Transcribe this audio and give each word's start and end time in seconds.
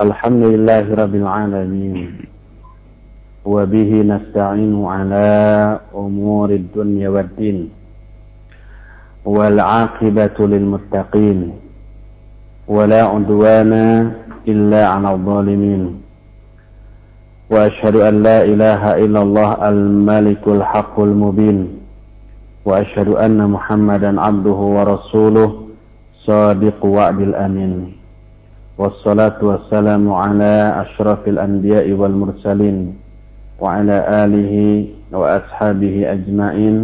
الحمد 0.00 0.42
لله 0.42 0.94
رب 0.94 1.14
العالمين. 1.14 2.24
وبه 3.44 3.90
نستعين 4.02 4.84
على 4.84 5.28
أمور 5.94 6.50
الدنيا 6.50 7.08
والدين. 7.08 7.68
والعاقبة 9.24 10.36
للمتقين. 10.38 11.52
ولا 12.68 13.02
عدوان 13.04 13.72
إلا 14.48 14.88
على 14.88 15.08
الظالمين. 15.12 16.00
وأشهد 17.50 17.96
أن 17.96 18.22
لا 18.22 18.44
إله 18.44 19.04
إلا 19.04 19.20
الله 19.22 19.68
الملك 19.68 20.48
الحق 20.48 21.00
المبين. 21.00 21.76
وأشهد 22.64 23.08
أن 23.08 23.50
محمدا 23.50 24.20
عبده 24.20 24.60
ورسوله 24.76 25.48
صادق 26.24 26.84
وعد 26.84 27.20
الأمين. 27.20 27.99
والصلاة 28.79 29.39
والسلام 29.39 30.03
على 30.13 30.53
أشرف 30.83 31.27
الأنبياء 31.27 31.91
والمرسلين 31.91 32.77
وعلى 33.59 33.97
آله 34.25 34.53
وأصحابه 35.15 35.95
أجمعين 36.11 36.77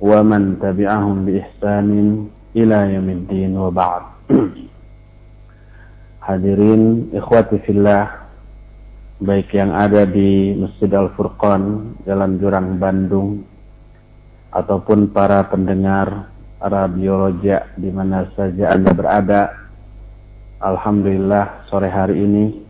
ومن 0.00 0.58
تبعهم 0.58 1.16
بإحسان 1.26 1.90
إلى 2.56 2.78
يوم 2.94 3.08
الدين 3.08 3.52
وبعد 3.54 4.02
Hadirin 6.28 7.08
ikhwati 7.16 7.56
fillah 7.64 8.28
baik 9.16 9.48
yang 9.56 9.72
ada 9.72 10.04
di 10.04 10.52
Masjid 10.52 10.92
Al-Furqan 10.92 11.96
Jalan 12.04 12.36
Jurang 12.36 12.76
Bandung 12.76 13.48
ataupun 14.52 15.08
para 15.08 15.48
pendengar 15.48 16.28
radio 16.60 17.32
Roja 17.32 17.72
di 17.80 17.88
mana 17.88 18.28
saja 18.36 18.76
Anda 18.76 18.92
berada 18.92 19.61
Alhamdulillah 20.63 21.67
sore 21.67 21.91
hari 21.91 22.23
ini 22.23 22.63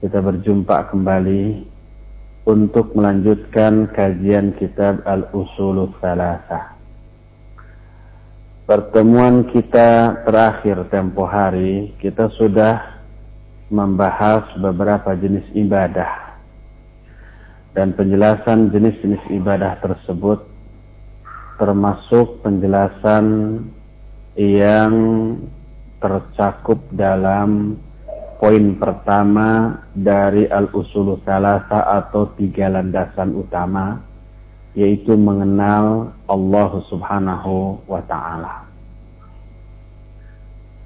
kita 0.00 0.24
berjumpa 0.24 0.88
kembali 0.88 1.68
untuk 2.48 2.96
melanjutkan 2.96 3.92
kajian 3.92 4.56
kitab 4.56 5.04
Al-Usulul 5.04 5.92
Salasah. 6.00 6.80
Pertemuan 8.64 9.52
kita 9.52 10.24
terakhir 10.24 10.88
tempo 10.88 11.28
hari 11.28 11.92
kita 12.00 12.32
sudah 12.40 13.04
membahas 13.68 14.48
beberapa 14.56 15.12
jenis 15.12 15.44
ibadah 15.52 16.40
dan 17.76 17.92
penjelasan 18.00 18.72
jenis-jenis 18.72 19.20
ibadah 19.36 19.76
tersebut 19.84 20.40
termasuk 21.60 22.40
penjelasan 22.40 23.60
yang 24.40 24.96
tercakup 26.00 26.80
dalam 26.96 27.76
poin 28.40 28.72
pertama 28.80 29.76
dari 29.92 30.48
al-usul 30.48 31.20
salasa 31.28 31.84
atau 32.00 32.32
tiga 32.40 32.72
landasan 32.72 33.36
utama 33.36 34.00
yaitu 34.72 35.12
mengenal 35.12 36.16
Allah 36.24 36.70
Subhanahu 36.88 37.84
wa 37.84 38.00
taala. 38.08 38.64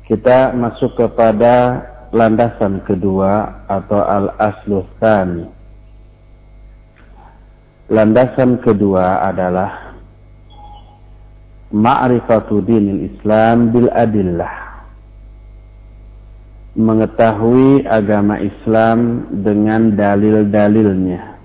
Kita 0.05 0.53
masuk 0.53 0.99
kepada 0.99 1.81
landasan 2.11 2.83
kedua 2.85 3.65
atau 3.71 4.03
al-aslu 4.03 4.83
tsani. 4.99 5.47
Landasan 7.89 8.59
kedua 8.65 9.31
adalah 9.31 9.95
ma'rifatu 11.71 12.65
dinil 12.65 13.15
Islam 13.15 13.71
bil 13.71 13.89
adillah 13.95 14.74
mengetahui 16.75 17.87
agama 17.87 18.43
Islam 18.43 19.31
dengan 19.31 19.95
dalil-dalilnya. 19.95 21.39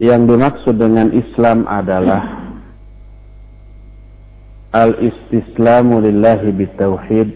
Yang 0.00 0.22
dimaksud 0.32 0.74
dengan 0.80 1.12
Islam 1.12 1.68
adalah 1.68 2.24
al-istislamu 4.72 6.00
lillahi 6.00 6.56
bitauhid 6.56 7.28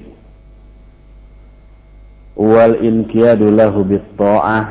wal 2.41 2.76
inqiyadu 2.81 3.53
lahu 3.53 3.84
bit-tha'ah 3.84 4.64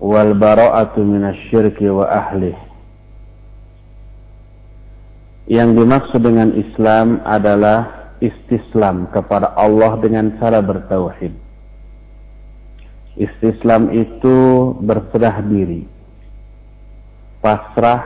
wal 0.00 0.32
bara'atu 0.36 1.00
minasyirki 1.00 1.88
wa 1.92 2.08
ahlih 2.08 2.65
yang 5.46 5.78
dimaksud 5.78 6.18
dengan 6.18 6.50
Islam 6.58 7.22
adalah 7.22 8.10
istislam 8.18 9.06
kepada 9.14 9.54
Allah 9.54 9.94
dengan 10.02 10.34
cara 10.42 10.58
bertauhid. 10.58 11.30
Istislam 13.16 13.94
itu 13.94 14.36
berserah 14.82 15.40
diri, 15.46 15.88
pasrah, 17.40 18.02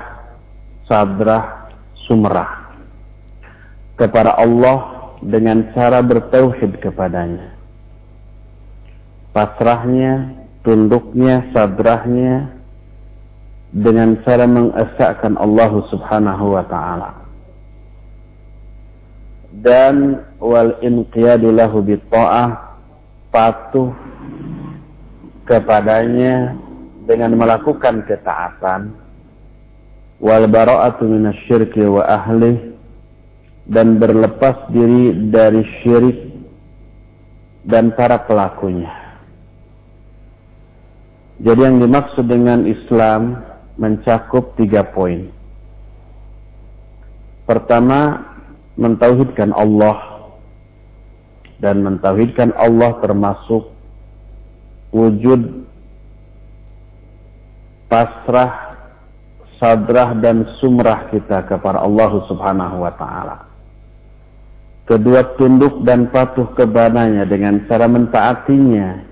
sabrah, 0.87 1.73
sumrah 2.07 2.77
kepada 3.99 4.37
Allah 4.39 5.11
dengan 5.25 5.73
cara 5.75 6.05
bertauhid 6.05 6.79
kepadanya. 6.79 7.57
Pasrahnya, 9.35 10.45
tunduknya, 10.63 11.51
sabrahnya 11.57 12.55
dengan 13.73 14.19
cara 14.27 14.45
mengesahkan 14.45 15.39
Allah 15.41 15.73
Subhanahu 15.89 16.59
wa 16.59 16.65
taala 16.67 17.20
dan 19.59 20.23
wal 20.39 20.79
inqiyadu 20.79 21.51
lahu 21.51 21.83
bitta'ah 21.83 22.79
patuh 23.35 23.91
kepadanya 25.51 26.55
dengan 27.11 27.35
melakukan 27.35 28.07
ketaatan 28.07 28.95
wal 30.23 30.47
bara'atu 30.47 31.03
minasyirki 31.03 31.83
wa 31.83 32.07
ahli 32.07 32.71
dan 33.67 33.99
berlepas 33.99 34.71
diri 34.71 35.31
dari 35.31 35.63
syirik 35.83 36.19
dan 37.67 37.93
para 37.93 38.23
pelakunya. 38.25 38.91
Jadi 41.41 41.61
yang 41.65 41.81
dimaksud 41.81 42.29
dengan 42.29 42.69
Islam 42.69 43.41
mencakup 43.81 44.61
tiga 44.61 44.85
poin. 44.93 45.33
Pertama, 47.49 48.31
mentauhidkan 48.81 49.53
Allah 49.53 50.25
dan 51.61 51.85
mentauhidkan 51.85 52.57
Allah 52.57 52.97
termasuk 53.05 53.69
wujud 54.97 55.69
pasrah, 57.93 58.81
sadrah 59.61 60.17
dan 60.25 60.49
sumrah 60.59 61.13
kita 61.13 61.45
kepada 61.45 61.85
Allah 61.85 62.25
Subhanahu 62.27 62.77
wa 62.81 62.93
taala. 62.97 63.37
Kedua 64.89 65.37
tunduk 65.39 65.85
dan 65.87 66.11
patuh 66.11 66.51
kepadanya 66.57 67.29
dengan 67.29 67.63
cara 67.69 67.87
mentaatinya 67.87 69.07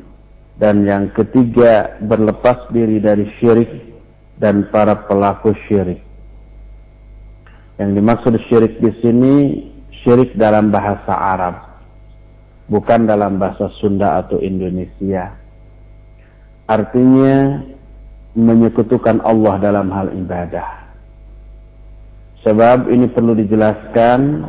dan 0.58 0.82
yang 0.82 1.12
ketiga 1.14 2.00
berlepas 2.02 2.66
diri 2.74 2.98
dari 2.98 3.30
syirik 3.38 3.70
dan 4.42 4.66
para 4.74 5.06
pelaku 5.06 5.54
syirik. 5.68 6.07
Yang 7.78 7.90
dimaksud 7.94 8.34
syirik 8.50 8.74
di 8.82 8.90
sini 8.98 9.34
syirik 10.02 10.34
dalam 10.34 10.74
bahasa 10.74 11.14
Arab, 11.14 11.54
bukan 12.66 13.06
dalam 13.06 13.38
bahasa 13.38 13.70
Sunda 13.78 14.18
atau 14.18 14.42
Indonesia. 14.42 15.30
Artinya 16.66 17.64
menyekutukan 18.34 19.22
Allah 19.22 19.54
dalam 19.62 19.88
hal 19.94 20.10
ibadah. 20.12 20.90
Sebab 22.42 22.90
ini 22.90 23.10
perlu 23.10 23.34
dijelaskan 23.34 24.46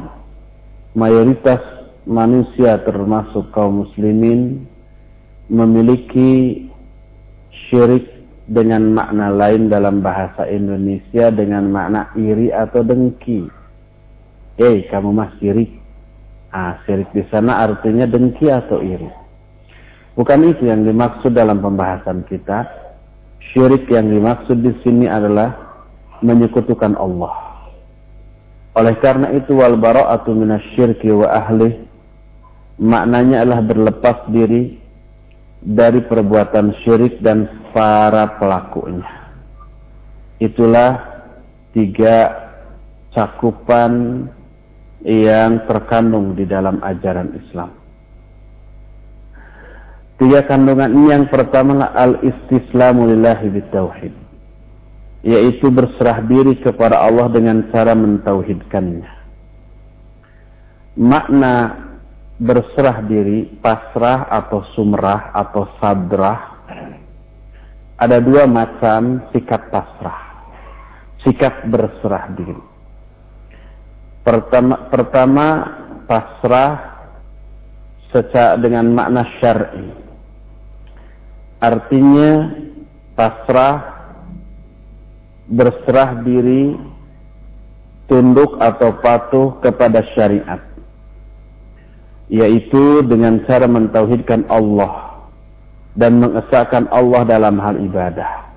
mayoritas 0.93 1.61
manusia 2.09 2.81
termasuk 2.85 3.49
kaum 3.53 3.85
muslimin 3.85 4.65
memiliki 5.49 6.65
syirik 7.69 8.18
dengan 8.49 8.81
makna 8.97 9.29
lain 9.29 9.69
dalam 9.69 10.01
bahasa 10.01 10.49
Indonesia 10.49 11.29
dengan 11.29 11.69
makna 11.69 12.09
iri 12.17 12.49
atau 12.49 12.81
dengki. 12.81 13.45
Eh, 14.57 14.89
kamu 14.89 15.13
mah 15.13 15.37
sirik. 15.37 15.69
Ah, 16.49 16.81
sirik 16.89 17.13
di 17.13 17.21
sana 17.29 17.61
artinya 17.61 18.09
dengki 18.09 18.49
atau 18.49 18.81
iri. 18.81 19.07
Bukan 20.17 20.49
itu 20.49 20.65
yang 20.65 20.81
dimaksud 20.81 21.31
dalam 21.37 21.61
pembahasan 21.61 22.25
kita. 22.25 22.65
Syirik 23.53 23.87
yang 23.87 24.09
dimaksud 24.09 24.59
di 24.59 24.73
sini 24.83 25.05
adalah 25.05 25.55
menyekutukan 26.25 26.97
Allah. 26.97 27.31
Oleh 28.75 28.97
karena 28.99 29.31
itu 29.31 29.55
wal 29.55 29.79
bara'atu 29.79 30.33
minasyirki 30.35 31.09
wa 31.13 31.27
ahli 31.29 31.87
maknanya 32.79 33.43
adalah 33.43 33.61
berlepas 33.63 34.17
diri 34.31 34.78
dari 35.59 35.99
perbuatan 36.07 36.71
syirik 36.83 37.19
dan 37.19 37.47
para 37.75 38.39
pelakunya. 38.39 39.05
Itulah 40.39 41.03
tiga 41.75 42.31
cakupan 43.11 44.23
yang 45.03 45.63
terkandung 45.67 46.35
di 46.35 46.47
dalam 46.47 46.79
ajaran 46.79 47.35
Islam. 47.35 47.71
Tiga 50.19 50.43
kandungan 50.43 50.91
ini 50.91 51.15
yang 51.15 51.25
pertama 51.31 51.91
al-istislamu 51.95 53.07
lillahi 53.07 53.47
bitauhid. 53.55 54.11
Yaitu 55.23 55.67
berserah 55.71 56.23
diri 56.23 56.59
kepada 56.59 56.99
Allah 56.99 57.27
dengan 57.31 57.67
cara 57.71 57.95
mentauhidkannya. 57.95 59.07
Makna 60.99 61.55
berserah 62.39 63.03
diri, 63.03 63.45
pasrah 63.59 64.31
atau 64.31 64.63
sumrah 64.73 65.35
atau 65.35 65.67
sadrah. 65.77 66.63
Ada 67.99 68.23
dua 68.23 68.47
macam 68.47 69.27
sikap 69.35 69.67
pasrah. 69.67 70.47
Sikap 71.19 71.67
berserah 71.67 72.31
diri. 72.31 72.63
Pertama, 74.23 74.87
pertama 74.87 75.45
pasrah 76.07 76.79
secara 78.09 78.55
dengan 78.55 78.87
makna 78.87 79.27
syar'i 79.37 80.09
Artinya 81.59 82.55
pasrah, 83.19 83.83
berserah 85.51 86.23
diri, 86.23 86.71
tunduk 88.07 88.55
atau 88.63 88.95
patuh 89.03 89.59
kepada 89.59 90.07
syariat. 90.15 90.68
Yaitu 92.29 93.01
dengan 93.09 93.41
cara 93.49 93.65
mentauhidkan 93.65 94.45
Allah 94.53 95.25
dan 95.97 96.21
mengesahkan 96.21 96.85
Allah 96.93 97.25
dalam 97.25 97.57
hal 97.57 97.81
ibadah. 97.81 98.53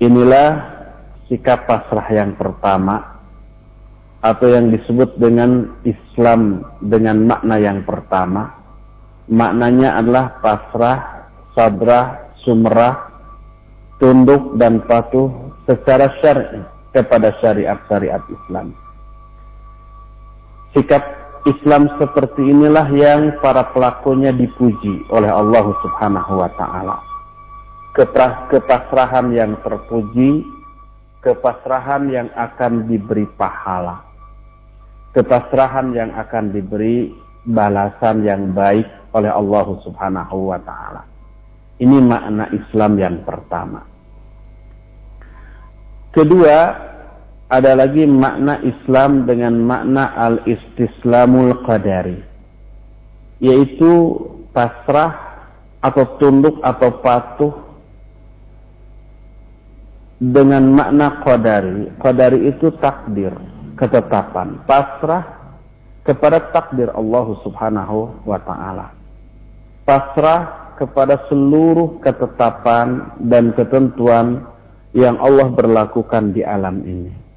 Inilah 0.00 0.50
sikap 1.28 1.68
pasrah 1.68 2.08
yang 2.08 2.32
pertama 2.34 3.20
atau 4.24 4.48
yang 4.50 4.72
disebut 4.72 5.20
dengan 5.20 5.76
Islam 5.84 6.64
dengan 6.80 7.28
makna 7.28 7.60
yang 7.60 7.84
pertama. 7.84 8.56
Maknanya 9.28 10.00
adalah 10.00 10.40
pasrah 10.40 11.18
sabrah, 11.58 12.30
sumrah, 12.46 13.10
tunduk 13.98 14.54
dan 14.62 14.78
patuh 14.86 15.26
secara 15.66 16.06
syar'i 16.22 16.62
kepada 16.94 17.34
syariat-syariat 17.42 18.22
Islam. 18.30 18.70
Sikap 20.70 21.02
Islam 21.46 21.86
seperti 22.02 22.42
inilah 22.42 22.88
yang 22.90 23.38
para 23.38 23.70
pelakunya 23.70 24.34
dipuji 24.34 25.06
oleh 25.14 25.30
Allah 25.30 25.70
Subhanahu 25.84 26.32
wa 26.42 26.50
taala. 26.58 26.96
Kepasrahan 28.50 29.30
yang 29.34 29.58
terpuji, 29.62 30.42
kepasrahan 31.22 32.10
yang 32.10 32.28
akan 32.34 32.90
diberi 32.90 33.26
pahala. 33.38 34.02
Kepasrahan 35.14 35.94
yang 35.94 36.10
akan 36.14 36.50
diberi 36.50 37.10
balasan 37.46 38.26
yang 38.26 38.50
baik 38.54 38.86
oleh 39.14 39.30
Allah 39.30 39.66
Subhanahu 39.86 40.50
wa 40.50 40.58
taala. 40.62 41.02
Ini 41.78 41.98
makna 42.02 42.50
Islam 42.50 42.98
yang 42.98 43.22
pertama. 43.22 43.86
Kedua, 46.10 46.58
ada 47.48 47.72
lagi 47.72 48.04
makna 48.04 48.60
Islam 48.60 49.24
dengan 49.24 49.56
makna 49.64 50.12
al-istislamul 50.12 51.64
qadari. 51.64 52.20
Yaitu 53.40 54.20
pasrah 54.52 55.16
atau 55.80 56.04
tunduk 56.20 56.60
atau 56.60 57.00
patuh 57.00 57.54
dengan 60.20 60.68
makna 60.68 61.24
qadari. 61.24 61.88
Qadari 61.96 62.52
itu 62.52 62.68
takdir, 62.84 63.32
ketetapan. 63.80 64.60
Pasrah 64.68 65.56
kepada 66.04 66.52
takdir 66.52 66.92
Allah 66.92 67.26
subhanahu 67.40 68.28
wa 68.28 68.38
ta'ala. 68.44 68.92
Pasrah 69.88 70.74
kepada 70.76 71.24
seluruh 71.32 71.96
ketetapan 72.04 73.16
dan 73.24 73.56
ketentuan 73.56 74.44
yang 74.92 75.16
Allah 75.16 75.48
berlakukan 75.48 76.36
di 76.36 76.44
alam 76.44 76.84
ini. 76.84 77.27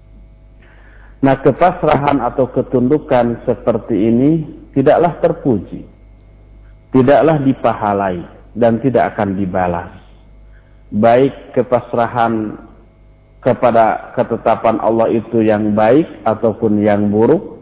Nah, 1.21 1.37
kepasrahan 1.37 2.17
atau 2.17 2.49
ketundukan 2.49 3.45
seperti 3.45 3.93
ini 3.93 4.31
tidaklah 4.73 5.21
terpuji, 5.21 5.85
tidaklah 6.89 7.37
dipahalai, 7.45 8.25
dan 8.57 8.81
tidak 8.81 9.13
akan 9.15 9.37
dibalas. 9.37 9.91
Baik 10.91 11.55
kepasrahan 11.55 12.57
kepada 13.39 14.11
ketetapan 14.17 14.81
Allah 14.81 15.07
itu 15.13 15.45
yang 15.45 15.77
baik 15.77 16.09
ataupun 16.25 16.81
yang 16.81 17.13
buruk, 17.13 17.61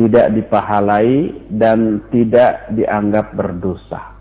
tidak 0.00 0.30
dipahalai 0.32 1.34
dan 1.54 2.02
tidak 2.08 2.72
dianggap 2.72 3.34
berdosa. 3.34 4.14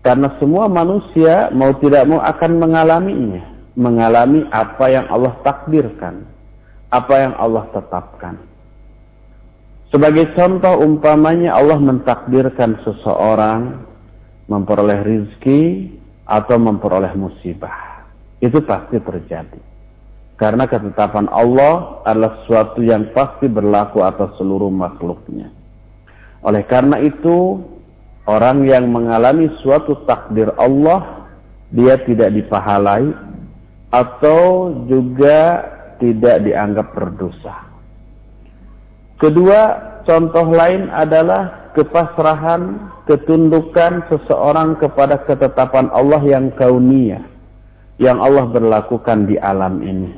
Karena 0.00 0.32
semua 0.40 0.64
manusia 0.68 1.52
mau 1.52 1.76
tidak 1.76 2.08
mau 2.08 2.20
akan 2.24 2.52
mengalaminya. 2.56 3.44
Mengalami 3.76 4.44
apa 4.50 4.84
yang 4.92 5.06
Allah 5.08 5.36
takdirkan. 5.46 6.24
Apa 6.90 7.14
yang 7.22 7.34
Allah 7.38 7.70
tetapkan. 7.70 8.34
Sebagai 9.90 10.34
contoh 10.38 10.82
umpamanya 10.82 11.54
Allah 11.54 11.78
mentakdirkan 11.78 12.78
seseorang 12.86 13.86
memperoleh 14.46 15.02
rizki 15.02 15.90
atau 16.26 16.58
memperoleh 16.58 17.14
musibah. 17.14 18.06
Itu 18.42 18.62
pasti 18.62 18.98
terjadi. 19.02 19.58
Karena 20.38 20.66
ketetapan 20.66 21.26
Allah 21.30 22.02
adalah 22.06 22.42
sesuatu 22.42 22.80
yang 22.82 23.10
pasti 23.14 23.46
berlaku 23.46 24.02
atas 24.02 24.34
seluruh 24.38 24.70
makhluknya. 24.72 25.52
Oleh 26.40 26.64
karena 26.64 26.96
itu, 27.02 27.60
Orang 28.30 28.62
yang 28.68 28.92
mengalami 28.92 29.50
suatu 29.58 30.06
takdir 30.06 30.54
Allah, 30.54 31.26
dia 31.74 31.98
tidak 32.06 32.30
dipahalai 32.30 33.10
atau 33.90 34.70
juga 34.86 35.66
tidak 36.00 36.42
dianggap 36.42 36.96
berdosa. 36.96 37.70
Kedua, 39.20 39.60
contoh 40.08 40.48
lain 40.48 40.88
adalah 40.88 41.70
kepasrahan, 41.76 42.90
ketundukan 43.04 44.08
seseorang 44.08 44.80
kepada 44.80 45.20
ketetapan 45.28 45.92
Allah 45.92 46.24
yang 46.24 46.48
kaunia, 46.56 47.20
yang 48.00 48.16
Allah 48.16 48.48
berlakukan 48.48 49.28
di 49.28 49.36
alam 49.36 49.84
ini. 49.84 50.16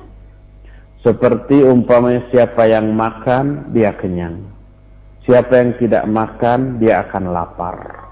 Seperti 1.02 1.67
umpamanya 1.67 2.23
siapa 2.31 2.62
yang 2.70 2.94
makan, 2.94 3.75
dia 3.75 3.90
kenyang. 3.99 4.38
Siapa 5.26 5.50
yang 5.50 5.75
tidak 5.82 6.06
makan, 6.06 6.79
dia 6.79 7.02
akan 7.02 7.34
lapar. 7.34 8.06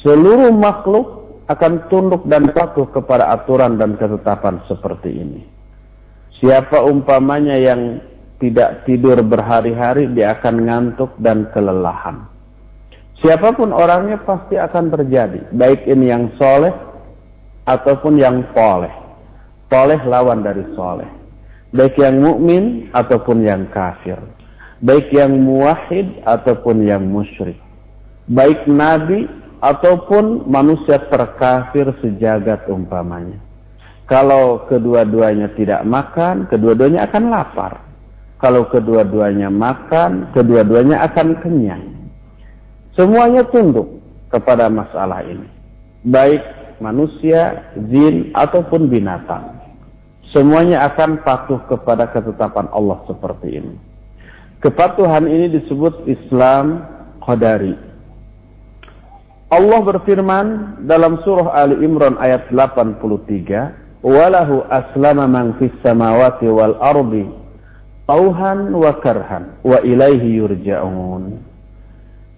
Seluruh 0.00 0.56
makhluk 0.56 1.22
akan 1.52 1.92
tunduk 1.92 2.24
dan 2.32 2.48
patuh 2.56 2.88
kepada 2.88 3.28
aturan 3.36 3.76
dan 3.76 4.00
ketetapan 4.00 4.64
seperti 4.64 5.20
ini. 5.20 5.51
Siapa 6.42 6.82
umpamanya 6.82 7.54
yang 7.54 8.02
tidak 8.42 8.82
tidur 8.82 9.22
berhari-hari, 9.22 10.10
dia 10.10 10.34
akan 10.34 10.66
ngantuk 10.66 11.14
dan 11.22 11.46
kelelahan. 11.54 12.26
Siapa 13.22 13.54
pun 13.54 13.70
orangnya 13.70 14.18
pasti 14.26 14.58
akan 14.58 14.90
terjadi. 14.90 15.46
Baik 15.54 15.86
ini 15.86 16.10
yang 16.10 16.26
soleh 16.34 16.74
ataupun 17.70 18.18
yang 18.18 18.42
poleh. 18.50 18.90
Poleh 19.70 20.02
lawan 20.02 20.42
dari 20.42 20.66
soleh. 20.74 21.06
Baik 21.70 21.94
yang 22.02 22.18
mukmin 22.18 22.90
ataupun 22.90 23.46
yang 23.46 23.70
kafir 23.70 24.18
baik 24.82 25.14
yang 25.14 25.38
muwahid 25.38 26.10
ataupun 26.26 26.82
yang 26.82 27.06
musyrik, 27.06 27.56
baik 28.26 28.66
nabi 28.66 29.30
ataupun 29.62 30.50
manusia 30.50 30.98
terkafir 31.06 31.86
sejagat 32.02 32.66
umpamanya. 32.66 33.38
Kalau 34.12 34.68
kedua-duanya 34.68 35.56
tidak 35.56 35.88
makan, 35.88 36.44
kedua-duanya 36.52 37.08
akan 37.08 37.32
lapar. 37.32 37.80
Kalau 38.36 38.68
kedua-duanya 38.68 39.48
makan, 39.48 40.28
kedua-duanya 40.36 41.00
akan 41.08 41.40
kenyang. 41.40 41.80
Semuanya 42.92 43.48
tunduk 43.48 43.88
kepada 44.28 44.68
masalah 44.68 45.24
ini. 45.24 45.48
Baik 46.04 46.44
manusia, 46.84 47.72
jin, 47.88 48.28
ataupun 48.36 48.92
binatang. 48.92 49.48
Semuanya 50.28 50.92
akan 50.92 51.24
patuh 51.24 51.64
kepada 51.72 52.12
ketetapan 52.12 52.68
Allah 52.68 53.00
seperti 53.08 53.64
ini. 53.64 53.80
Kepatuhan 54.60 55.24
ini 55.24 55.56
disebut 55.56 56.04
Islam 56.04 56.84
Qadari. 57.24 57.80
Allah 59.48 59.80
berfirman 59.80 60.46
dalam 60.84 61.16
surah 61.24 61.64
Ali 61.64 61.80
Imran 61.80 62.20
ayat 62.20 62.52
83, 62.52 63.81
"Walahu 64.02 64.66
aslama 64.66 65.30
man 65.30 65.54
fis 65.62 65.72
samawati 65.80 66.50
wal 66.50 66.74
ardi 66.82 67.26
tauhan 68.10 68.74
wa 68.74 68.92
karhan 68.98 69.56
wa 69.62 69.78
ilaihi 69.80 70.42
yurja'un." 70.42 71.38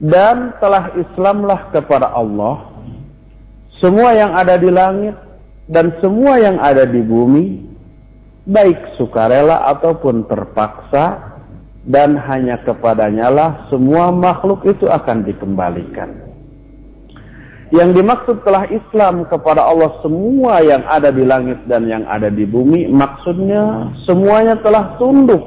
Dan 0.05 0.53
telah 0.61 0.93
Islamlah 0.95 1.73
kepada 1.73 2.13
Allah 2.13 2.69
semua 3.81 4.13
yang 4.13 4.37
ada 4.37 4.61
di 4.61 4.69
langit 4.69 5.17
dan 5.69 5.97
semua 6.05 6.37
yang 6.41 6.61
ada 6.61 6.85
di 6.85 7.01
bumi 7.01 7.65
baik 8.45 9.01
sukarela 9.01 9.65
ataupun 9.77 10.29
terpaksa 10.29 11.37
dan 11.85 12.17
hanya 12.17 12.61
kepadanya 12.65 13.29
lah 13.29 13.51
semua 13.69 14.09
makhluk 14.09 14.65
itu 14.65 14.89
akan 14.89 15.25
dikembalikan. 15.25 16.24
Yang 17.75 17.91
dimaksud 17.99 18.37
telah 18.47 18.71
Islam 18.71 19.27
kepada 19.27 19.67
Allah 19.67 19.99
semua 19.99 20.63
yang 20.63 20.87
ada 20.87 21.11
di 21.11 21.27
langit 21.27 21.59
dan 21.67 21.91
yang 21.91 22.07
ada 22.07 22.31
di 22.31 22.47
bumi, 22.47 22.87
maksudnya 22.87 23.91
semuanya 24.07 24.55
telah 24.63 24.95
tunduk 24.95 25.43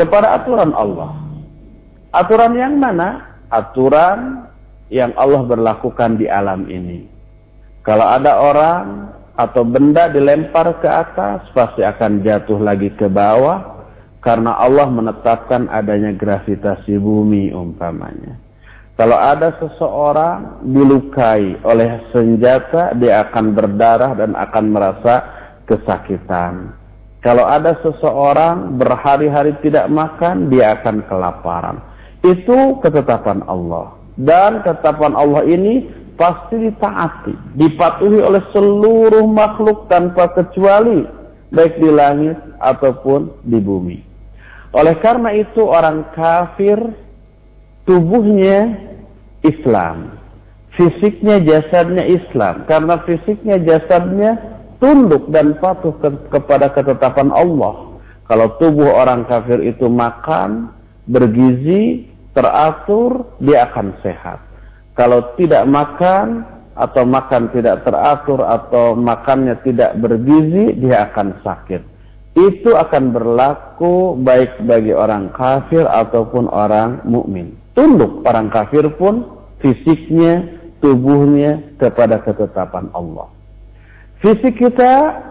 kepada 0.00 0.40
aturan 0.40 0.72
Allah. 0.72 1.12
Aturan 2.16 2.56
yang 2.56 2.80
mana? 2.80 3.36
Aturan 3.52 4.48
yang 4.88 5.12
Allah 5.12 5.44
berlakukan 5.44 6.16
di 6.16 6.24
alam 6.24 6.64
ini. 6.72 7.04
Kalau 7.84 8.08
ada 8.08 8.32
orang 8.40 9.12
atau 9.36 9.60
benda 9.60 10.08
dilempar 10.08 10.80
ke 10.80 10.88
atas, 10.88 11.52
pasti 11.52 11.84
akan 11.84 12.24
jatuh 12.24 12.64
lagi 12.64 12.88
ke 12.96 13.12
bawah 13.12 13.84
karena 14.24 14.56
Allah 14.56 14.88
menetapkan 14.88 15.68
adanya 15.68 16.16
gravitasi 16.16 16.96
bumi 16.96 17.52
umpamanya. 17.52 18.51
Kalau 18.92 19.16
ada 19.16 19.56
seseorang 19.56 20.68
dilukai 20.68 21.56
oleh 21.64 22.12
senjata, 22.12 22.92
dia 23.00 23.24
akan 23.28 23.56
berdarah 23.56 24.12
dan 24.12 24.36
akan 24.36 24.64
merasa 24.68 25.14
kesakitan. 25.64 26.76
Kalau 27.24 27.46
ada 27.48 27.78
seseorang 27.80 28.76
berhari-hari 28.76 29.56
tidak 29.64 29.88
makan, 29.88 30.52
dia 30.52 30.76
akan 30.76 31.06
kelaparan. 31.08 31.78
Itu 32.20 32.82
ketetapan 32.84 33.40
Allah. 33.48 33.96
Dan 34.20 34.60
ketetapan 34.60 35.16
Allah 35.16 35.46
ini 35.48 35.88
pasti 36.20 36.68
ditaati, 36.68 37.56
dipatuhi 37.56 38.20
oleh 38.20 38.44
seluruh 38.52 39.24
makhluk 39.24 39.88
tanpa 39.88 40.28
kecuali, 40.36 41.08
baik 41.48 41.80
di 41.80 41.88
langit 41.88 42.36
ataupun 42.60 43.40
di 43.48 43.56
bumi. 43.56 43.98
Oleh 44.76 44.96
karena 45.00 45.32
itu 45.36 45.64
orang 45.64 46.12
kafir 46.12 46.80
tubuhnya 47.88 48.76
Islam. 49.42 50.18
Fisiknya 50.72 51.42
jasadnya 51.44 52.04
Islam. 52.08 52.64
Karena 52.64 53.02
fisiknya 53.04 53.60
jasadnya 53.60 54.40
tunduk 54.80 55.28
dan 55.28 55.60
patuh 55.60 55.92
ke 56.00 56.08
kepada 56.32 56.72
ketetapan 56.72 57.28
Allah. 57.28 58.00
Kalau 58.26 58.56
tubuh 58.56 58.88
orang 58.88 59.28
kafir 59.28 59.60
itu 59.60 59.90
makan, 59.92 60.72
bergizi, 61.04 62.08
teratur, 62.32 63.28
dia 63.44 63.68
akan 63.68 63.92
sehat. 64.00 64.40
Kalau 64.96 65.36
tidak 65.36 65.68
makan, 65.68 66.48
atau 66.72 67.04
makan 67.04 67.52
tidak 67.52 67.84
teratur, 67.84 68.40
atau 68.40 68.96
makannya 68.96 69.60
tidak 69.60 70.00
bergizi, 70.00 70.72
dia 70.80 71.12
akan 71.12 71.36
sakit 71.44 71.92
itu 72.32 72.72
akan 72.72 73.12
berlaku 73.12 74.16
baik 74.24 74.64
bagi 74.64 74.96
orang 74.96 75.28
kafir 75.36 75.84
ataupun 75.84 76.48
orang 76.48 77.04
mukmin. 77.04 77.61
Tunduk 77.72 78.20
orang 78.28 78.52
kafir 78.52 78.84
pun 79.00 79.24
fisiknya, 79.64 80.60
tubuhnya 80.84 81.72
kepada 81.80 82.20
ketetapan 82.20 82.92
Allah. 82.92 83.32
Fisik 84.20 84.60
kita 84.60 85.24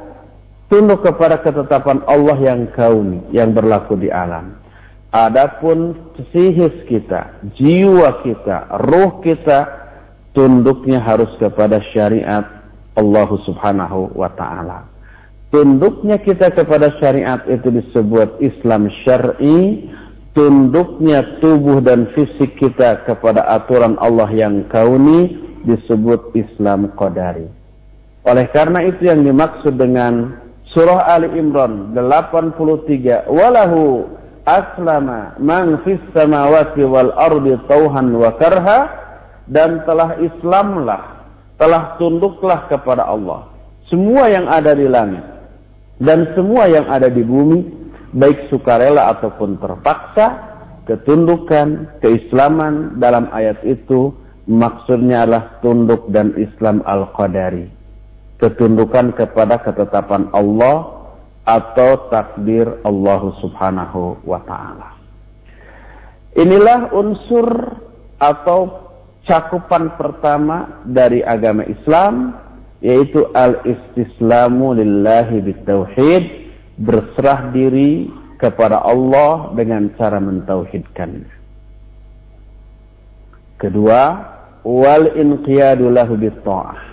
tunduk 0.67 1.05
kepada 1.05 1.37
ketetapan 1.45 2.01
Allah 2.09 2.37
yang 2.41 2.65
kauni, 2.73 3.21
yang 3.29 3.53
berlaku 3.53 3.93
di 3.99 4.09
alam. 4.09 4.57
Adapun 5.11 5.95
sihis 6.31 6.73
kita, 6.87 7.43
jiwa 7.59 8.23
kita, 8.23 8.79
roh 8.89 9.19
kita 9.21 9.67
tunduknya 10.31 11.03
harus 11.03 11.29
kepada 11.37 11.83
syariat 11.91 12.47
Allah 12.95 13.29
Subhanahu 13.43 14.15
wa 14.15 14.31
taala 14.33 14.91
tunduknya 15.51 16.17
kita 16.17 16.49
kepada 16.55 16.95
syariat 16.97 17.43
itu 17.45 17.69
disebut 17.69 18.39
Islam 18.39 18.87
syar'i, 19.03 19.91
tunduknya 20.31 21.39
tubuh 21.43 21.83
dan 21.83 22.07
fisik 22.15 22.55
kita 22.59 23.03
kepada 23.03 23.43
aturan 23.51 23.99
Allah 23.99 24.29
yang 24.31 24.67
kauni 24.71 25.35
disebut 25.67 26.33
Islam 26.33 26.91
qadari. 26.95 27.47
Oleh 28.23 28.47
karena 28.53 28.85
itu 28.85 29.09
yang 29.09 29.25
dimaksud 29.25 29.75
dengan 29.75 30.37
surah 30.71 31.09
Ali 31.09 31.33
Imran 31.35 31.91
83, 31.97 33.27
walahu 33.27 34.07
aslama 34.45 35.37
man 35.41 35.81
fis 35.85 36.01
samawati 36.13 36.85
wal 36.85 37.11
ardi 37.17 37.57
tauhan 37.65 38.13
wa 38.13 38.31
karha 38.37 38.79
dan 39.49 39.81
telah 39.83 40.21
Islamlah, 40.21 41.27
telah 41.57 41.97
tunduklah 41.97 42.69
kepada 42.69 43.09
Allah. 43.09 43.49
Semua 43.89 44.31
yang 44.31 44.47
ada 44.47 44.71
di 44.71 44.87
langit 44.87 45.25
dan 46.01 46.29
semua 46.33 46.65
yang 46.65 46.87
ada 46.89 47.11
di 47.11 47.21
bumi, 47.21 47.80
baik 48.11 48.51
sukarela 48.51 49.15
ataupun 49.17 49.59
terpaksa, 49.59 50.27
ketundukan, 50.87 51.99
keislaman 52.03 52.99
dalam 52.99 53.31
ayat 53.31 53.59
itu 53.63 54.11
maksudnya 54.49 55.23
adalah 55.23 55.61
tunduk 55.63 56.09
dan 56.11 56.35
Islam 56.35 56.83
al-Qadari. 56.83 57.69
Ketundukan 58.41 59.13
kepada 59.13 59.61
ketetapan 59.61 60.27
Allah 60.33 61.05
atau 61.45 62.09
takdir 62.09 62.65
Allah 62.81 63.21
subhanahu 63.37 64.17
wa 64.25 64.41
ta'ala. 64.41 64.97
Inilah 66.41 66.89
unsur 66.95 67.45
atau 68.17 68.89
cakupan 69.29 69.93
pertama 69.99 70.81
dari 70.89 71.21
agama 71.21 71.61
Islam 71.69 72.33
yaitu 72.81 73.29
al-istislamu 73.37 74.73
lillahi 74.73 75.37
bitauhid 75.45 76.40
berserah 76.79 77.51
diri 77.51 78.07
kepada 78.39 78.81
Allah 78.81 79.51
dengan 79.57 79.91
cara 79.99 80.17
mentauhidkan. 80.17 81.27
Kedua, 83.59 84.01
wal 84.65 85.13
inqiyadu 85.13 85.91
lahu 85.93 86.17
bitta'ah. 86.17 86.89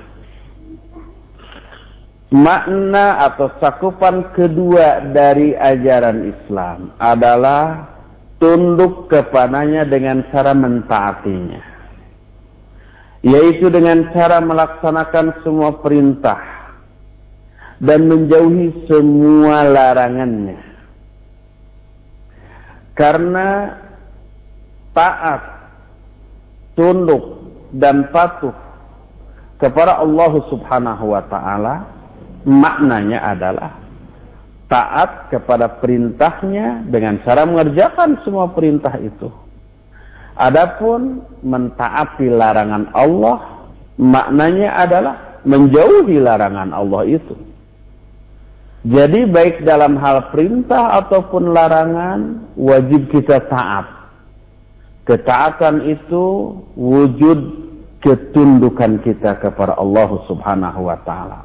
Makna 2.29 3.25
atau 3.25 3.49
cakupan 3.57 4.37
kedua 4.37 5.01
dari 5.17 5.57
ajaran 5.57 6.29
Islam 6.29 6.93
adalah 7.01 7.89
tunduk 8.37 9.09
kepadanya 9.09 9.89
dengan 9.89 10.21
cara 10.29 10.53
mentaatinya 10.53 11.79
yaitu 13.27 13.67
dengan 13.67 14.07
cara 14.15 14.39
melaksanakan 14.39 15.43
semua 15.43 15.75
perintah 15.83 16.39
dan 17.79 18.11
menjauhi 18.11 18.87
semua 18.91 19.67
larangannya. 19.67 20.59
Karena 22.99 23.79
taat, 24.91 25.43
tunduk 26.75 27.47
dan 27.75 28.11
patuh 28.11 28.55
kepada 29.63 30.03
Allah 30.03 30.33
Subhanahu 30.51 31.05
wa 31.15 31.23
taala 31.31 31.75
maknanya 32.43 33.23
adalah 33.23 33.79
taat 34.67 35.31
kepada 35.31 35.79
perintahnya 35.79 36.87
dengan 36.91 37.23
cara 37.23 37.47
mengerjakan 37.47 38.19
semua 38.27 38.51
perintah 38.51 38.95
itu 38.99 39.31
Adapun 40.39 41.19
mentaati 41.43 42.31
larangan 42.31 42.95
Allah 42.95 43.67
maknanya 43.99 44.71
adalah 44.87 45.15
menjauhi 45.43 46.23
larangan 46.23 46.71
Allah 46.71 47.03
itu. 47.11 47.35
Jadi 48.89 49.29
baik 49.29 49.69
dalam 49.69 50.01
hal 50.01 50.33
perintah 50.33 51.05
ataupun 51.05 51.53
larangan 51.53 52.49
wajib 52.57 53.13
kita 53.13 53.45
taat. 53.53 53.85
Ketaatan 55.05 55.85
itu 55.85 56.57
wujud 56.73 57.39
ketundukan 58.01 59.05
kita 59.05 59.45
kepada 59.45 59.77
Allah 59.77 60.09
Subhanahu 60.25 60.89
wa 60.89 60.97
taala. 61.05 61.45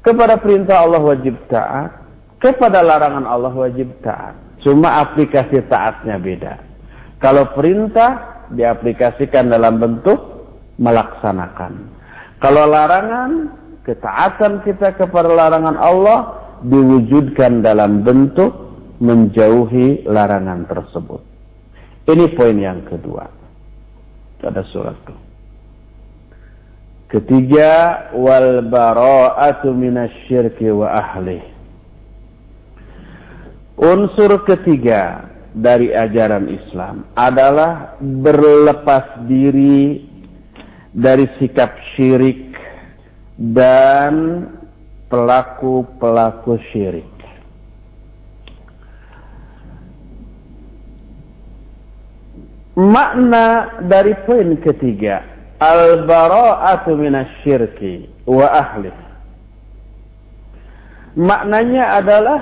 Kepada 0.00 0.40
perintah 0.40 0.80
Allah 0.80 1.02
wajib 1.04 1.36
taat, 1.52 1.92
kepada 2.40 2.80
larangan 2.80 3.28
Allah 3.28 3.52
wajib 3.52 3.92
taat. 4.00 4.32
Cuma 4.64 5.04
aplikasi 5.04 5.60
taatnya 5.68 6.16
beda. 6.16 6.56
Kalau 7.20 7.52
perintah 7.52 8.44
diaplikasikan 8.48 9.52
dalam 9.52 9.76
bentuk 9.76 10.48
melaksanakan. 10.80 11.72
Kalau 12.40 12.64
larangan, 12.68 13.52
ketaatan 13.84 14.64
kita 14.64 14.96
kepada 14.96 15.28
larangan 15.28 15.76
Allah 15.80 16.45
diwujudkan 16.64 17.60
dalam 17.60 18.06
bentuk 18.06 18.52
menjauhi 19.02 20.08
larangan 20.08 20.64
tersebut. 20.64 21.20
Ini 22.06 22.32
poin 22.38 22.56
yang 22.56 22.86
kedua. 22.86 23.28
Pada 24.40 24.62
surat 24.70 24.94
itu. 24.94 25.16
Ketiga, 27.06 28.10
wal 28.14 28.66
bara'atu 28.66 29.70
minasyirki 29.70 30.70
wa 30.74 30.90
ahli. 30.90 31.38
Unsur 33.76 34.42
ketiga 34.48 35.28
dari 35.56 35.92
ajaran 35.92 36.48
Islam 36.48 37.08
adalah 37.16 38.00
berlepas 38.00 39.24
diri 39.28 40.04
dari 40.96 41.28
sikap 41.36 41.76
syirik 41.94 42.56
dan 43.36 44.44
pelaku-pelaku 45.06 46.58
syirik. 46.72 47.16
makna 52.76 53.80
dari 53.88 54.12
poin 54.28 54.52
ketiga 54.60 55.24
al-bara'atu 55.56 56.92
minasyirki 56.92 58.04
wa 58.28 58.44
ahli 58.52 58.92
maknanya 61.16 62.04
adalah 62.04 62.40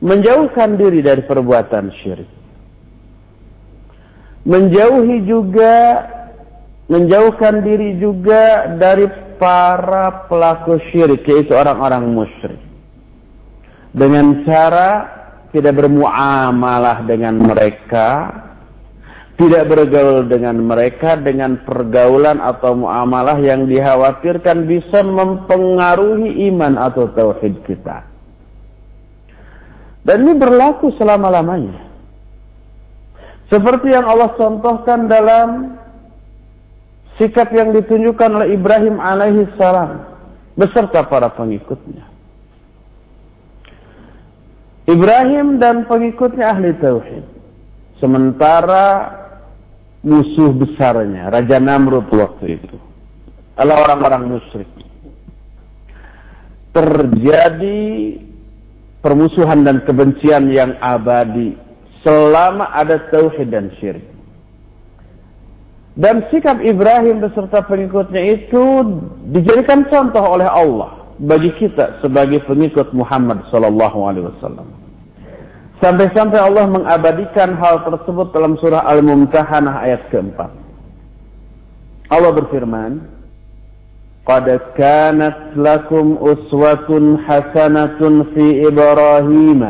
menjauhkan 0.00 0.80
diri 0.80 1.04
dari 1.04 1.20
perbuatan 1.28 1.92
syirik 2.00 2.32
menjauhi 4.48 5.28
juga 5.28 6.08
menjauhkan 6.88 7.60
diri 7.60 8.00
juga 8.00 8.72
dari 8.80 9.04
para 9.40 10.26
pelaku 10.26 10.82
syirik 10.90 11.24
yaitu 11.24 11.54
orang-orang 11.54 12.10
musyrik 12.12 12.68
dengan 13.94 14.44
cara 14.44 15.18
tidak 15.48 15.80
bermuamalah 15.80 17.08
dengan 17.08 17.40
mereka, 17.40 18.28
tidak 19.40 19.64
bergaul 19.70 20.28
dengan 20.28 20.60
mereka 20.60 21.16
dengan 21.16 21.62
pergaulan 21.64 22.42
atau 22.42 22.76
muamalah 22.76 23.40
yang 23.40 23.64
dikhawatirkan 23.64 24.68
bisa 24.68 25.00
mempengaruhi 25.00 26.46
iman 26.52 26.76
atau 26.76 27.08
tauhid 27.16 27.64
kita. 27.64 28.04
Dan 30.04 30.24
ini 30.24 30.34
berlaku 30.36 30.92
selama-lamanya. 30.96 31.88
Seperti 33.48 33.92
yang 33.92 34.04
Allah 34.04 34.36
contohkan 34.36 35.08
dalam 35.08 35.80
sikap 37.18 37.50
yang 37.50 37.74
ditunjukkan 37.74 38.30
oleh 38.40 38.54
Ibrahim 38.54 39.02
alaihi 39.02 39.50
salam 39.58 40.06
beserta 40.54 41.04
para 41.06 41.30
pengikutnya. 41.34 42.06
Ibrahim 44.88 45.60
dan 45.60 45.84
pengikutnya 45.84 46.48
ahli 46.48 46.72
tauhid. 46.80 47.24
Sementara 48.00 49.12
musuh 50.00 50.54
besarnya, 50.54 51.28
Raja 51.28 51.60
Namrud 51.60 52.08
waktu 52.08 52.56
itu, 52.56 52.78
adalah 53.58 53.84
orang-orang 53.84 54.38
musyrik. 54.38 54.70
Terjadi 56.72 57.82
permusuhan 59.02 59.66
dan 59.66 59.82
kebencian 59.82 60.48
yang 60.48 60.78
abadi 60.78 61.58
selama 62.06 62.70
ada 62.72 63.02
tauhid 63.10 63.50
dan 63.50 63.68
syirik. 63.82 64.17
Dan 65.98 66.22
sikap 66.30 66.62
Ibrahim 66.62 67.18
beserta 67.18 67.58
pengikutnya 67.66 68.22
itu 68.38 68.62
dijadikan 69.34 69.82
contoh 69.90 70.22
oleh 70.22 70.46
Allah 70.46 70.94
bagi 71.18 71.50
kita 71.58 71.98
sebagai 71.98 72.38
pengikut 72.46 72.94
Muhammad 72.94 73.42
sallallahu 73.50 73.98
alaihi 74.06 74.30
wasallam. 74.30 74.70
Sampai-sampai 75.82 76.38
Allah 76.38 76.70
mengabadikan 76.70 77.58
hal 77.58 77.82
tersebut 77.82 78.30
dalam 78.30 78.54
surah 78.62 78.86
Al-Mumtahanah 78.86 79.74
ayat 79.82 80.06
keempat. 80.14 80.54
Allah 82.14 82.30
berfirman, 82.30 83.02
"Qad 84.22 84.46
lakum 85.58 86.14
uswatun 86.22 87.26
hasanatun 87.26 88.38
fi 88.38 88.70
Ibrahim 88.70 89.62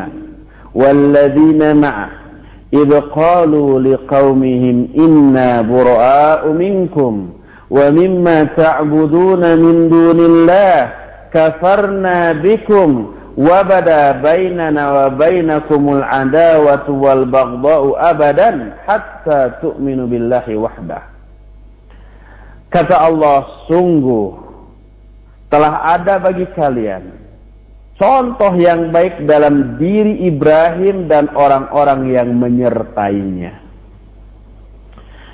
walladzina 0.77 1.73
ma'ah 1.73 2.28
إذ 2.74 3.00
قالوا 3.00 3.80
لقومهم 3.80 4.88
إنا 4.98 5.62
براء 5.62 6.48
منكم 6.48 7.30
ومما 7.70 8.44
تعبدون 8.44 9.58
من 9.58 9.90
دون 9.90 10.20
الله 10.20 10.90
كفرنا 11.34 12.34
بكم 12.34 13.12
وبدا 13.38 14.12
بيننا 14.12 15.06
وبينكم 15.06 15.90
العداوة 15.98 16.90
والبغضاء 16.90 18.10
أبدا 18.10 18.74
حتى 18.88 19.52
تؤمنوا 19.62 20.08
بالله 20.08 20.58
وحده 20.58 21.02
Kata 22.74 23.06
Allah, 23.06 23.70
sungguh 23.70 24.34
telah 25.54 25.94
ada 25.94 26.18
bagi 26.18 26.50
kalian 26.58 27.17
contoh 27.99 28.53
yang 28.57 28.95
baik 28.95 29.27
dalam 29.27 29.77
diri 29.77 30.31
Ibrahim 30.31 31.11
dan 31.11 31.29
orang-orang 31.35 32.09
yang 32.15 32.33
menyertainya. 32.39 33.67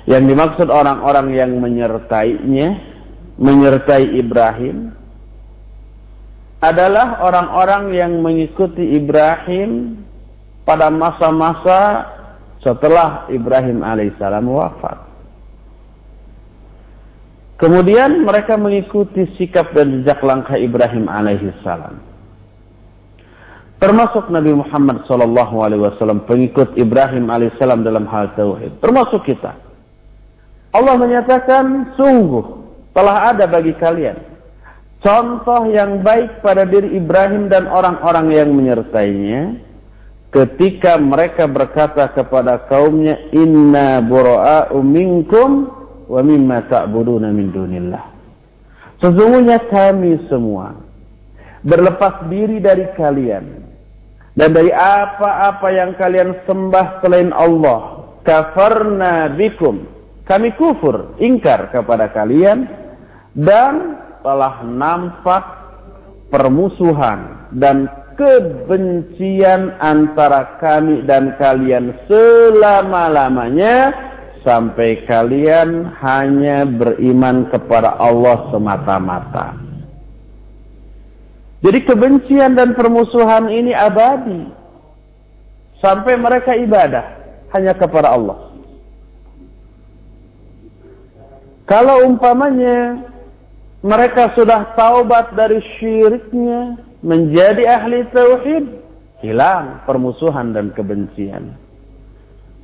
Yang 0.05 0.23
dimaksud 0.33 0.67
orang-orang 0.69 1.33
yang 1.33 1.51
menyertainya, 1.57 2.77
menyertai 3.41 4.05
Ibrahim, 4.21 4.93
adalah 6.61 7.21
orang-orang 7.21 7.93
yang 7.93 8.11
mengikuti 8.21 8.97
Ibrahim 8.97 10.01
pada 10.65 10.89
masa-masa 10.89 12.09
setelah 12.61 13.29
Ibrahim 13.29 13.85
alaihissalam 13.85 14.45
wafat. 14.49 14.97
Kemudian 17.61 18.25
mereka 18.25 18.57
mengikuti 18.59 19.29
sikap 19.39 19.71
dan 19.71 20.01
jejak 20.01 20.19
langkah 20.25 20.57
Ibrahim 20.59 21.07
alaihissalam. 21.07 22.14
Termasuk 23.75 24.31
Nabi 24.31 24.55
Muhammad 24.55 25.03
sallallahu 25.05 25.55
alaihi 25.61 25.83
wasallam 25.83 26.23
pengikut 26.23 26.73
Ibrahim 26.79 27.27
alaihissalam 27.27 27.83
dalam 27.83 28.07
hal 28.07 28.31
tauhid. 28.33 28.79
Termasuk 28.79 29.27
kita. 29.27 29.51
Allah 30.75 30.95
menyatakan 30.99 31.95
sungguh 31.95 32.43
telah 32.95 33.35
ada 33.35 33.47
bagi 33.47 33.75
kalian 33.75 34.35
contoh 35.03 35.67
yang 35.69 36.01
baik 36.01 36.39
pada 36.39 36.63
diri 36.63 36.95
Ibrahim 36.95 37.51
dan 37.51 37.67
orang-orang 37.67 38.31
yang 38.31 38.49
menyertainya 38.55 39.59
ketika 40.31 40.95
mereka 40.97 41.45
berkata 41.45 42.11
kepada 42.15 42.65
kaumnya 42.71 43.19
inna 43.35 43.99
bura'u 44.03 44.79
minkum 44.81 45.69
wa 46.07 46.21
mimma 46.23 46.65
ta'buduna 46.71 47.31
min 47.35 47.51
dunillah 47.51 48.03
sesungguhnya 49.03 49.63
kami 49.67 50.19
semua 50.31 50.75
berlepas 51.65 52.29
diri 52.29 52.61
dari 52.61 52.85
kalian 52.93 53.65
dan 54.37 54.53
dari 54.53 54.69
apa-apa 54.69 55.67
yang 55.73 55.97
kalian 55.97 56.37
sembah 56.45 57.01
selain 57.01 57.33
Allah 57.33 58.05
kafarna 58.21 59.33
bikum 59.33 59.89
kami 60.29 60.53
kufur 60.55 61.17
ingkar 61.17 61.73
kepada 61.73 62.13
kalian 62.13 62.69
dan 63.33 63.99
telah 64.21 64.61
nampak 64.65 65.43
permusuhan 66.29 67.49
dan 67.57 67.89
kebencian 68.15 69.75
antara 69.83 70.57
kami 70.57 71.03
dan 71.03 71.35
kalian 71.37 71.93
selama-lamanya 72.07 73.91
sampai 74.45 75.03
kalian 75.09 75.89
hanya 75.99 76.63
beriman 76.63 77.49
kepada 77.51 77.97
Allah 77.97 78.49
semata-mata. 78.53 79.64
Jadi 81.65 81.79
kebencian 81.81 82.53
dan 82.53 82.77
permusuhan 82.77 83.49
ini 83.49 83.73
abadi 83.73 84.45
sampai 85.81 86.13
mereka 86.13 86.53
ibadah 86.53 87.17
hanya 87.57 87.73
kepada 87.73 88.13
Allah. 88.13 88.53
Kalau 91.65 92.05
umpamanya 92.05 93.09
mereka 93.81 94.29
sudah 94.37 94.77
taubat 94.77 95.33
dari 95.33 95.57
syiriknya, 95.81 96.77
menjadi 97.01 97.81
ahli 97.81 98.05
tauhid, 98.13 98.65
hilang 99.25 99.81
permusuhan 99.89 100.53
dan 100.53 100.69
kebencian. 100.73 101.57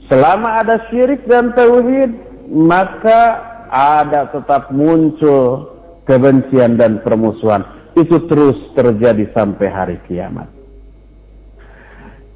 Selama 0.05 0.61
ada 0.61 0.77
syirik 0.89 1.25
dan 1.25 1.53
tauhid, 1.57 2.13
maka 2.49 3.41
ada 3.73 4.29
tetap 4.29 4.69
muncul 4.69 5.73
kebencian 6.05 6.77
dan 6.77 7.01
permusuhan. 7.01 7.80
Itu 7.95 8.23
terus 8.27 8.55
terjadi 8.71 9.27
sampai 9.35 9.67
hari 9.67 9.97
kiamat. 10.07 10.47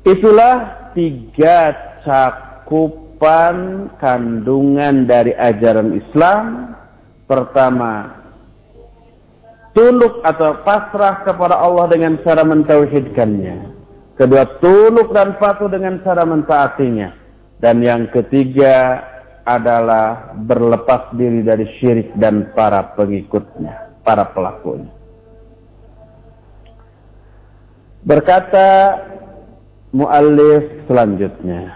Itulah 0.06 0.92
tiga 0.94 1.74
cakupan 2.06 3.90
kandungan 3.98 5.10
dari 5.10 5.34
ajaran 5.34 5.98
Islam. 5.98 6.76
Pertama, 7.26 8.22
tunduk 9.74 10.24
atau 10.24 10.64
pasrah 10.64 11.26
kepada 11.28 11.60
Allah 11.60 11.92
dengan 11.92 12.22
cara 12.24 12.48
mentauhidkannya. 12.48 13.76
Kedua, 14.16 14.48
tunduk 14.64 15.12
dan 15.12 15.36
patuh 15.36 15.68
dengan 15.68 16.00
cara 16.06 16.24
mentaatinya. 16.24 17.12
Dan 17.60 17.84
yang 17.84 18.08
ketiga 18.16 19.04
adalah 19.44 20.32
berlepas 20.40 21.12
diri 21.20 21.44
dari 21.44 21.68
syirik 21.78 22.16
dan 22.16 22.56
para 22.56 22.96
pengikutnya, 22.96 24.00
para 24.08 24.32
pelakunya. 24.32 24.95
Berkata 28.06 29.02
muallif 29.90 30.86
selanjutnya. 30.86 31.74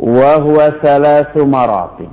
Wa 0.00 0.40
huwa 0.40 0.80
salasu 0.80 1.44
maratib 1.44 2.08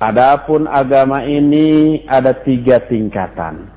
Adapun 0.00 0.64
agama 0.64 1.28
ini 1.28 2.00
ada 2.08 2.32
tiga 2.40 2.80
tingkatan. 2.88 3.68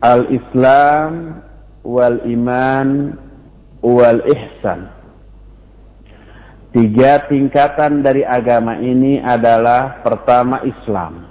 Al-Islam 0.00 1.44
wal 1.84 2.16
iman 2.24 3.12
wal 3.84 4.24
ihsan. 4.24 4.88
Tiga 6.72 7.28
tingkatan 7.28 8.00
dari 8.00 8.24
agama 8.24 8.80
ini 8.80 9.20
adalah 9.20 10.00
pertama 10.00 10.64
Islam. 10.64 11.27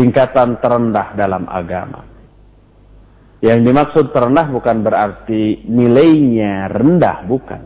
Tingkatan 0.00 0.64
terendah 0.64 1.12
dalam 1.12 1.44
agama. 1.44 2.00
Yang 3.44 3.58
dimaksud 3.68 4.04
terendah 4.16 4.48
bukan 4.48 4.80
berarti 4.80 5.60
nilainya 5.68 6.72
rendah, 6.72 7.20
bukan. 7.28 7.62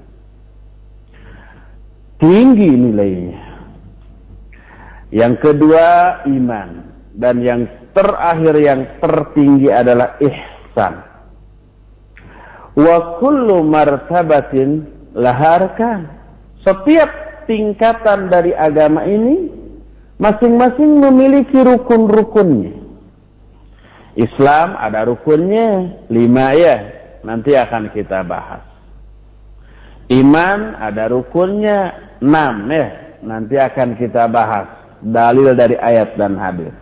Tinggi 2.19 2.75
nilainya. 2.75 3.43
Yang 5.15 5.35
kedua 5.47 5.87
iman. 6.27 6.91
Dan 7.15 7.39
yang 7.47 7.71
terakhir 7.95 8.55
yang 8.59 8.81
tertinggi 8.99 9.71
adalah 9.71 10.19
ihsan. 10.19 11.07
Wa 12.75 13.23
kullu 13.23 13.63
martabatin 13.63 14.91
laharkan. 15.15 16.11
Setiap 16.67 17.11
tingkatan 17.47 18.27
dari 18.27 18.51
agama 18.59 19.07
ini 19.07 19.54
masing-masing 20.19 21.03
memiliki 21.03 21.59
rukun-rukunnya. 21.59 22.83
Islam 24.15 24.79
ada 24.79 25.11
rukunnya 25.11 25.99
lima 26.07 26.55
ya, 26.55 26.77
nanti 27.27 27.59
akan 27.59 27.91
kita 27.91 28.23
bahas. 28.23 28.63
Iman 30.07 30.79
ada 30.79 31.11
rukunnya 31.11 31.91
enam 32.23 32.71
ya, 32.71 33.19
nanti 33.25 33.59
akan 33.59 33.99
kita 33.99 34.31
bahas. 34.31 34.71
Dalil 35.05 35.53
dari 35.53 35.77
ayat 35.77 36.17
dan 36.17 36.39
hadis. 36.41 36.73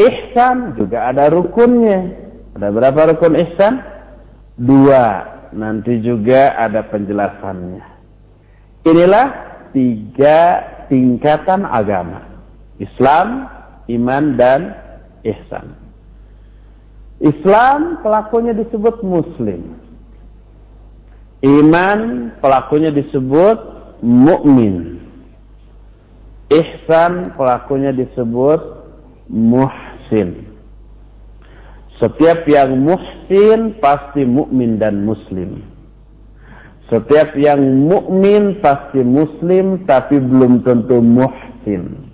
Ihsan 0.00 0.78
juga 0.80 1.12
ada 1.12 1.28
rukunnya. 1.28 2.08
Ada 2.56 2.68
berapa 2.72 3.00
rukun 3.12 3.36
ihsan? 3.36 3.84
Dua. 4.56 5.28
Nanti 5.52 6.00
juga 6.00 6.56
ada 6.56 6.80
penjelasannya. 6.88 7.84
Inilah 8.88 9.26
tiga 9.76 10.40
tingkatan 10.92 11.64
agama. 11.64 12.20
Islam, 12.76 13.48
iman, 13.88 14.36
dan 14.36 14.76
ihsan. 15.24 15.72
Islam 17.24 18.04
pelakunya 18.04 18.52
disebut 18.52 19.00
muslim. 19.00 19.80
Iman 21.40 22.30
pelakunya 22.44 22.92
disebut 22.92 23.58
mukmin. 24.04 25.00
Ihsan 26.52 27.32
pelakunya 27.40 27.96
disebut 27.96 28.60
muhsin. 29.32 30.52
Setiap 31.96 32.44
yang 32.44 32.76
muhsin 32.82 33.80
pasti 33.80 34.26
mukmin 34.28 34.76
dan 34.76 35.06
muslim. 35.06 35.71
Setiap 36.92 37.32
yang 37.40 37.88
mukmin 37.88 38.60
pasti 38.60 39.00
muslim 39.00 39.80
tapi 39.88 40.20
belum 40.20 40.60
tentu 40.60 41.00
muhsin. 41.00 42.12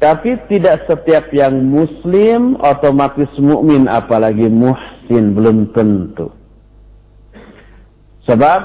Tapi 0.00 0.40
tidak 0.48 0.88
setiap 0.88 1.28
yang 1.36 1.60
muslim 1.68 2.56
otomatis 2.64 3.28
mukmin 3.36 3.92
apalagi 3.92 4.48
muhsin 4.48 5.36
belum 5.36 5.68
tentu. 5.76 6.32
Sebab 8.24 8.60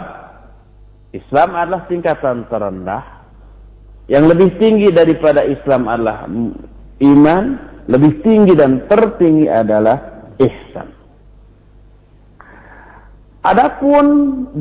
Islam 1.12 1.50
adalah 1.52 1.84
tingkatan 1.92 2.48
terendah. 2.48 3.28
Yang 4.08 4.24
lebih 4.32 4.50
tinggi 4.56 4.88
daripada 4.96 5.44
Islam 5.44 5.92
adalah 5.92 6.32
iman, 7.04 7.44
lebih 7.92 8.24
tinggi 8.24 8.56
dan 8.56 8.88
tertinggi 8.88 9.52
adalah 9.52 10.32
ihsan. 10.40 10.97
Adapun 13.48 14.06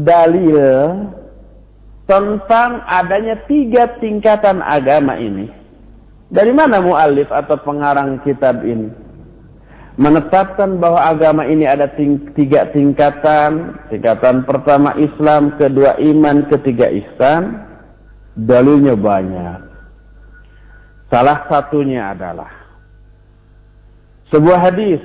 dalil 0.07 1.11
tentang 2.07 2.87
adanya 2.87 3.35
tiga 3.51 3.99
tingkatan 3.99 4.63
agama 4.63 5.19
ini 5.19 5.51
dari 6.27 6.51
mana 6.51 6.83
mu'alif 6.83 7.31
atau 7.31 7.59
pengarang 7.63 8.19
kitab 8.27 8.63
ini? 8.67 8.91
Menetapkan 9.97 10.77
bahwa 10.77 11.01
agama 11.01 11.49
ini 11.49 11.65
ada 11.65 11.89
tiga 12.37 12.69
tingkatan. 12.69 13.81
Tingkatan 13.89 14.45
pertama 14.45 14.93
Islam, 15.01 15.57
kedua 15.57 15.97
iman, 15.97 16.45
ketiga 16.53 16.93
ihsan. 16.93 17.65
Dalilnya 18.37 18.93
banyak. 18.93 19.61
Salah 21.09 21.49
satunya 21.49 22.13
adalah 22.13 22.51
sebuah 24.29 24.69
hadis 24.69 25.01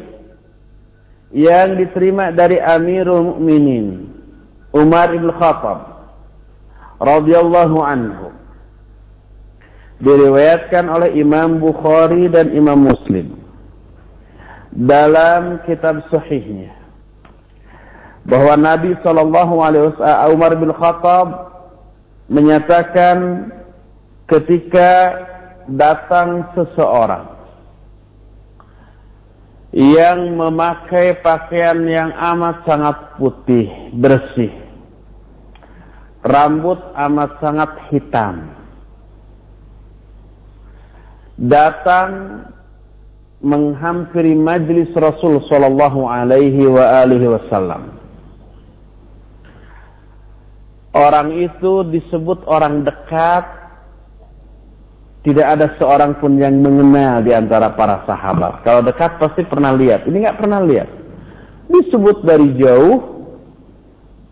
yang 1.31 1.79
diterima 1.79 2.31
dari 2.35 2.59
Amirul 2.59 3.35
Mukminin 3.35 4.11
Umar 4.71 5.11
bin 5.11 5.27
Khattab 5.35 6.11
radhiyallahu 6.99 7.77
anhu. 7.83 8.27
Diriwayatkan 10.01 10.89
oleh 10.89 11.13
Imam 11.13 11.61
Bukhari 11.61 12.25
dan 12.25 12.49
Imam 12.57 12.89
Muslim 12.89 13.37
dalam 14.73 15.61
kitab 15.69 16.01
sahihnya 16.09 16.73
bahwa 18.25 18.57
Nabi 18.57 18.97
Shallallahu 19.05 19.55
Alaihi 19.61 19.83
Wasallam 19.93 20.33
Umar 20.33 20.51
bin 20.57 20.71
Khattab 20.73 21.27
menyatakan 22.33 23.49
ketika 24.25 25.21
datang 25.69 26.49
seseorang 26.57 27.40
yang 29.71 30.35
memakai 30.35 31.19
pakaian 31.23 31.79
yang 31.87 32.11
amat 32.11 32.67
sangat 32.67 32.97
putih, 33.15 33.67
bersih. 33.95 34.51
Rambut 36.21 36.77
amat 36.93 37.39
sangat 37.41 37.71
hitam 37.89 38.61
datang 41.41 42.45
menghampiri 43.41 44.37
majlis 44.37 44.93
Rasul 44.93 45.41
sallallahu 45.49 46.05
alaihi 46.05 46.69
wa 46.69 47.01
alihi 47.01 47.25
wasallam. 47.25 47.97
Orang 50.93 51.33
itu 51.33 51.87
disebut 51.89 52.45
orang 52.45 52.85
dekat. 52.85 53.60
Tidak 55.21 55.45
ada 55.45 55.77
seorang 55.77 56.17
pun 56.17 56.33
yang 56.41 56.57
mengenal 56.65 57.21
di 57.21 57.29
antara 57.29 57.77
para 57.77 58.01
sahabat. 58.09 58.65
Kalau 58.65 58.81
dekat 58.81 59.21
pasti 59.21 59.45
pernah 59.45 59.69
lihat. 59.69 60.09
Ini 60.09 60.17
nggak 60.17 60.39
pernah 60.41 60.65
lihat. 60.65 60.89
Disebut 61.69 62.25
dari 62.25 62.57
jauh, 62.57 63.21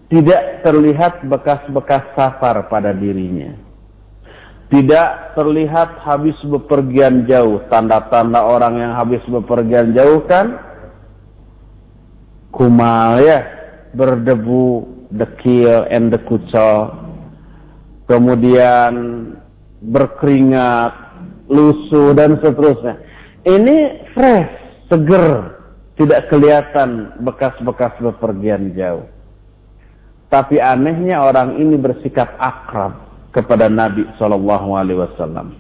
tidak 0.10 0.66
terlihat 0.66 1.22
bekas-bekas 1.30 2.10
safar 2.18 2.66
pada 2.74 2.90
dirinya 2.90 3.70
tidak 4.70 5.34
terlihat 5.34 5.98
habis 6.06 6.38
bepergian 6.46 7.26
jauh. 7.26 7.66
Tanda-tanda 7.74 8.46
orang 8.46 8.78
yang 8.78 8.94
habis 8.94 9.22
bepergian 9.26 9.98
jauh 9.98 10.22
kan 10.30 10.62
kumal 12.54 13.18
ya, 13.22 13.46
berdebu, 13.98 14.86
dekil, 15.10 15.90
endekucol. 15.90 16.94
Kemudian 18.06 18.94
berkeringat, 19.84 20.94
lusuh 21.48 22.12
dan 22.16 22.38
seterusnya. 22.40 23.00
Ini 23.48 24.08
fresh, 24.12 24.52
seger, 24.92 25.58
tidak 25.96 26.28
kelihatan 26.28 27.20
bekas-bekas 27.24 27.96
bepergian 28.00 28.76
jauh. 28.76 29.08
Tapi 30.30 30.62
anehnya 30.62 31.26
orang 31.26 31.58
ini 31.58 31.74
bersikap 31.80 32.38
akrab 32.38 33.02
kepada 33.34 33.66
Nabi 33.66 34.06
Shallallahu 34.22 34.70
Alaihi 34.78 35.02
Wasallam. 35.02 35.58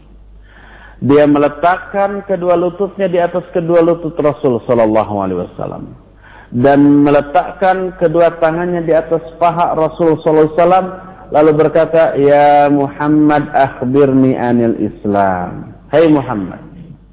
Dia 0.99 1.25
meletakkan 1.25 2.27
kedua 2.27 2.60
lututnya 2.60 3.08
di 3.08 3.17
atas 3.17 3.47
kedua 3.55 3.79
lutut 3.82 4.13
Rasul 4.19 4.60
Shallallahu 4.67 5.15
Alaihi 5.23 5.41
Wasallam 5.47 6.10
dan 6.49 7.05
meletakkan 7.05 7.93
kedua 8.01 8.41
tangannya 8.41 8.82
di 8.82 8.93
atas 8.93 9.21
paha 9.38 9.77
Rasul 9.77 10.17
Sallallahu 10.19 10.49
Alaihi 10.49 10.58
Wasallam 10.58 10.88
lalu 11.30 11.52
berkata, 11.56 12.18
Ya 12.18 12.70
Muhammad 12.70 13.50
akhbirni 13.54 14.38
anil 14.38 14.78
Islam. 14.78 15.74
Hai 15.89 16.06
Muhammad, 16.10 16.62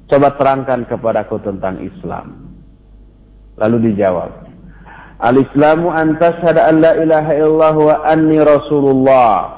coba 0.09 0.37
terangkan 0.37 0.85
kepadaku 0.85 1.41
tentang 1.41 1.81
Islam. 1.81 2.53
Lalu 3.57 3.91
dijawab, 3.93 4.47
Al-Islamu 5.17 5.89
antashhadu 5.89 6.61
an 6.61 6.77
la 6.77 6.93
ilaha 6.93 7.31
illallah 7.33 7.73
wa 7.73 7.95
anni 8.05 8.37
Rasulullah 8.37 9.57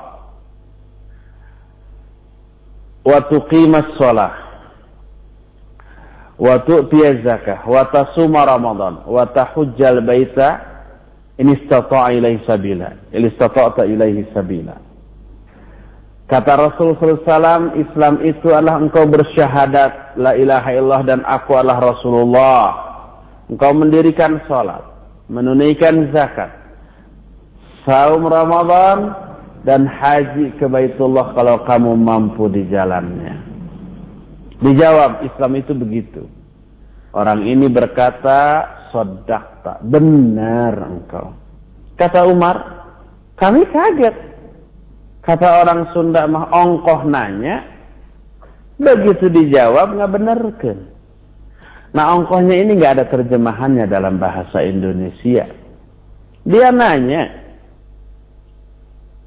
wa 3.03 3.17
tuqimas 3.27 3.91
shalah 3.99 4.31
wa 6.39 6.55
tu'tiyaz 6.63 7.27
zakah 7.27 7.67
wa 7.67 7.83
tasuma 7.91 8.47
ramadan 8.47 9.03
wa 9.03 9.27
tahujjal 9.27 9.99
baita 9.99 10.68
in 11.39 11.55
istata'a 11.55 12.11
ilaihi 12.13 12.43
sabila 12.43 12.91
in 13.15 13.23
istata'ta 13.25 13.87
ilaihi 13.87 14.27
sabila 14.35 14.75
kata 16.27 16.51
Rasul 16.59 16.93
SAW 16.99 17.79
Islam 17.79 18.21
itu 18.27 18.51
adalah 18.53 18.77
engkau 18.77 19.07
bersyahadat 19.07 20.19
la 20.19 20.35
ilaha 20.35 20.69
illallah 20.75 21.03
dan 21.07 21.19
aku 21.23 21.55
adalah 21.55 21.95
Rasulullah 21.95 22.63
engkau 23.49 23.71
mendirikan 23.73 24.37
salat 24.45 24.89
menunaikan 25.29 26.09
zakat, 26.09 26.49
saum 27.85 28.25
Ramadan, 28.25 29.13
dan 29.63 29.85
haji 29.85 30.57
ke 30.57 30.65
Baitullah 30.65 31.31
kalau 31.37 31.61
kamu 31.63 31.93
mampu 31.95 32.49
di 32.49 32.65
jalannya. 32.67 33.45
Dijawab, 34.59 35.23
Islam 35.23 35.55
itu 35.55 35.71
begitu. 35.77 36.25
Orang 37.15 37.45
ini 37.47 37.69
berkata, 37.71 38.67
sodakta, 38.89 39.81
benar 39.85 40.73
engkau. 40.85 41.33
Kata 41.95 42.25
Umar, 42.27 42.57
kami 43.39 43.67
kaget. 43.69 44.15
Kata 45.19 45.61
orang 45.61 45.91
Sunda 45.93 46.25
mah 46.25 46.49
ongkoh 46.49 47.05
nanya, 47.05 47.61
begitu 48.79 49.29
dijawab 49.29 49.93
nggak 49.93 50.13
benar 50.15 50.39
kan? 50.57 50.79
Nah 51.93 52.15
ongkohnya 52.17 52.55
ini 52.55 52.79
nggak 52.79 52.93
ada 52.97 53.05
terjemahannya 53.09 53.85
dalam 53.85 54.17
bahasa 54.17 54.63
Indonesia. 54.63 55.45
Dia 56.47 56.69
nanya, 56.73 57.49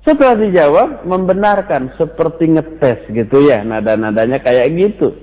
setelah 0.02 0.34
dijawab, 0.34 1.06
membenarkan 1.06 1.94
seperti 1.94 2.50
ngetes 2.50 3.06
gitu 3.14 3.46
ya, 3.46 3.62
nada-nadanya 3.62 4.42
kayak 4.42 4.74
gitu. 4.74 5.14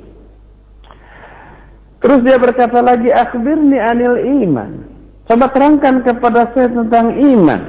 Terus 1.99 2.19
dia 2.23 2.39
berkata 2.39 2.79
lagi, 2.79 3.11
akhbirni 3.11 3.75
anil 3.75 4.15
iman. 4.47 4.87
Coba 5.27 5.51
terangkan 5.51 6.01
kepada 6.01 6.49
saya 6.55 6.71
tentang 6.71 7.13
iman. 7.15 7.61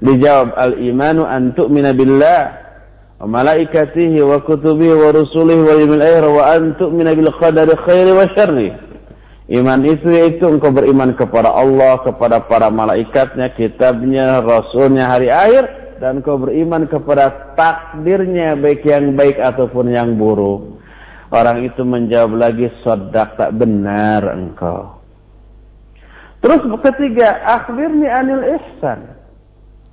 Dijawab, 0.00 0.56
al-imanu 0.56 1.22
an 1.28 1.52
tu'mina 1.52 1.92
billah 1.94 2.42
wa 3.20 3.40
malaikatihi 3.40 4.18
wa 4.24 4.42
kutubihi 4.42 4.92
wa 4.98 5.08
rusulihi 5.14 5.60
wa 5.62 5.74
yawmil 5.78 6.02
akhir 6.02 6.24
wa 6.26 6.42
an 6.48 6.62
tu'mina 6.80 7.12
bil 7.14 7.32
qadari 7.38 7.76
khairi 7.84 8.12
wa 8.12 8.26
syarri. 8.34 8.68
Iman 9.52 9.84
itu 9.84 10.08
yaitu 10.08 10.48
engkau 10.48 10.72
beriman 10.72 11.12
kepada 11.12 11.52
Allah, 11.52 12.00
kepada 12.00 12.48
para 12.48 12.72
malaikatnya, 12.72 13.52
kitabnya, 13.52 14.40
rasulnya, 14.40 15.12
hari 15.12 15.28
akhir, 15.28 15.68
dan 16.00 16.24
kau 16.24 16.40
beriman 16.40 16.88
kepada 16.88 17.52
takdirnya 17.52 18.56
baik 18.56 18.82
yang 18.88 19.12
baik 19.12 19.36
ataupun 19.36 19.92
yang 19.92 20.16
buruk. 20.16 20.80
Orang 21.34 21.66
itu 21.66 21.82
menjawab 21.82 22.38
lagi 22.38 22.70
sodak 22.86 23.34
tak 23.34 23.58
benar 23.58 24.22
engkau. 24.38 25.02
Terus 26.38 26.62
ketiga, 26.78 27.42
akhbirni 27.42 28.06
anil 28.06 28.54
ihsan. 28.54 29.18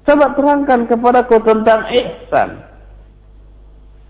Coba 0.06 0.38
terangkan 0.38 0.86
kepadaku 0.86 1.42
tentang 1.42 1.90
ihsan. 1.90 2.62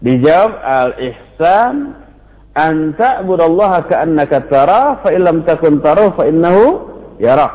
Dijawab 0.03 0.59
al-ihsan 0.59 1.95
an 2.57 2.99
ta'budallaha 2.99 3.87
ka'annaka 3.87 4.51
tara 4.51 4.99
fa 4.99 5.15
illam 5.15 5.47
takun 5.47 5.79
tara 5.79 6.11
fa 6.11 6.27
innahu 6.27 6.83
yarak. 7.15 7.53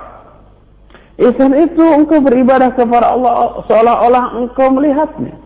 Ihsan 1.21 1.53
itu 1.53 1.85
engkau 1.85 2.25
beribadah 2.25 2.73
kepada 2.73 3.13
Allah 3.13 3.61
seolah-olah 3.69 4.41
engkau 4.41 4.73
melihatnya. 4.73 5.37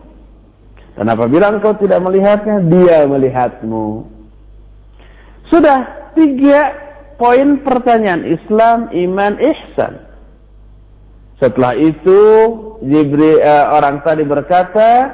Dan 0.95 1.07
apabila 1.11 1.51
engkau 1.51 1.75
tidak 1.79 1.99
melihatnya, 1.99 2.63
dia 2.67 3.03
melihatmu. 3.09 4.20
Sudah 5.51 6.11
tiga 6.15 6.71
poin 7.19 7.59
pertanyaan 7.61 8.23
Islam, 8.23 8.87
iman, 8.89 9.33
ihsan. 9.37 9.93
Setelah 11.37 11.75
itu 11.75 12.19
Jibril 12.85 13.43
uh, 13.43 13.75
orang 13.75 13.99
tadi 14.01 14.23
berkata, 14.23 15.11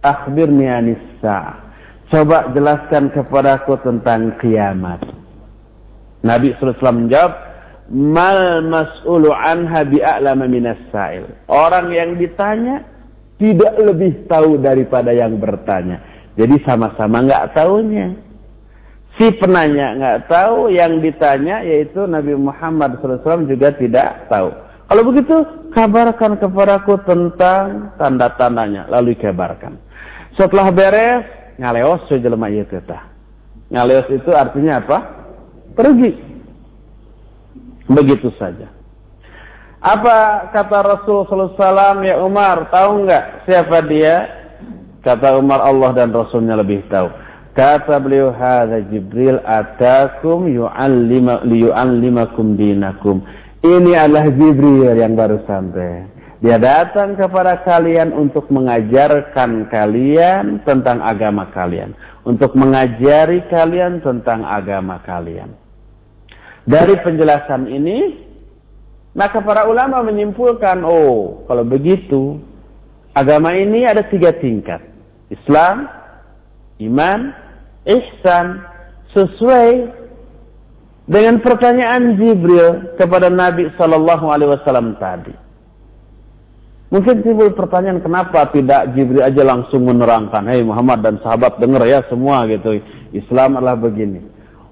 "Akhbirni 0.00 0.64
anissa." 0.64 1.68
Coba 2.08 2.48
jelaskan 2.56 3.12
kepadaku 3.12 3.76
tentang 3.84 4.40
kiamat. 4.40 5.04
Nabi 6.24 6.56
SAW 6.56 7.04
menjawab, 7.04 7.32
mal 7.92 8.64
mas'ulu 8.64 9.28
anha 9.28 9.84
bi'a'lama 9.84 10.48
minas 10.48 10.80
sa'il. 10.88 11.28
Orang 11.52 11.92
yang 11.92 12.16
ditanya 12.16 12.80
tidak 13.36 13.76
lebih 13.76 14.24
tahu 14.24 14.56
daripada 14.56 15.12
yang 15.12 15.36
bertanya. 15.36 16.00
Jadi 16.34 16.56
sama-sama 16.64 17.22
nggak 17.28 17.52
tahunya. 17.52 18.27
Si 19.18 19.26
penanya 19.34 19.98
nggak 19.98 20.18
tahu, 20.30 20.70
yang 20.70 21.02
ditanya 21.02 21.66
yaitu 21.66 22.06
Nabi 22.06 22.38
Muhammad 22.38 23.02
SAW 23.02 23.50
juga 23.50 23.74
tidak 23.74 24.30
tahu. 24.30 24.54
Kalau 24.88 25.02
begitu, 25.04 25.36
kabarkan 25.74 26.38
kepadaku 26.38 27.02
tentang 27.02 27.92
tanda-tandanya. 27.98 28.86
Lalu 28.86 29.18
kabarkan. 29.18 29.76
Setelah 30.38 30.70
beres, 30.70 31.26
ngaleos 31.58 32.06
sejelema 32.06 32.46
ieu 32.46 32.62
teh. 32.62 33.02
Ngaleos 33.74 34.06
itu 34.08 34.30
artinya 34.32 34.80
apa? 34.80 34.98
Pergi. 35.74 36.14
Begitu 37.90 38.30
saja. 38.38 38.70
Apa 39.78 40.50
kata 40.54 40.78
Rasul 40.82 41.26
SAW 41.26 42.06
ya 42.06 42.22
Umar? 42.22 42.70
Tahu 42.70 43.02
nggak 43.02 43.50
siapa 43.50 43.82
dia? 43.86 44.30
Kata 45.02 45.38
Umar 45.38 45.62
Allah 45.62 45.90
dan 45.94 46.10
Rasulnya 46.14 46.58
lebih 46.58 46.86
tahu. 46.86 47.27
Kata 47.58 47.98
beliau 47.98 48.30
hadza 48.30 48.86
Jibril 48.86 49.42
atakum 49.42 50.46
yu'allima 50.46 51.42
liyu'allimakum 51.42 52.54
dinakum. 52.54 53.26
Ini 53.66 53.98
adalah 53.98 54.30
Jibril 54.30 54.94
yang 54.94 55.18
baru 55.18 55.42
sampai. 55.42 56.06
Dia 56.38 56.54
datang 56.54 57.18
kepada 57.18 57.58
kalian 57.66 58.14
untuk 58.14 58.46
mengajarkan 58.54 59.66
kalian 59.74 60.62
tentang 60.62 61.02
agama 61.02 61.50
kalian, 61.50 61.98
untuk 62.22 62.54
mengajari 62.54 63.42
kalian 63.50 64.06
tentang 64.06 64.46
agama 64.46 65.02
kalian. 65.02 65.50
Dari 66.62 66.94
penjelasan 67.02 67.66
ini, 67.66 68.22
maka 69.18 69.42
para 69.42 69.66
ulama 69.66 69.98
menyimpulkan, 70.06 70.86
oh, 70.86 71.42
kalau 71.50 71.66
begitu, 71.66 72.38
agama 73.18 73.50
ini 73.58 73.82
ada 73.82 74.06
tiga 74.06 74.30
tingkat. 74.38 74.78
Islam, 75.26 75.90
iman, 76.86 77.47
ihsan, 77.88 78.62
sesuai 79.16 79.68
dengan 81.08 81.40
pertanyaan 81.40 82.20
Jibril 82.20 82.94
kepada 83.00 83.32
Nabi 83.32 83.72
Shallallahu 83.80 84.28
Alaihi 84.28 84.52
Wasallam 84.52 85.00
tadi. 85.00 85.32
Mungkin 86.88 87.20
timbul 87.20 87.52
pertanyaan 87.52 88.00
kenapa 88.00 88.48
tidak 88.52 88.96
Jibril 88.96 89.24
aja 89.24 89.44
langsung 89.44 89.84
menerangkan, 89.88 90.44
Hei 90.48 90.64
Muhammad 90.64 91.04
dan 91.04 91.20
sahabat 91.20 91.60
dengar 91.60 91.84
ya 91.84 92.00
semua 92.08 92.48
gitu. 92.48 92.80
Islam 93.12 93.60
adalah 93.60 93.76
begini. 93.76 94.24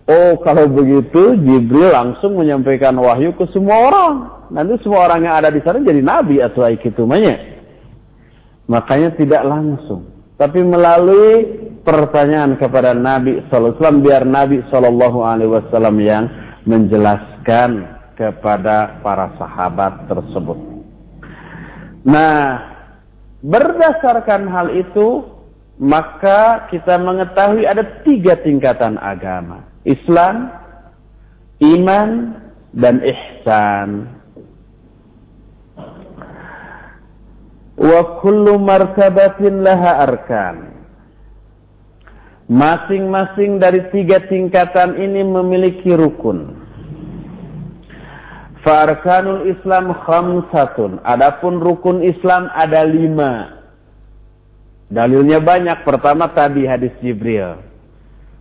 Oh 0.06 0.38
kalau 0.40 0.70
begitu 0.70 1.36
Jibril 1.40 1.92
langsung 1.92 2.38
menyampaikan 2.38 2.96
wahyu 2.96 3.36
ke 3.36 3.44
semua 3.52 3.76
orang. 3.90 4.14
Nanti 4.54 4.78
semua 4.80 5.10
orang 5.10 5.26
yang 5.26 5.34
ada 5.42 5.50
di 5.50 5.60
sana 5.60 5.82
jadi 5.82 6.00
nabi 6.00 6.38
atau 6.40 6.64
ikitumanya. 6.68 7.36
Makanya 8.70 9.12
tidak 9.18 9.42
langsung. 9.42 10.06
Tapi 10.38 10.62
melalui 10.62 11.65
pertanyaan 11.86 12.58
kepada 12.58 12.90
Nabi 12.90 13.46
SAW 13.46 14.02
biar 14.02 14.26
Nabi 14.26 14.66
SAW 14.66 15.94
yang 16.02 16.26
menjelaskan 16.66 17.86
kepada 18.18 18.98
para 19.06 19.30
sahabat 19.38 20.10
tersebut. 20.10 20.58
Nah, 22.02 22.58
berdasarkan 23.46 24.50
hal 24.50 24.74
itu, 24.74 25.22
maka 25.78 26.66
kita 26.74 26.98
mengetahui 26.98 27.62
ada 27.62 28.02
tiga 28.02 28.34
tingkatan 28.42 28.98
agama. 28.98 29.62
Islam, 29.86 30.50
iman, 31.62 32.10
dan 32.74 32.98
ihsan. 33.00 34.10
Wa 37.76 38.20
kullu 38.24 38.56
martabatin 38.58 39.62
laha 39.62 40.08
arkan. 40.08 40.75
Masing-masing 42.46 43.58
dari 43.58 43.82
tiga 43.90 44.22
tingkatan 44.30 44.94
ini 44.94 45.26
memiliki 45.26 45.90
rukun. 45.90 46.54
Farkanul 48.62 49.50
Islam 49.50 49.90
khamsatun. 50.06 51.02
Adapun 51.02 51.58
rukun 51.58 52.06
Islam 52.06 52.46
ada 52.54 52.86
lima. 52.86 53.62
Dalilnya 54.86 55.42
banyak. 55.42 55.82
Pertama 55.82 56.30
tadi 56.30 56.70
hadis 56.70 56.94
Jibril. 57.02 57.58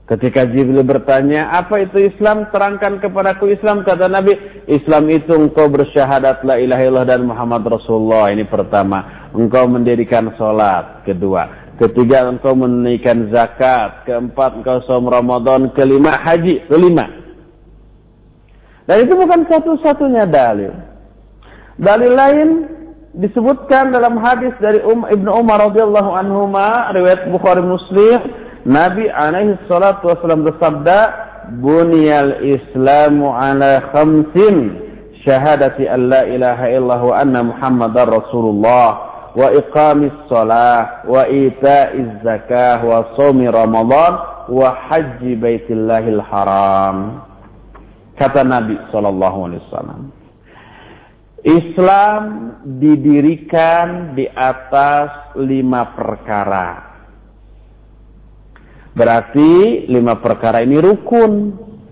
Ketika 0.05 0.45
Jibril 0.45 0.85
bertanya, 0.85 1.49
apa 1.49 1.81
itu 1.81 1.97
Islam? 2.05 2.45
Terangkan 2.53 3.01
kepadaku 3.01 3.57
Islam. 3.57 3.81
Kata 3.81 4.05
Nabi, 4.05 4.37
Islam 4.69 5.09
itu 5.09 5.33
engkau 5.33 5.65
bersyahadat 5.65 6.45
la 6.45 6.61
ilaha 6.61 6.81
illallah 6.85 7.09
dan 7.09 7.25
Muhammad 7.25 7.65
Rasulullah. 7.65 8.29
Ini 8.29 8.45
pertama. 8.45 9.29
Engkau 9.33 9.65
mendirikan 9.65 10.29
sholat. 10.37 11.01
Kedua. 11.09 11.64
Ketiga, 11.75 12.31
engkau 12.31 12.55
menunaikan 12.55 13.27
zakat. 13.29 14.07
Keempat, 14.07 14.63
engkau 14.63 14.79
som 14.87 15.07
Ramadan. 15.07 15.71
Kelima, 15.75 16.15
haji. 16.15 16.63
Kelima. 16.71 17.05
Dan 18.85 19.03
itu 19.03 19.13
bukan 19.17 19.43
satu-satunya 19.49 20.29
dalil. 20.29 20.71
Dalil 21.75 22.13
lain 22.15 22.49
disebutkan 23.17 23.91
dalam 23.91 24.15
hadis 24.21 24.53
dari 24.63 24.79
um, 24.85 25.03
Ibnu 25.03 25.27
Umar 25.27 25.71
radhiyallahu 25.71 26.11
anhu 26.15 26.47
riwayat 26.95 27.27
Bukhari 27.31 27.63
Muslim 27.65 28.19
Nabi 28.65 29.09
alaihi 29.13 29.59
salatu 29.69 30.09
wasallam 30.09 30.45
bersabda, 30.47 30.99
"Bunyal 31.61 32.41
Islamu 32.41 33.29
ala 33.33 33.83
khamsin 33.93 34.85
syahadati 35.25 35.89
an 35.89 36.09
la 36.09 36.21
ilaha 36.29 36.65
illallah 36.69 37.01
wa 37.01 37.15
anna 37.17 37.41
muhammadar 37.41 38.05
rasulullah 38.09 39.14
wa 39.35 39.51
iqamis 39.51 40.15
salah 40.31 41.03
wa 41.03 41.27
ita'iz 41.27 42.23
zakah 42.23 42.79
wa 42.81 43.13
sawmi 43.19 43.51
ramadan 43.51 44.13
wa 44.47 44.69
haji 44.87 45.35
baitillahil 45.35 46.23
haram 46.23 47.21
kata 48.15 48.41
Nabi 48.47 48.79
sallallahu 48.89 49.37
alaihi 49.51 49.63
wasallam 49.69 50.01
Islam 51.45 52.23
didirikan 52.81 54.17
di 54.17 54.25
atas 54.31 55.37
lima 55.37 55.93
perkara 55.93 56.95
Berarti 58.95 59.83
lima 59.91 60.17
perkara 60.23 60.63
ini 60.63 60.79
rukun. 60.79 61.31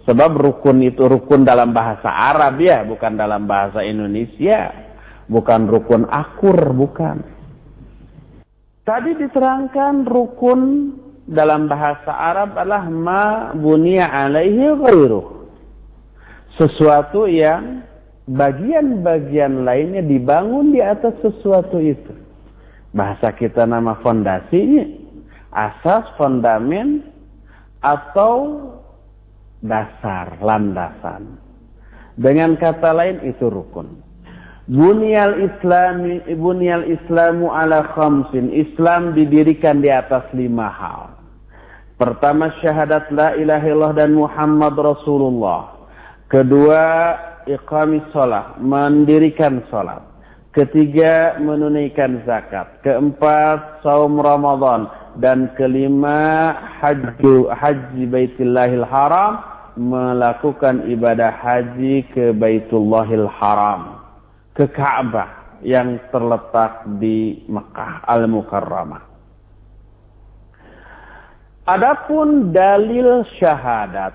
Sebab 0.03 0.35
rukun 0.35 0.83
itu 0.83 1.07
rukun 1.07 1.47
dalam 1.47 1.71
bahasa 1.71 2.11
Arab 2.11 2.59
ya, 2.59 2.83
bukan 2.87 3.15
dalam 3.19 3.43
bahasa 3.47 3.83
Indonesia. 3.83 4.71
Bukan 5.27 5.67
rukun 5.67 6.07
akur, 6.07 6.55
bukan. 6.75 7.32
Tadi 8.83 9.15
diterangkan 9.15 10.03
rukun 10.03 10.61
dalam 11.23 11.71
bahasa 11.71 12.11
Arab 12.11 12.59
adalah 12.59 12.83
ma 12.91 13.55
bunia 13.55 14.11
alaihi 14.11 14.75
ghairuh. 14.75 15.47
Sesuatu 16.59 17.25
yang 17.25 17.81
bagian-bagian 18.27 19.63
lainnya 19.63 20.03
dibangun 20.03 20.75
di 20.75 20.83
atas 20.83 21.15
sesuatu 21.23 21.79
itu. 21.79 22.11
Bahasa 22.93 23.33
kita 23.33 23.63
nama 23.65 23.97
fondasinya 24.03 25.03
asas, 25.53 26.09
fondamen, 26.17 27.05
atau 27.79 28.59
dasar, 29.61 30.41
landasan. 30.41 31.37
Dengan 32.17 32.57
kata 32.57 32.91
lain 32.93 33.21
itu 33.25 33.47
rukun. 33.47 34.01
Bunyal 34.63 35.43
Islami, 35.43 36.23
bunyal 36.39 36.87
Islamu 36.87 37.51
ala 37.51 37.83
khamsin. 37.91 38.47
Islam 38.47 39.11
didirikan 39.11 39.83
di 39.83 39.91
atas 39.91 40.23
lima 40.31 40.71
hal. 40.71 41.19
Pertama 41.99 42.47
syahadat 42.63 43.11
la 43.11 43.35
ilaha 43.35 43.65
illallah 43.67 43.95
dan 43.99 44.15
Muhammad 44.15 44.79
Rasulullah. 44.79 45.83
Kedua 46.31 46.83
iqamis 47.43 48.07
sholat, 48.15 48.55
mendirikan 48.63 49.67
sholat. 49.67 49.99
Ketiga 50.55 51.43
menunaikan 51.43 52.23
zakat. 52.23 52.79
Keempat 52.87 53.83
saum 53.83 54.15
Ramadan 54.15 54.87
dan 55.19 55.51
kelima 55.59 56.55
haji 56.79 57.51
haji 57.51 58.03
Baitullahil 58.07 58.87
Haram 58.87 59.43
melakukan 59.75 60.87
ibadah 60.87 61.35
haji 61.35 62.07
ke 62.15 62.31
Baitullahil 62.31 63.27
Haram 63.27 64.02
ke 64.53 64.69
Ka'bah 64.69 65.59
yang 65.65 65.97
terletak 66.13 66.85
di 67.01 67.45
Mekah 67.49 68.05
Al-Mukarramah. 68.05 69.03
Adapun 71.63 72.51
dalil 72.51 73.23
syahadat. 73.39 74.13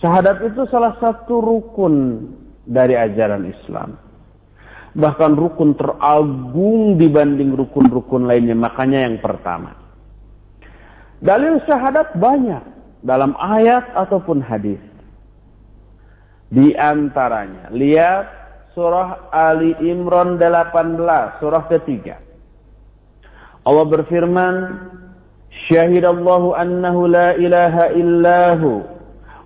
Syahadat 0.00 0.44
itu 0.44 0.64
salah 0.68 0.96
satu 1.00 1.40
rukun 1.40 2.26
dari 2.64 2.96
ajaran 2.96 3.44
Islam 3.48 4.06
bahkan 4.96 5.36
rukun 5.36 5.76
teragung 5.76 6.96
dibanding 6.96 7.52
rukun-rukun 7.52 8.24
lainnya. 8.24 8.56
Makanya 8.56 9.04
yang 9.06 9.20
pertama. 9.20 9.76
Dalil 11.20 11.60
syahadat 11.68 12.16
banyak 12.16 12.64
dalam 13.04 13.36
ayat 13.36 13.84
ataupun 13.92 14.40
hadis. 14.40 14.80
Di 16.48 16.72
antaranya, 16.78 17.68
lihat 17.74 18.45
surah 18.76 19.32
Ali 19.32 19.72
Imran 19.88 20.36
18, 20.36 21.40
surah 21.40 21.64
ketiga. 21.72 22.20
Allah 23.64 23.88
berfirman, 23.88 24.54
Syahidallahu 25.72 26.52
annahu 26.52 27.08
la 27.08 27.32
ilaha 27.40 27.88
illahu 27.96 28.84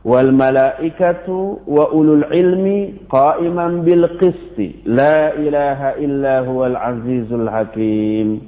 wal 0.02 0.34
malaikatu 0.34 1.62
wa 1.62 1.94
ulul 1.94 2.26
ilmi 2.34 3.06
qa'iman 3.06 3.86
bil 3.86 4.10
qisti 4.18 4.82
la 4.88 5.30
ilaha 5.38 5.94
illa 6.02 6.42
huwal 6.42 6.74
azizul 6.74 7.46
hakim 7.46 8.42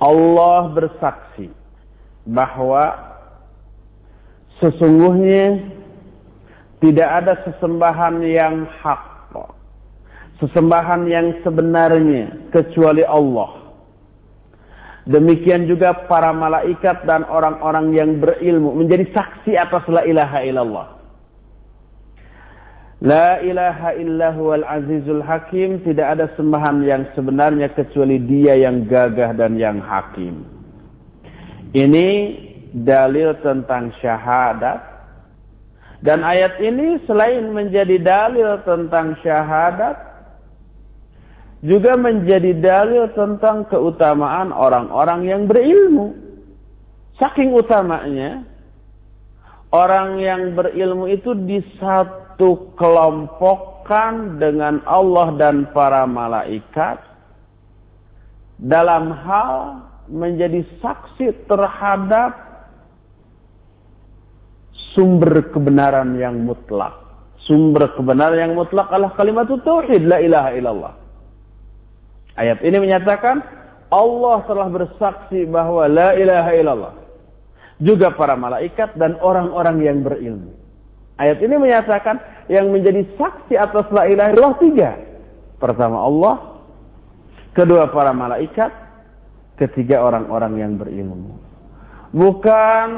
Allah 0.00 0.72
bersaksi 0.72 1.52
bahwa 2.24 2.96
sesungguhnya 4.62 5.60
tidak 6.78 7.08
ada 7.22 7.34
sesembahan 7.46 8.22
yang 8.24 8.66
hak 8.82 9.12
sesembahan 10.42 11.06
yang 11.06 11.30
sebenarnya 11.46 12.50
kecuali 12.50 13.06
Allah 13.06 13.64
Demikian 15.04 15.68
juga 15.68 16.08
para 16.08 16.32
malaikat 16.32 17.04
dan 17.04 17.28
orang-orang 17.28 17.92
yang 17.92 18.10
berilmu 18.24 18.72
menjadi 18.72 19.04
saksi 19.12 19.52
atas 19.52 19.84
la 19.92 20.00
ilaha 20.08 20.40
illallah. 20.40 20.88
La 23.04 23.36
ilaha 23.44 23.92
illahu 24.00 24.56
azizul 24.64 25.20
hakim. 25.20 25.84
Tidak 25.84 26.08
ada 26.08 26.32
sembahan 26.40 26.80
yang 26.88 27.04
sebenarnya 27.12 27.76
kecuali 27.76 28.16
dia 28.24 28.56
yang 28.56 28.88
gagah 28.88 29.36
dan 29.36 29.60
yang 29.60 29.76
hakim. 29.76 30.40
Ini 31.76 32.08
dalil 32.72 33.36
tentang 33.44 33.92
syahadat. 34.00 34.93
Dan 36.04 36.20
ayat 36.20 36.60
ini 36.60 37.00
selain 37.08 37.48
menjadi 37.48 37.96
dalil 37.96 38.60
tentang 38.68 39.16
syahadat, 39.24 39.96
juga 41.64 41.96
menjadi 41.96 42.52
dalil 42.60 43.08
tentang 43.16 43.64
keutamaan 43.72 44.52
orang-orang 44.52 45.24
yang 45.24 45.42
berilmu. 45.48 46.12
Saking 47.16 47.56
utamanya, 47.56 48.44
orang 49.72 50.20
yang 50.20 50.52
berilmu 50.52 51.08
itu 51.08 51.32
disatu 51.48 52.68
kelompokkan 52.76 54.36
dengan 54.36 54.84
Allah 54.84 55.32
dan 55.40 55.72
para 55.72 56.04
malaikat 56.04 57.00
dalam 58.60 59.08
hal 59.24 59.80
menjadi 60.04 60.68
saksi 60.84 61.48
terhadap 61.48 62.53
sumber 64.94 65.50
kebenaran 65.50 66.16
yang 66.16 66.40
mutlak. 66.46 67.02
Sumber 67.44 67.92
kebenaran 67.92 68.40
yang 68.40 68.54
mutlak 68.56 68.88
adalah 68.88 69.12
kalimat 69.18 69.50
tauhid 69.50 70.08
la 70.08 70.18
ilaha 70.22 70.50
illallah. 70.56 70.94
Ayat 72.40 72.64
ini 72.64 72.80
menyatakan 72.80 73.44
Allah 73.92 74.42
telah 74.48 74.66
bersaksi 74.72 75.44
bahwa 75.46 75.84
la 75.86 76.16
ilaha 76.16 76.50
illallah. 76.56 76.94
Juga 77.82 78.14
para 78.14 78.38
malaikat 78.38 78.96
dan 78.96 79.18
orang-orang 79.20 79.76
yang 79.82 79.98
berilmu. 80.00 80.54
Ayat 81.20 81.38
ini 81.42 81.54
menyatakan 81.58 82.18
yang 82.50 82.70
menjadi 82.74 83.06
saksi 83.18 83.54
atas 83.54 83.86
la 83.92 84.08
ilaha 84.08 84.30
illallah 84.34 84.58
tiga. 84.62 84.90
Pertama 85.62 86.00
Allah, 86.00 86.34
kedua 87.54 87.86
para 87.92 88.10
malaikat, 88.10 88.72
ketiga 89.60 90.02
orang-orang 90.02 90.58
yang 90.58 90.72
berilmu. 90.74 91.38
Bukan 92.14 92.88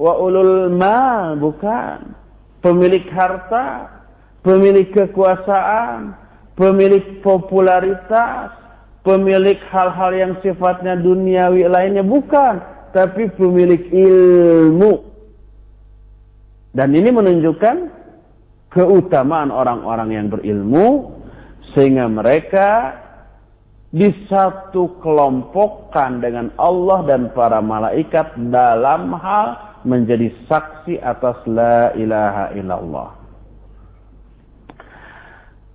wa 0.00 0.16
ulul 0.16 0.72
mal, 0.72 1.36
bukan. 1.36 2.16
Pemilik 2.64 3.04
harta, 3.12 3.88
pemilik 4.40 4.88
kekuasaan, 4.88 6.16
pemilik 6.56 7.20
popularitas, 7.20 8.52
pemilik 9.04 9.60
hal-hal 9.68 10.12
yang 10.16 10.32
sifatnya 10.40 10.96
duniawi 10.96 11.68
lainnya 11.68 12.04
bukan, 12.04 12.64
tapi 12.96 13.28
pemilik 13.36 13.80
ilmu. 13.92 15.04
Dan 16.72 16.96
ini 16.96 17.12
menunjukkan 17.12 17.76
keutamaan 18.72 19.52
orang-orang 19.52 20.08
yang 20.14 20.26
berilmu 20.30 21.16
sehingga 21.74 22.06
mereka 22.06 22.94
disatu 23.90 25.00
kelompokkan 25.02 26.22
dengan 26.22 26.54
Allah 26.54 27.02
dan 27.10 27.34
para 27.34 27.58
malaikat 27.58 28.38
dalam 28.54 29.10
hal 29.18 29.69
menjadi 29.84 30.28
saksi 30.44 31.00
atas 31.00 31.40
la 31.48 31.92
ilaha 31.96 32.52
illallah. 32.52 33.10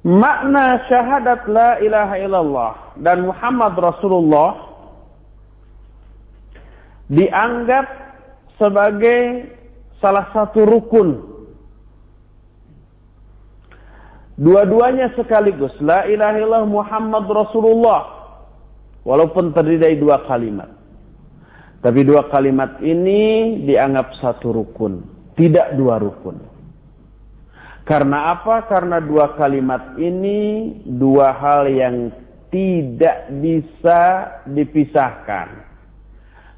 Makna 0.05 0.85
syahadat 0.85 1.49
la 1.49 1.81
ilaha 1.81 2.15
illallah 2.21 2.71
dan 3.01 3.25
Muhammad 3.25 3.73
Rasulullah 3.73 4.53
dianggap 7.09 7.85
sebagai 8.61 9.49
salah 9.97 10.29
satu 10.29 10.61
rukun. 10.61 11.09
Dua-duanya 14.35 15.15
sekaligus. 15.15 15.71
La 15.81 16.05
ilaha 16.05 16.37
illallah 16.37 16.65
Muhammad 16.67 17.25
Rasulullah. 17.25 18.01
Walaupun 19.07 19.55
terdiri 19.57 19.79
dari 19.79 19.97
dua 19.97 20.21
kalimat. 20.27 20.74
Tapi 21.85 22.01
dua 22.01 22.25
kalimat 22.33 22.81
ini 22.81 23.61
dianggap 23.61 24.17
satu 24.17 24.49
rukun. 24.57 25.05
Tidak 25.37 25.77
dua 25.77 26.01
rukun. 26.01 26.41
Karena 27.85 28.33
apa? 28.33 28.65
Karena 28.65 28.97
dua 28.97 29.37
kalimat 29.37 29.93
ini 30.01 30.73
dua 30.81 31.37
hal 31.37 31.69
yang 31.69 32.09
tidak 32.49 33.29
bisa 33.37 34.01
dipisahkan. 34.49 35.61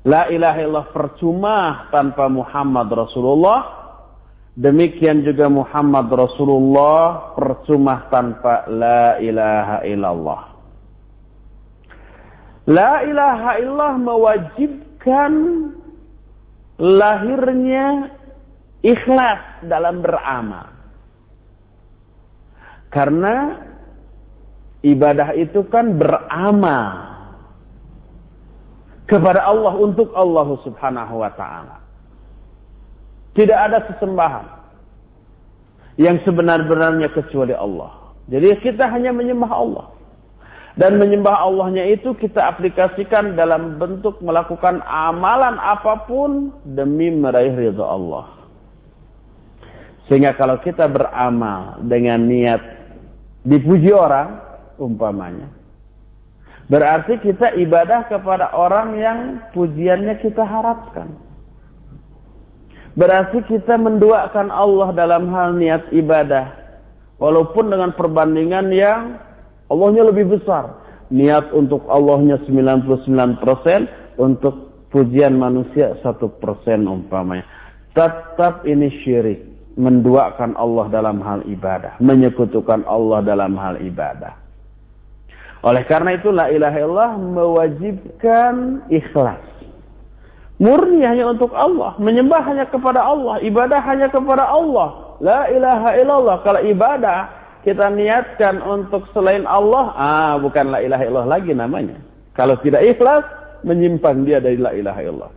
La 0.07 0.31
ilaha 0.31 0.63
illallah 0.63 0.89
percuma 0.95 1.91
tanpa 1.91 2.31
Muhammad 2.31 2.87
Rasulullah. 2.87 3.61
Demikian 4.55 5.27
juga 5.27 5.51
Muhammad 5.51 6.07
Rasulullah 6.07 7.35
percuma 7.35 8.07
tanpa 8.07 8.63
la 8.71 9.19
ilaha 9.19 9.83
illallah. 9.83 10.41
La 12.71 13.03
ilaha 13.03 13.51
illallah 13.59 13.91
mewajibkan 15.07 15.33
lahirnya 16.77 18.11
ikhlas 18.83 19.41
dalam 19.65 20.03
beramal. 20.03 20.67
Karena 22.91 23.35
ibadah 24.83 25.35
itu 25.35 25.63
kan 25.67 25.95
beramal 25.99 26.87
kepada 29.07 29.43
Allah 29.43 29.73
untuk 29.79 30.11
Allah 30.15 30.47
Subhanahu 30.63 31.15
wa 31.23 31.31
taala. 31.35 31.77
Tidak 33.35 33.55
ada 33.55 33.85
sesembahan 33.91 34.45
yang 36.01 36.17
sebenar-benarnya 36.25 37.11
kecuali 37.13 37.53
Allah. 37.53 38.13
Jadi 38.27 38.59
kita 38.59 38.89
hanya 38.91 39.13
menyembah 39.13 39.51
Allah. 39.51 39.96
Dan 40.77 41.01
menyembah 41.01 41.41
Allahnya 41.41 41.89
itu 41.89 42.13
kita 42.13 42.53
aplikasikan 42.53 43.33
dalam 43.33 43.81
bentuk 43.81 44.21
melakukan 44.21 44.77
amalan 44.85 45.57
apa 45.57 46.05
pun 46.05 46.53
demi 46.69 47.09
meraih 47.09 47.57
ridha 47.57 47.81
Allah. 47.81 48.29
Sehingga 50.05 50.37
kalau 50.37 50.61
kita 50.61 50.85
beramal 50.85 51.81
dengan 51.81 52.29
niat 52.29 52.61
dipuji 53.41 53.89
orang, 53.89 54.37
umpamanya. 54.77 55.49
Berarti 56.69 57.25
kita 57.25 57.57
ibadah 57.57 58.05
kepada 58.05 58.53
orang 58.53 58.87
yang 59.01 59.19
pujiannya 59.57 60.19
kita 60.21 60.45
harapkan. 60.45 61.09
Berarti 62.93 63.41
kita 63.49 63.81
menduakan 63.81 64.53
Allah 64.53 64.93
dalam 64.93 65.29
hal 65.33 65.57
niat 65.57 65.89
ibadah. 65.89 66.53
Walaupun 67.17 67.73
dengan 67.73 67.97
perbandingan 67.97 68.67
yang 68.69 69.01
Allahnya 69.67 70.07
lebih 70.07 70.39
besar. 70.39 70.71
Niat 71.07 71.55
untuk 71.55 71.87
Allahnya 71.87 72.43
99%, 72.43 74.19
untuk 74.19 74.87
pujian 74.91 75.35
manusia 75.39 75.95
1% 76.03 76.07
umpamanya. 76.87 77.47
Tetap 77.95 78.67
ini 78.67 78.91
syirik. 79.03 79.39
Menduakan 79.77 80.57
Allah 80.57 80.89
dalam 80.89 81.21
hal 81.21 81.45
ibadah. 81.45 82.01
Menyekutukan 82.01 82.81
Allah 82.89 83.21
dalam 83.21 83.53
hal 83.61 83.77
ibadah. 83.77 84.33
Oleh 85.61 85.85
karena 85.85 86.17
itu 86.17 86.33
la 86.33 86.49
ilaha 86.49 86.77
illallah 86.81 87.11
mewajibkan 87.17 88.85
ikhlas. 88.89 89.41
Murni 90.57 91.05
hanya 91.05 91.29
untuk 91.29 91.53
Allah. 91.53 91.93
Menyembah 92.01 92.41
hanya 92.49 92.65
kepada 92.65 93.05
Allah. 93.05 93.37
Ibadah 93.45 93.81
hanya 93.85 94.09
kepada 94.09 94.49
Allah. 94.49 95.17
La 95.21 95.45
ilaha 95.53 95.93
illallah. 95.93 96.41
Kalau 96.41 96.61
ibadah 96.65 97.29
kita 97.67 97.91
niatkan 97.91 98.63
untuk 98.63 99.11
selain 99.11 99.43
Allah, 99.43 99.91
ah 99.99 100.33
bukan 100.39 100.71
la 100.71 100.79
ilaha 100.79 101.03
illallah 101.03 101.31
lagi 101.35 101.51
namanya. 101.51 101.99
Kalau 102.31 102.55
tidak 102.63 102.79
ikhlas, 102.79 103.27
menyimpan 103.67 104.23
dia 104.23 104.39
dari 104.39 104.55
la 104.55 104.71
ilaha 104.71 104.99
illallah. 105.03 105.33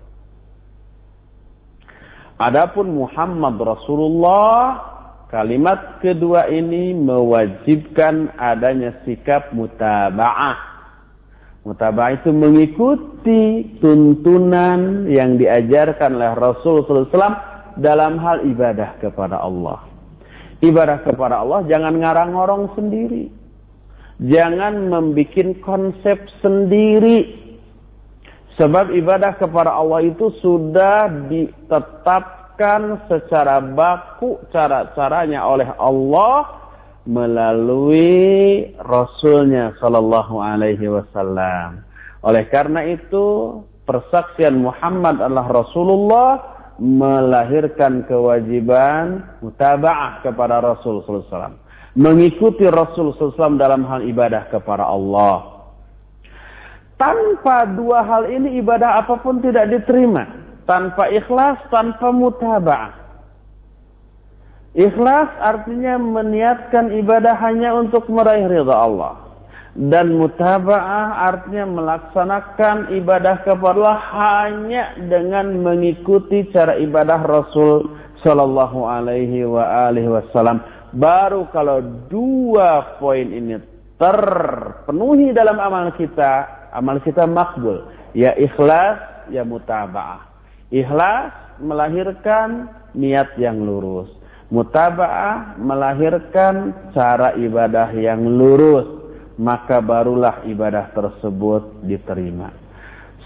Adapun 2.39 2.95
Muhammad 2.95 3.59
Rasulullah, 3.59 4.79
kalimat 5.27 5.99
kedua 5.99 6.47
ini 6.47 6.95
mewajibkan 6.95 8.31
adanya 8.39 8.95
sikap 9.03 9.51
mutaba'ah. 9.51 10.71
Mutaba'ah 11.67 12.15
itu 12.15 12.31
mengikuti 12.31 13.75
tuntunan 13.83 15.11
yang 15.11 15.35
diajarkan 15.35 16.15
oleh 16.15 16.33
Rasul 16.39 16.87
SAW 16.87 17.11
dalam 17.75 18.23
hal 18.23 18.47
ibadah 18.47 19.03
kepada 19.03 19.43
Allah 19.43 19.90
ibadah 20.61 21.05
kepada 21.05 21.45
Allah 21.45 21.65
jangan 21.69 21.97
ngarang-ngorong 22.01 22.73
sendiri. 22.77 23.33
Jangan 24.21 24.93
membuat 24.93 25.65
konsep 25.65 26.21
sendiri. 26.45 27.41
Sebab 28.61 28.93
ibadah 28.93 29.41
kepada 29.41 29.73
Allah 29.73 30.05
itu 30.05 30.29
sudah 30.45 31.09
ditetapkan 31.33 33.09
secara 33.09 33.65
baku 33.65 34.37
cara-caranya 34.53 35.41
oleh 35.49 35.73
Allah 35.81 36.61
melalui 37.09 38.69
Rasulnya 38.85 39.73
Sallallahu 39.81 40.37
Alaihi 40.37 40.93
Wasallam. 40.93 41.81
Oleh 42.21 42.45
karena 42.53 42.85
itu 42.85 43.57
persaksian 43.89 44.61
Muhammad 44.61 45.25
adalah 45.25 45.49
Rasulullah 45.49 46.60
melahirkan 46.81 48.09
kewajiban 48.09 49.21
mutaba'ah 49.45 50.25
kepada 50.25 50.65
Rasul 50.65 51.05
SAW. 51.05 51.61
Mengikuti 51.93 52.65
Rasul 52.65 53.13
SAW 53.15 53.61
dalam 53.61 53.85
hal 53.85 54.09
ibadah 54.09 54.49
kepada 54.49 54.89
Allah. 54.89 55.69
Tanpa 56.97 57.69
dua 57.69 58.01
hal 58.05 58.33
ini 58.33 58.57
ibadah 58.65 59.05
apa 59.05 59.21
pun 59.21 59.45
tidak 59.45 59.69
diterima. 59.69 60.25
Tanpa 60.65 61.13
ikhlas, 61.13 61.61
tanpa 61.69 62.09
mutaba'ah. 62.09 62.97
Ikhlas 64.73 65.29
artinya 65.45 66.01
meniatkan 66.01 66.95
ibadah 66.97 67.37
hanya 67.45 67.75
untuk 67.75 68.07
meraih 68.09 68.47
ridha 68.47 68.73
Allah 68.73 69.30
dan 69.79 70.19
mutaba'ah 70.19 71.31
artinya 71.31 71.67
melaksanakan 71.71 72.91
ibadah 72.91 73.47
kepada 73.47 73.79
Allah 73.79 73.99
hanya 74.11 74.83
dengan 75.07 75.63
mengikuti 75.63 76.51
cara 76.51 76.75
ibadah 76.75 77.23
Rasul 77.23 77.87
Shallallahu 78.27 78.83
Alaihi 78.83 79.47
wa 79.47 79.95
Wasallam. 79.95 80.59
Baru 80.91 81.47
kalau 81.55 81.79
dua 82.11 82.99
poin 82.99 83.31
ini 83.31 83.63
terpenuhi 83.95 85.31
dalam 85.31 85.63
amal 85.63 85.95
kita, 85.95 86.67
amal 86.75 86.99
kita 86.99 87.31
makbul. 87.31 87.87
Ya 88.11 88.35
ikhlas, 88.35 88.99
ya 89.31 89.47
mutaba'ah. 89.47 90.27
Ikhlas 90.75 91.31
melahirkan 91.63 92.67
niat 92.99 93.39
yang 93.39 93.63
lurus. 93.63 94.11
Mutaba'ah 94.51 95.63
melahirkan 95.63 96.75
cara 96.91 97.39
ibadah 97.39 97.95
yang 97.95 98.27
lurus 98.27 99.00
maka 99.41 99.81
barulah 99.81 100.45
ibadah 100.45 100.93
tersebut 100.93 101.81
diterima. 101.89 102.53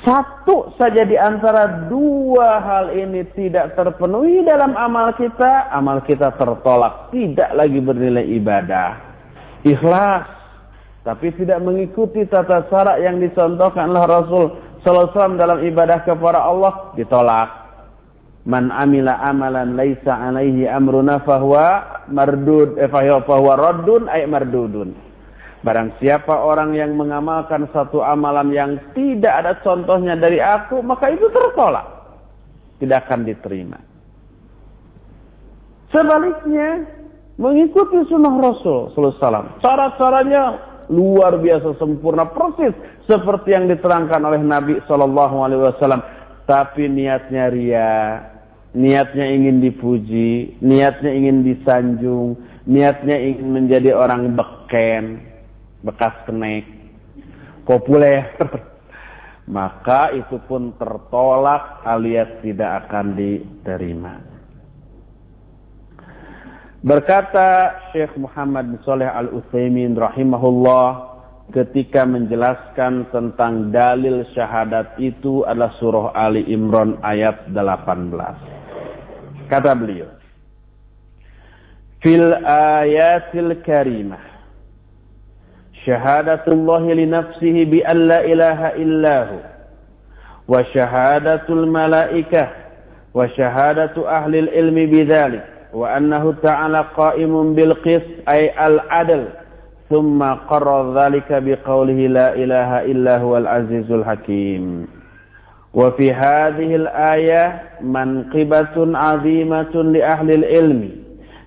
Satu 0.06 0.70
saja 0.76 1.02
di 1.02 1.16
antara 1.18 1.88
dua 1.88 2.60
hal 2.60 2.86
ini 2.94 3.24
tidak 3.34 3.74
terpenuhi 3.74 4.44
dalam 4.46 4.76
amal 4.78 5.16
kita, 5.16 5.72
amal 5.74 6.04
kita 6.04 6.30
tertolak, 6.38 7.10
tidak 7.10 7.50
lagi 7.56 7.80
bernilai 7.80 8.28
ibadah. 8.36 8.90
Ikhlas, 9.64 10.28
tapi 11.02 11.32
tidak 11.40 11.64
mengikuti 11.64 12.28
tata 12.28 12.68
cara 12.68 13.00
yang 13.00 13.16
dicontohkan 13.16 13.90
oleh 13.90 14.04
Rasul 14.04 14.44
Sallallahu 14.84 15.40
dalam 15.40 15.64
ibadah 15.64 16.04
kepada 16.04 16.44
Allah, 16.44 16.92
ditolak. 17.00 17.64
Man 18.44 18.68
amila 18.68 19.24
amalan 19.24 19.72
laisa 19.72 20.20
alaihi 20.20 20.68
amruna 20.68 21.24
fahuwa 21.24 22.04
mardud 22.12 22.76
eh, 22.76 22.92
fahuwa 22.92 23.56
raddun 23.56 24.04
ay 24.12 24.28
mardudun. 24.28 25.03
Barang 25.64 25.96
siapa 25.96 26.44
orang 26.44 26.76
yang 26.76 26.92
mengamalkan 26.92 27.64
satu 27.72 28.04
amalan 28.04 28.52
yang 28.52 28.76
tidak 28.92 29.32
ada 29.32 29.52
contohnya 29.64 30.12
dari 30.12 30.36
aku, 30.36 30.84
maka 30.84 31.08
itu 31.08 31.24
tertolak. 31.32 31.88
Tidak 32.76 33.08
akan 33.08 33.24
diterima. 33.24 33.80
Sebaliknya, 35.88 36.84
mengikuti 37.40 37.96
sunnah 38.12 38.36
Rasul 38.44 38.92
SAW. 38.92 39.64
Cara-caranya 39.64 40.60
luar 40.92 41.40
biasa 41.40 41.80
sempurna, 41.80 42.28
persis 42.28 42.76
seperti 43.08 43.56
yang 43.56 43.64
diterangkan 43.64 44.20
oleh 44.20 44.44
Nabi 44.44 44.84
SAW. 44.84 45.80
Tapi 46.44 46.92
niatnya 46.92 47.48
ria, 47.48 48.20
niatnya 48.76 49.32
ingin 49.32 49.64
dipuji, 49.64 50.60
niatnya 50.60 51.08
ingin 51.08 51.40
disanjung, 51.40 52.36
niatnya 52.68 53.16
ingin 53.16 53.48
menjadi 53.48 53.96
orang 53.96 54.36
beken 54.36 55.33
bekas 55.84 56.16
kenek 56.24 56.64
populer. 57.68 58.32
Maka 59.44 60.08
itu 60.16 60.40
pun 60.48 60.72
tertolak 60.80 61.84
alias 61.84 62.40
tidak 62.40 62.88
akan 62.88 63.12
diterima. 63.12 64.16
Berkata 66.80 67.76
Syekh 67.92 68.16
Muhammad 68.16 68.72
bin 68.72 68.80
Saleh 68.88 69.08
Al 69.08 69.28
Utsaimin 69.32 69.96
rahimahullah 69.96 71.14
ketika 71.52 72.08
menjelaskan 72.08 73.04
tentang 73.12 73.68
dalil 73.68 74.24
syahadat 74.32 74.96
itu 74.96 75.44
adalah 75.44 75.76
surah 75.76 76.16
Ali 76.16 76.40
Imran 76.48 76.96
ayat 77.04 77.52
18 77.52 79.52
kata 79.52 79.76
beliau 79.76 80.08
fil 82.00 82.32
ayatil 82.48 83.60
karimah 83.60 84.33
syahadatullah 85.84 86.82
li 86.96 87.06
nafsihi 87.06 87.64
bi 87.68 87.78
an 87.84 88.08
la 88.08 88.24
ilaha 88.24 88.72
illahu 88.80 89.36
wa 90.48 90.64
syahadatul 90.72 91.64
malaikah 91.68 92.48
wa 93.14 93.28
syahadatu 93.36 94.08
ahli 94.08 94.48
ilmi 94.52 94.88
bidzalik 94.88 95.44
wa 95.76 95.92
annahu 95.96 96.32
ta'ala 96.40 96.90
qa'imun 96.96 97.52
bil 97.54 97.76
qist 97.84 98.08
ay 98.26 98.48
al 98.56 98.80
adl 98.90 99.28
thumma 99.92 100.44
qarra 100.48 100.90
dzalika 100.96 101.40
biqaulihi 101.44 102.08
la 102.08 102.32
ilaha 102.34 102.84
illa 102.88 103.20
huwal 103.20 103.46
azizul 103.46 104.02
hakim 104.04 104.88
wa 105.74 105.92
fi 105.96 106.08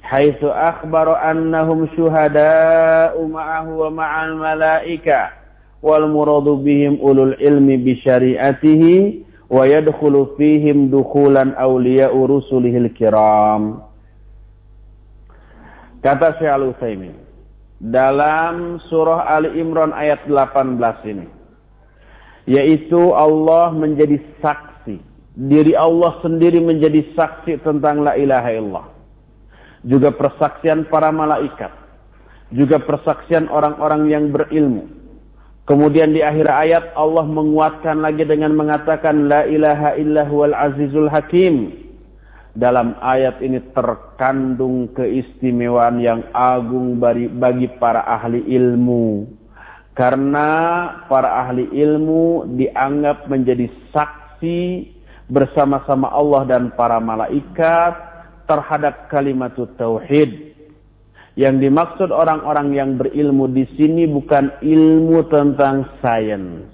حيث 0.07 0.44
أخبر 0.44 1.30
أنهم 1.30 1.88
شهداء 1.96 3.26
معه 3.26 3.76
ومع 3.76 4.24
الملائكة 4.24 5.28
والمراد 5.82 6.44
بهم 6.44 6.98
أولو 7.03 7.22
العلم 7.24 7.68
بشريعته 7.84 9.14
ويدخل 9.50 10.26
فيهم 10.36 10.90
دخولا 10.90 11.44
أولياء 11.55 12.24
رسله 12.26 12.74
الكرام 12.76 13.64
Kata 16.03 16.34
Syekh 16.34 16.50
Al-Utsaimin 16.50 17.14
dalam 17.78 18.82
surah 18.90 19.22
Ali 19.38 19.55
Imran 19.62 19.94
ayat 19.94 20.26
18 20.26 20.78
ini 21.14 21.26
yaitu 22.46 23.14
Allah 23.14 23.70
menjadi 23.70 24.18
saksi 24.42 24.98
diri 25.34 25.78
Allah 25.78 26.18
sendiri 26.22 26.59
menjadi 26.59 27.07
saksi 27.14 27.62
tentang 27.62 28.03
la 28.03 28.18
ilaha 28.18 28.50
illallah 28.50 28.86
juga 29.86 30.09
persaksian 30.13 30.89
para 30.89 31.13
malaikat, 31.13 31.69
juga 32.53 32.82
persaksian 32.82 33.51
orang-orang 33.51 34.09
yang 34.09 34.25
berilmu. 34.34 34.89
Kemudian 35.67 36.15
di 36.15 36.23
akhir 36.23 36.47
ayat 36.47 36.86
Allah 36.95 37.28
menguatkan 37.28 37.99
lagi 37.99 38.23
dengan 38.23 38.55
mengatakan 38.55 39.28
la 39.28 39.43
ilaha 39.43 39.99
illahu 39.99 40.47
azizul 40.47 41.11
hakim. 41.11 41.84
Dalam 42.57 42.97
ayat 43.03 43.38
ini 43.43 43.61
terkandung 43.75 44.89
keistimewaan 44.97 46.01
yang 46.01 46.25
agung 46.34 46.97
bagi 47.38 47.69
para 47.78 48.01
ahli 48.07 48.41
ilmu. 48.49 49.30
Karena 49.93 50.49
para 51.05 51.45
ahli 51.45 51.69
ilmu 51.69 52.55
dianggap 52.57 53.30
menjadi 53.30 53.69
saksi 53.93 54.89
bersama-sama 55.28 56.07
Allah 56.09 56.47
dan 56.47 56.71
para 56.73 56.97
malaikat 57.03 58.16
terhadap 58.47 59.11
kalimat 59.11 59.53
tauhid. 59.53 60.55
Yang 61.37 61.69
dimaksud 61.69 62.09
orang-orang 62.09 62.73
yang 62.73 62.97
berilmu 62.97 63.45
di 63.53 63.69
sini 63.77 64.09
bukan 64.09 64.49
ilmu 64.57 65.29
tentang 65.29 65.85
sains, 66.01 66.65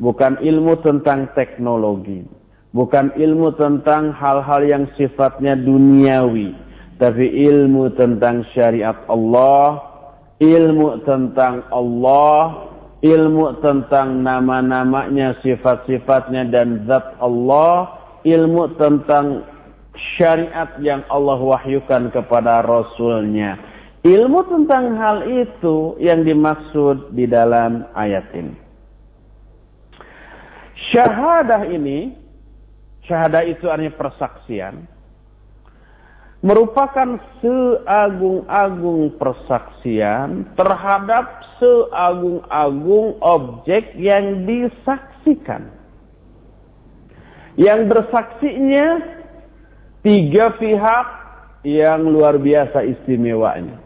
bukan 0.00 0.40
ilmu 0.40 0.80
tentang 0.80 1.28
teknologi, 1.36 2.24
bukan 2.72 3.12
ilmu 3.12 3.52
tentang 3.60 4.16
hal-hal 4.16 4.64
yang 4.64 4.88
sifatnya 4.96 5.60
duniawi, 5.60 6.56
tapi 6.96 7.26
ilmu 7.52 7.92
tentang 8.00 8.48
syariat 8.56 8.96
Allah, 9.12 9.76
ilmu 10.40 11.04
tentang 11.04 11.68
Allah, 11.68 12.64
ilmu 13.04 13.60
tentang 13.60 14.24
nama-namanya, 14.24 15.36
sifat-sifatnya 15.44 16.48
dan 16.48 16.88
zat 16.88 17.12
Allah, 17.20 17.92
ilmu 18.24 18.74
tentang 18.80 19.44
syariat 20.16 20.78
yang 20.78 21.02
Allah 21.10 21.38
wahyukan 21.38 22.10
kepada 22.14 22.62
Rasulnya. 22.62 23.58
Ilmu 24.06 24.40
tentang 24.46 24.94
hal 24.94 25.26
itu 25.26 25.98
yang 25.98 26.22
dimaksud 26.22 27.12
di 27.18 27.26
dalam 27.26 27.82
ayat 27.98 28.30
ini. 28.30 28.54
Syahadah 30.94 31.66
ini, 31.68 32.14
syahadah 33.04 33.42
itu 33.44 33.66
artinya 33.66 33.92
persaksian, 33.98 34.86
merupakan 36.40 37.18
seagung-agung 37.42 39.18
persaksian 39.18 40.46
terhadap 40.54 41.42
seagung-agung 41.58 43.18
objek 43.18 43.98
yang 43.98 44.46
disaksikan. 44.46 45.74
Yang 47.58 47.90
bersaksinya 47.90 49.17
tiga 50.08 50.56
pihak 50.56 51.06
yang 51.68 52.08
luar 52.08 52.40
biasa 52.40 52.80
istimewanya. 52.80 53.76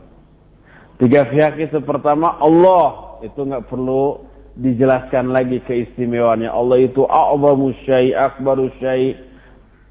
Tiga 1.02 1.26
pihak 1.26 1.58
itu 1.58 1.82
pertama 1.82 2.38
Allah 2.38 3.18
itu 3.26 3.42
nggak 3.42 3.66
perlu 3.66 4.22
dijelaskan 4.54 5.34
lagi 5.34 5.58
keistimewaannya. 5.66 6.46
Allah 6.46 6.78
itu 6.78 7.02
a'zamu 7.02 7.74
syai, 7.82 8.14
akbaru 8.14 8.70
syai, 8.78 9.18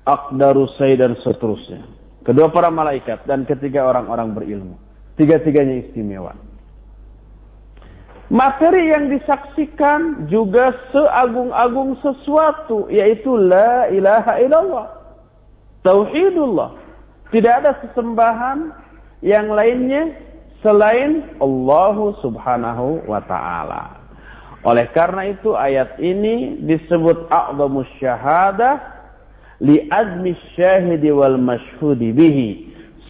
akdaru 0.07 0.71
syai 0.79 0.95
dan 0.95 1.19
seterusnya. 1.19 1.83
Kedua 2.23 2.47
para 2.47 2.71
malaikat 2.71 3.27
dan 3.27 3.43
ketiga 3.43 3.91
orang-orang 3.91 4.31
berilmu. 4.31 4.75
Tiga-tiganya 5.19 5.83
istimewa. 5.83 6.31
Materi 8.31 8.95
yang 8.95 9.11
disaksikan 9.11 10.31
juga 10.31 10.71
seagung-agung 10.95 11.99
sesuatu 11.99 12.87
yaitu 12.87 13.35
la 13.35 13.91
ilaha 13.91 14.39
illallah. 14.39 15.00
Tauhidullah. 15.81 16.77
Tidak 17.31 17.53
ada 17.63 17.79
sesembahan 17.81 18.69
yang 19.23 19.49
lainnya 19.49 20.13
selain 20.61 21.37
Allah 21.41 21.97
subhanahu 22.21 23.05
wa 23.09 23.21
ta'ala. 23.25 23.83
Oleh 24.61 24.85
karena 24.93 25.33
itu 25.33 25.57
ayat 25.57 25.97
ini 25.97 26.61
disebut 26.69 27.25
a'zamus 27.33 27.89
syahadah 27.97 28.77
li 29.57 29.89
azmi 29.89 30.37
syahidi 30.53 31.09
wal 31.09 31.37
mashhudi 31.41 32.13
bihi. 32.13 32.49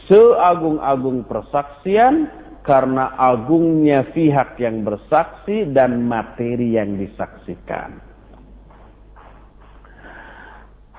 Seagung-agung 0.08 1.28
persaksian 1.28 2.32
karena 2.62 3.16
agungnya 3.20 4.06
pihak 4.16 4.56
yang 4.62 4.86
bersaksi 4.88 5.68
dan 5.76 6.08
materi 6.08 6.78
yang 6.80 6.96
disaksikan. 6.96 8.11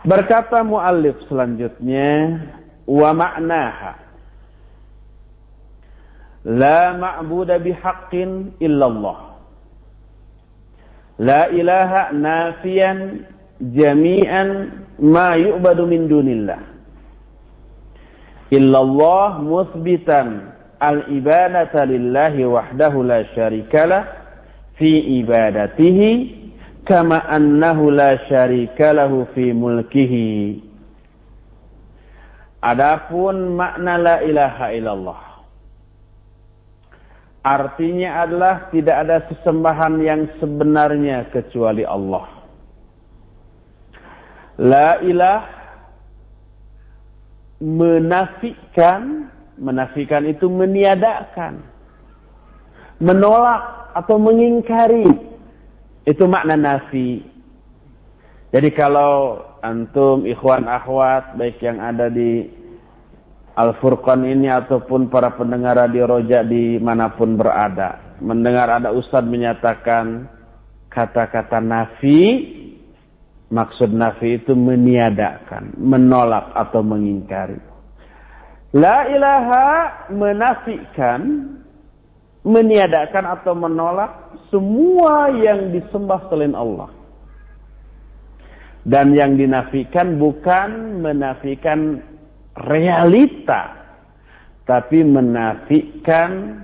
Berkata 0.02 0.66
muallif 0.66 1.14
selanjutnya, 1.30 2.42
wa 2.90 3.10
ma'naha 3.14 4.02
La 6.42 6.90
ma'buda 6.98 7.62
bihaqqin 7.62 8.58
illallah. 8.58 9.38
La 11.22 11.46
ilaha 11.54 12.10
nafiyan 12.10 13.22
jami'an 13.62 14.74
ma 14.98 15.38
yu'badu 15.38 15.86
min 15.86 16.10
dunillah. 16.10 16.58
Illallah 18.50 19.38
musbitan 19.38 20.50
al-ibadata 20.82 21.86
lillahi 21.86 22.42
wahdahu 22.42 23.06
la 23.06 23.22
syarikalah 23.38 24.02
fi 24.82 25.22
ibadatihi 25.22 26.41
kama 26.82 27.22
annahu 27.30 27.90
la 27.94 28.18
syarika 28.26 28.94
lahu 28.94 29.26
fi 29.34 29.54
mulkihi. 29.54 30.62
Adapun 32.62 33.58
makna 33.58 33.98
la 33.98 34.16
ilaha 34.22 34.66
illallah. 34.70 35.20
Artinya 37.42 38.22
adalah 38.22 38.70
tidak 38.70 38.96
ada 39.02 39.16
sesembahan 39.26 39.98
yang 39.98 40.30
sebenarnya 40.38 41.26
kecuali 41.34 41.82
Allah. 41.82 42.30
La 44.62 45.02
ilah 45.02 45.42
menafikan, 47.58 49.26
menafikan 49.58 50.22
itu 50.22 50.46
meniadakan, 50.46 51.66
menolak 53.02 53.90
atau 53.98 54.22
mengingkari 54.22 55.31
itu 56.06 56.24
makna 56.26 56.58
nafi. 56.58 57.22
Jadi 58.52 58.68
kalau 58.76 59.40
antum 59.64 60.28
ikhwan 60.28 60.68
akhwat 60.68 61.38
baik 61.40 61.62
yang 61.64 61.80
ada 61.80 62.12
di 62.12 62.44
Al-Furqan 63.52 64.24
ini 64.24 64.48
ataupun 64.48 65.12
para 65.12 65.32
pendengar 65.36 65.76
radio 65.76 66.08
roja 66.08 66.40
di 66.40 66.80
mana 66.80 67.12
pun 67.12 67.36
berada. 67.36 68.16
Mendengar 68.20 68.80
ada 68.80 68.92
ustadz 68.92 69.28
menyatakan 69.28 70.24
kata-kata 70.88 71.60
nafi, 71.60 72.20
maksud 73.52 73.92
nafi 73.92 74.40
itu 74.40 74.56
meniadakan, 74.56 75.76
menolak 75.76 76.48
atau 76.56 76.80
mengingkari. 76.80 77.60
La 78.72 79.04
ilaha 79.04 79.68
menafikan, 80.16 81.20
meniadakan 82.42 83.24
atau 83.38 83.54
menolak 83.54 84.38
semua 84.50 85.30
yang 85.30 85.70
disembah 85.70 86.26
selain 86.28 86.54
Allah. 86.54 86.90
Dan 88.82 89.14
yang 89.14 89.38
dinafikan 89.38 90.18
bukan 90.18 91.02
menafikan 91.02 92.02
realita. 92.58 93.82
tapi 94.62 95.02
menafikan 95.02 96.62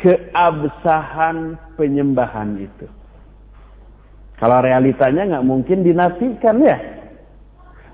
keabsahan 0.00 1.56
penyembahan 1.76 2.56
itu. 2.60 2.88
Kalau 4.40 4.64
realitanya 4.64 5.36
nggak 5.36 5.46
mungkin 5.48 5.84
dinafikan 5.84 6.56
ya, 6.60 6.76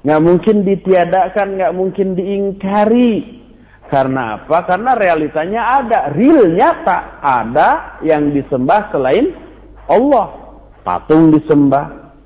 nggak 0.02 0.22
mungkin 0.22 0.56
ditiadakan, 0.66 1.58
nggak 1.58 1.74
mungkin 1.74 2.18
diingkari. 2.18 3.41
Karena 3.92 4.40
apa? 4.40 4.64
Karena 4.64 4.96
realitanya 4.96 5.84
ada, 5.84 6.16
real 6.16 6.48
nyata 6.56 7.20
ada 7.20 8.00
yang 8.00 8.32
disembah 8.32 8.88
selain 8.88 9.36
Allah. 9.84 10.32
Patung 10.80 11.28
disembah, 11.28 12.16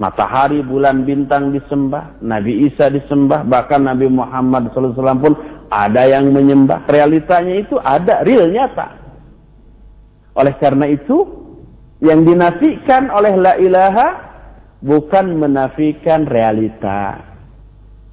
matahari, 0.00 0.64
bulan, 0.64 1.04
bintang 1.04 1.52
disembah, 1.52 2.16
Nabi 2.24 2.72
Isa 2.72 2.88
disembah, 2.88 3.44
bahkan 3.44 3.84
Nabi 3.84 4.08
Muhammad 4.08 4.72
SAW 4.72 4.96
pun 5.20 5.36
ada 5.68 6.08
yang 6.08 6.32
menyembah. 6.32 6.88
Realitanya 6.88 7.68
itu 7.68 7.76
ada, 7.84 8.24
real 8.24 8.48
nyata. 8.48 8.96
Oleh 10.40 10.56
karena 10.56 10.88
itu, 10.88 11.28
yang 12.00 12.24
dinafikan 12.24 13.12
oleh 13.12 13.36
la 13.36 13.60
ilaha 13.60 14.08
bukan 14.80 15.36
menafikan 15.36 16.24
realita, 16.24 17.20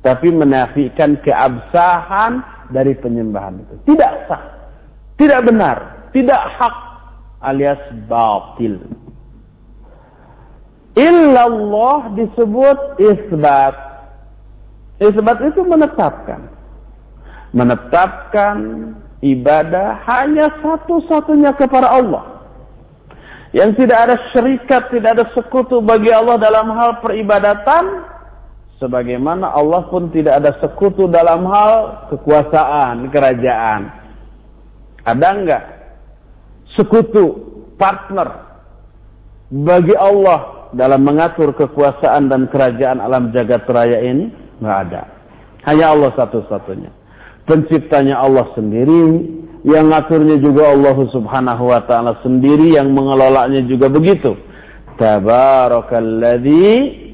tapi 0.03 0.27
menafikan 0.27 1.15
keabsahan 1.23 2.56
dari 2.71 2.93
penyembahan 2.97 3.63
itu. 3.63 3.75
Tidak 3.93 4.11
sah. 4.27 4.43
Tidak 5.17 5.39
benar. 5.43 6.09
Tidak 6.11 6.41
hak 6.57 6.75
alias 7.43 7.81
batil. 8.09 8.79
Illallah 10.97 12.17
disebut 12.17 12.97
isbat. 12.97 13.75
Isbat 14.97 15.37
itu 15.45 15.61
menetapkan. 15.61 16.49
Menetapkan 17.53 18.57
ibadah 19.21 20.01
hanya 20.09 20.49
satu-satunya 20.61 21.53
kepada 21.53 21.89
Allah. 22.01 22.37
Yang 23.55 23.85
tidak 23.85 23.97
ada 24.09 24.15
syarikat, 24.35 24.91
tidak 24.91 25.09
ada 25.17 25.25
sekutu 25.31 25.79
bagi 25.79 26.11
Allah 26.11 26.35
dalam 26.35 26.67
hal 26.75 26.99
peribadatan, 26.99 28.03
Sebagaimana 28.77 29.57
Allah 29.57 29.89
pun 29.89 30.13
tidak 30.13 30.37
ada 30.37 30.53
sekutu 30.61 31.09
dalam 31.09 31.49
hal 31.49 32.05
kekuasaan, 32.13 33.09
kerajaan. 33.09 33.89
Ada 35.01 35.27
enggak 35.33 35.63
sekutu, 36.77 37.41
partner 37.81 38.45
bagi 39.49 39.97
Allah 39.97 40.69
dalam 40.77 41.01
mengatur 41.01 41.57
kekuasaan 41.57 42.29
dan 42.29 42.45
kerajaan 42.53 43.01
alam 43.01 43.33
jagat 43.33 43.65
raya 43.65 43.97
ini? 44.05 44.29
Enggak 44.61 44.77
ada. 44.85 45.01
Hanya 45.65 45.97
Allah 45.97 46.13
satu-satunya. 46.13 46.93
Penciptanya 47.49 48.21
Allah 48.21 48.45
sendiri, 48.53 49.25
yang 49.65 49.89
ngaturnya 49.89 50.37
juga 50.37 50.69
Allah 50.69 51.01
Subhanahu 51.09 51.73
wa 51.73 51.81
taala 51.89 52.21
sendiri, 52.21 52.77
yang 52.77 52.93
mengelolanya 52.93 53.65
juga 53.65 53.89
begitu. 53.89 54.37
Tabarakalladzi 55.01 57.06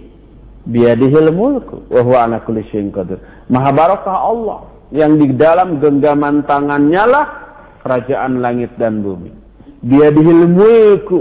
biadihil 0.68 1.32
mulku 1.36 1.84
wa 1.92 2.02
huwa 2.04 2.18
ala 2.28 2.38
kulli 2.44 2.64
syai'in 2.72 2.92
qadir. 2.92 3.20
Maha 3.52 3.72
barakah 3.76 4.16
Allah 4.16 4.60
yang 4.94 5.20
di 5.20 5.34
dalam 5.36 5.82
genggaman 5.82 6.46
tangannya 6.48 7.04
lah 7.08 7.26
kerajaan 7.84 8.40
langit 8.40 8.72
dan 8.80 9.04
bumi. 9.04 9.32
Biadihil 9.84 10.48
mulku. 10.48 11.20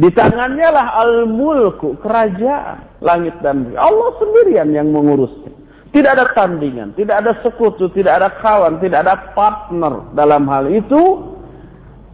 Di 0.00 0.08
tangannya 0.16 0.68
lah 0.70 0.86
al-mulku, 1.02 1.98
kerajaan 2.00 3.02
langit 3.02 3.36
dan 3.42 3.66
bumi. 3.66 3.76
Allah 3.76 4.08
sendirian 4.16 4.70
yang 4.70 4.88
mengurusnya. 4.94 5.50
Tidak 5.90 6.06
ada 6.06 6.30
tandingan, 6.30 6.94
tidak 6.94 7.18
ada 7.18 7.34
sekutu, 7.42 7.90
tidak 7.90 8.22
ada 8.22 8.30
kawan, 8.38 8.78
tidak 8.78 9.02
ada 9.02 9.34
partner 9.34 10.06
dalam 10.14 10.46
hal 10.46 10.70
itu. 10.70 11.34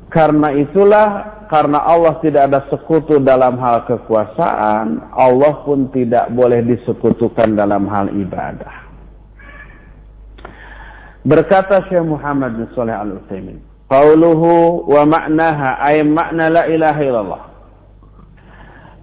Karena 0.09 0.49
itulah 0.57 1.36
karena 1.52 1.84
Allah 1.84 2.20
tidak 2.24 2.48
ada 2.48 2.60
sekutu 2.72 3.20
dalam 3.20 3.60
hal 3.60 3.84
kekuasaan, 3.89 5.12
Allah 5.12 5.54
pun 5.68 5.92
tidak 5.92 6.32
boleh 6.32 6.64
disekutukan 6.64 7.56
dalam 7.58 7.86
hal 7.92 8.08
ibadah. 8.12 8.89
Berkata 11.22 11.86
Syekh 11.86 12.02
Muhammad 12.02 12.58
bin 12.58 12.66
Saleh 12.74 12.98
Al-Utsaimin, 12.98 13.62
"Qauluhu 13.92 14.88
wa 14.89 15.04
ma'naha 15.06 15.78
ay 15.86 16.02
makna 16.02 16.50
la 16.50 16.64
ilaha 16.66 17.02
illallah. 17.04 17.44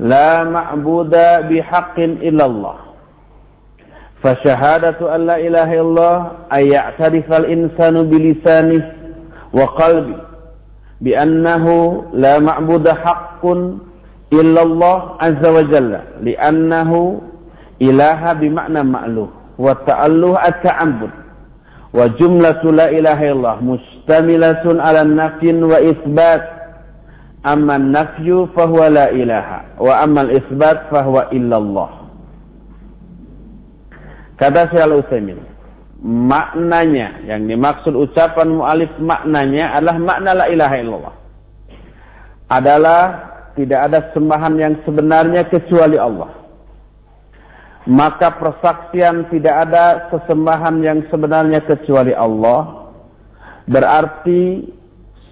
La 0.02 0.42
ma'buda 0.46 1.46
bihaqqin 1.46 2.24
illallah." 2.24 2.88
فشهادة 4.18 4.98
أن 5.14 5.30
لا 5.30 5.38
إله 5.38 5.68
إلا 5.78 5.80
الله 5.80 6.16
أن 6.52 6.62
يعترف 6.66 7.32
الإنسان 7.32 7.94
بلسانه 8.10 8.82
وقلبه 9.54 10.18
bi'annahu 11.03 12.09
la 12.15 12.39
ma'budah 12.39 12.95
haqqun 13.03 13.83
illallah 14.31 15.19
azza 15.19 15.49
wa 15.51 15.61
jalla. 15.67 15.99
Li'annahu 16.23 17.19
ilaha 17.83 18.39
bima'na 18.39 18.81
ma'luh. 18.87 19.29
Wa 19.59 19.75
ta'alluh 19.85 20.33
at-ta'ambud 20.39 21.11
wa 21.93 22.09
jumlatu 22.17 22.73
la 22.73 22.89
ilaha 22.89 23.21
illallah 23.21 23.55
mustamilatun 23.61 24.79
ala 24.81 25.03
nafyin 25.05 25.61
wa 25.61 25.77
isbat. 25.83 26.41
Amma 27.43 27.75
nafyu 27.77 28.47
fahuwa 28.55 28.87
la 28.89 29.05
ilaha. 29.11 29.75
Wa 29.77 29.99
amma 30.01 30.31
isbat 30.31 30.87
fahuwa 30.87 31.27
illallah. 31.35 31.91
Kata 34.39 34.71
Syekh 34.71 34.81
Al-Utsaimin 34.87 35.52
maknanya. 36.03 37.23
Yang 37.23 37.41
dimaksud 37.55 37.93
ucapan 37.95 38.59
mualif 38.59 38.91
maknanya 38.99 39.79
adalah 39.79 39.97
makna 39.97 40.31
la 40.35 40.45
ilaha 40.51 40.75
illallah. 40.75 41.15
Adalah 42.51 43.03
tidak 43.55 43.79
ada 43.89 43.99
sembahan 44.11 44.53
yang 44.59 44.75
sebenarnya 44.83 45.47
kecuali 45.47 45.95
Allah. 45.95 46.43
Maka 47.83 48.39
persaksian 48.39 49.27
tidak 49.31 49.55
ada 49.67 50.07
sesembahan 50.11 50.75
yang 50.83 50.99
sebenarnya 51.07 51.63
kecuali 51.67 52.15
Allah. 52.15 52.91
Berarti 53.67 54.67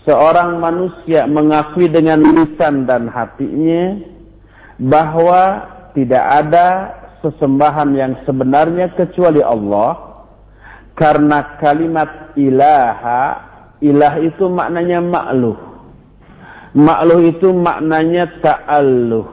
seorang 0.08 0.60
manusia 0.60 1.28
mengakui 1.28 1.88
dengan 1.88 2.20
lisan 2.24 2.88
dan 2.88 3.08
hatinya 3.12 4.00
bahwa 4.80 5.68
tidak 5.94 6.24
ada 6.24 6.68
sesembahan 7.22 7.90
yang 7.94 8.14
sebenarnya 8.26 8.92
kecuali 8.98 9.44
Allah 9.46 10.11
karena 11.02 11.58
kalimat 11.58 12.38
ilaha, 12.38 13.24
ilah 13.82 14.22
itu 14.22 14.46
maknanya 14.46 15.02
makluh. 15.02 15.58
Makluh 16.78 17.26
itu 17.26 17.50
maknanya 17.50 18.30
ta'alluh. 18.38 19.26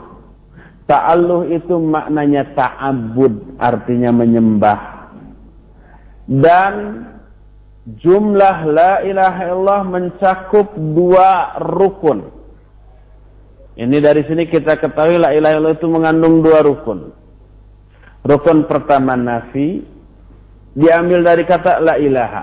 Ta'alluh 0.88 1.44
itu 1.52 1.76
maknanya 1.76 2.56
ta'abud, 2.56 3.60
artinya 3.60 4.08
menyembah. 4.16 5.12
Dan 6.24 7.04
jumlah 8.00 8.56
la 8.72 9.04
ilaha 9.04 9.40
illallah 9.52 9.82
mencakup 9.84 10.72
dua 10.72 11.60
rukun. 11.60 12.32
Ini 13.76 13.96
dari 14.00 14.24
sini 14.24 14.48
kita 14.48 14.80
ketahui 14.80 15.20
la 15.20 15.36
ilaha 15.36 15.52
illallah 15.52 15.76
itu 15.76 15.84
mengandung 15.84 16.40
dua 16.40 16.64
rukun. 16.64 17.12
Rukun 18.24 18.64
pertama 18.64 19.20
nafi, 19.20 19.97
diambil 20.76 21.24
dari 21.24 21.44
kata 21.46 21.80
la 21.80 21.94
ilaha. 21.96 22.42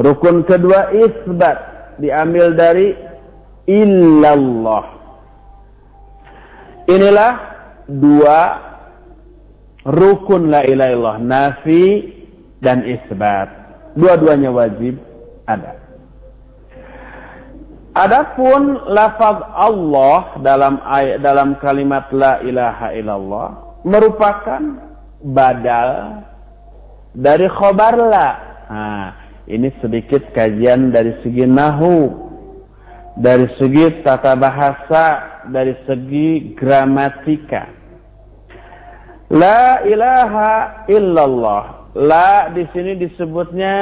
Rukun 0.00 0.46
kedua 0.48 0.94
isbat 0.94 1.58
diambil 2.00 2.56
dari 2.56 2.96
illallah. 3.68 4.84
Inilah 6.88 7.32
dua 7.86 8.38
rukun 9.84 10.48
la 10.48 10.64
ilaha 10.64 10.90
illallah, 10.90 11.18
nafi 11.20 11.84
dan 12.64 12.84
isbat. 12.86 13.48
Dua-duanya 13.98 14.54
wajib 14.54 14.96
ada. 15.44 15.80
Adapun 17.90 18.86
lafaz 18.86 19.42
Allah 19.50 20.38
dalam 20.46 20.78
ayat 20.86 21.26
dalam 21.26 21.58
kalimat 21.58 22.06
la 22.14 22.38
ilaha 22.46 22.94
illallah 22.94 23.48
merupakan 23.82 24.62
badal 25.26 26.22
dari 27.14 27.46
khobar 27.50 27.94
la. 27.98 28.28
Nah, 28.70 29.08
ini 29.50 29.70
sedikit 29.82 30.30
kajian 30.30 30.94
dari 30.94 31.10
segi 31.26 31.42
nahu, 31.42 32.06
dari 33.18 33.50
segi 33.58 34.02
tata 34.06 34.38
bahasa, 34.38 35.04
dari 35.50 35.74
segi 35.86 36.54
gramatika. 36.54 37.66
La 39.30 39.82
ilaha 39.86 40.86
illallah. 40.90 41.64
La 41.98 42.54
di 42.54 42.62
sini 42.70 42.94
disebutnya 42.94 43.74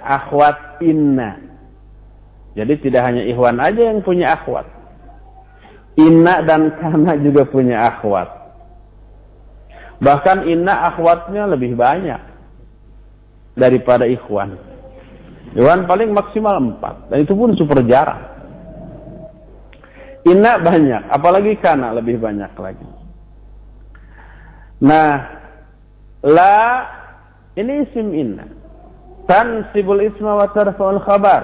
akhwat 0.00 0.80
inna. 0.80 1.36
Jadi 2.56 2.80
tidak 2.80 3.04
hanya 3.04 3.22
Ikhwan 3.28 3.60
aja 3.60 3.92
yang 3.92 4.00
punya 4.00 4.32
akhwat. 4.40 4.64
Inna 6.00 6.40
dan 6.48 6.72
kana 6.80 7.20
juga 7.20 7.44
punya 7.44 7.92
akhwat. 7.92 8.28
Bahkan 10.00 10.48
inna 10.48 10.88
akhwatnya 10.88 11.44
lebih 11.44 11.76
banyak 11.76 12.29
daripada 13.60 14.08
ikhwan. 14.08 14.56
Ikhwan 15.52 15.84
paling 15.84 16.16
maksimal 16.16 16.56
empat. 16.56 17.12
Dan 17.12 17.28
itu 17.28 17.36
pun 17.36 17.52
super 17.60 17.84
jarang. 17.84 18.24
Inna 20.24 20.60
banyak, 20.60 21.08
apalagi 21.12 21.56
kana 21.60 21.96
lebih 21.96 22.20
banyak 22.20 22.52
lagi. 22.56 22.88
Nah, 24.80 25.12
la 26.24 26.60
ini 27.56 27.88
isim 27.88 28.12
inna. 28.16 28.44
Tansibul 29.28 30.00
isma 30.04 30.44
wa 30.44 30.48
tarfa'ul 30.52 31.00
khabar. 31.04 31.42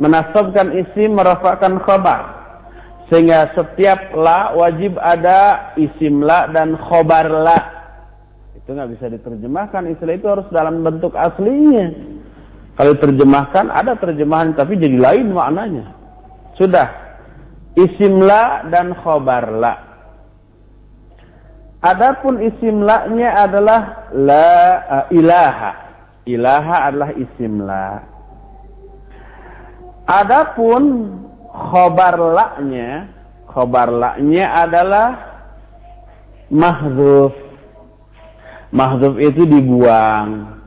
Menasabkan 0.00 0.72
isim, 0.80 1.12
merafakkan 1.12 1.76
khabar. 1.84 2.40
Sehingga 3.12 3.52
setiap 3.52 4.14
la 4.14 4.54
wajib 4.54 4.96
ada 4.96 5.74
isim 5.76 6.24
la 6.24 6.48
dan 6.48 6.78
khobar 6.78 7.26
la. 7.26 7.79
Itu 8.70 8.78
nggak 8.78 8.94
bisa 8.94 9.10
diterjemahkan. 9.10 9.82
Istilah 9.90 10.14
itu 10.14 10.30
harus 10.30 10.46
dalam 10.54 10.86
bentuk 10.86 11.10
aslinya. 11.18 11.90
Kalau 12.78 12.94
diterjemahkan 12.94 13.66
ada 13.66 13.98
terjemahan 13.98 14.54
tapi 14.54 14.78
jadi 14.78 14.94
lain 14.94 15.34
maknanya. 15.34 15.90
Sudah. 16.54 16.86
Isim 17.74 18.22
la 18.22 18.62
dan 18.70 18.94
khobar 19.02 19.50
la. 19.58 19.74
Adapun 21.82 22.38
isim 22.46 22.86
la-nya 22.86 23.42
adalah 23.42 24.06
la 24.14 24.54
uh, 24.86 25.18
ilaha. 25.18 25.72
Ilaha 26.30 26.94
adalah 26.94 27.10
isim 27.18 27.66
la. 27.66 28.06
Adapun 30.06 31.10
khobar 31.50 32.22
laknya 32.22 33.10
adalah 34.46 35.18
mahzuf 36.54 37.49
mahzuf 38.74 39.18
itu 39.18 39.46
dibuang. 39.46 40.58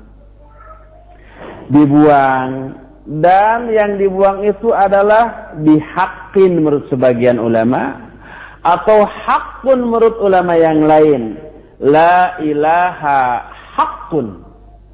Dibuang. 1.71 2.79
Dan 3.03 3.67
yang 3.67 3.99
dibuang 3.99 4.47
itu 4.47 4.71
adalah 4.71 5.55
dihakin 5.59 6.63
menurut 6.63 6.87
sebagian 6.87 7.35
ulama 7.35 7.99
atau 8.63 9.03
hakun 9.03 9.83
menurut 9.83 10.15
ulama 10.23 10.55
yang 10.55 10.87
lain. 10.87 11.35
La 11.83 12.39
ilaha 12.39 13.51
hakun 13.75 14.47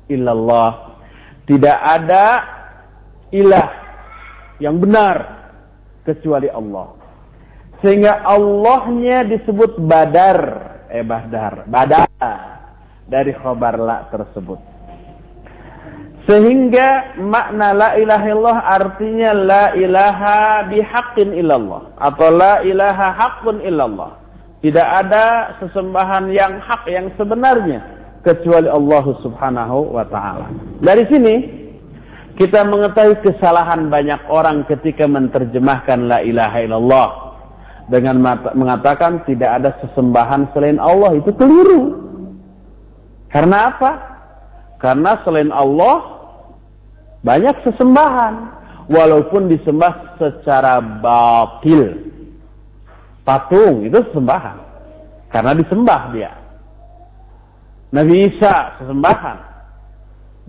illallah. 0.09 0.97
Tidak 1.45 1.77
ada 1.77 2.25
ilah 3.29 3.69
yang 4.57 4.81
benar 4.81 5.17
kecuali 6.01 6.49
Allah. 6.49 6.97
Sehingga 7.85 8.25
Allahnya 8.25 9.23
disebut 9.29 9.77
badar, 9.85 10.39
eh 10.89 11.05
badar, 11.05 11.69
badar 11.69 12.58
dari 13.09 13.33
khobar 13.33 13.75
la 13.75 14.07
tersebut. 14.13 14.59
Sehingga 16.29 17.17
makna 17.17 17.73
la 17.73 17.89
ilaha 17.97 18.25
illallah 18.29 18.59
artinya 18.61 19.29
la 19.33 19.65
ilaha 19.73 20.69
bihaqqin 20.69 21.33
illallah 21.33 21.89
atau 21.97 22.29
la 22.29 22.61
ilaha 22.61 23.17
haqqun 23.17 23.65
illallah. 23.65 24.13
Tidak 24.61 24.87
ada 24.87 25.57
sesembahan 25.57 26.29
yang 26.29 26.61
hak 26.61 26.85
yang 26.85 27.09
sebenarnya 27.17 27.81
kecuali 28.21 28.69
Allah 28.69 29.05
Subhanahu 29.25 29.95
wa 29.95 30.05
taala. 30.05 30.51
Dari 30.83 31.07
sini 31.09 31.35
kita 32.37 32.67
mengetahui 32.67 33.19
kesalahan 33.25 33.89
banyak 33.89 34.21
orang 34.29 34.63
ketika 34.69 35.09
menerjemahkan 35.09 36.07
la 36.07 36.19
ilaha 36.21 36.57
illallah 36.61 37.09
dengan 37.89 38.21
mengatakan 38.53 39.25
tidak 39.25 39.49
ada 39.59 39.73
sesembahan 39.81 40.53
selain 40.53 40.77
Allah 40.77 41.17
itu 41.17 41.33
keliru. 41.33 42.08
Karena 43.29 43.73
apa? 43.73 43.91
Karena 44.81 45.21
selain 45.23 45.53
Allah 45.53 46.21
banyak 47.21 47.55
sesembahan 47.67 48.33
walaupun 48.89 49.51
disembah 49.51 50.17
secara 50.17 50.81
batil. 50.81 52.09
Patung 53.21 53.85
itu 53.85 54.01
sesembahan 54.09 54.57
karena 55.29 55.53
disembah 55.53 56.01
dia. 56.15 56.33
Nabi 57.93 58.33
Isa 58.33 58.81
sesembahan 58.81 59.49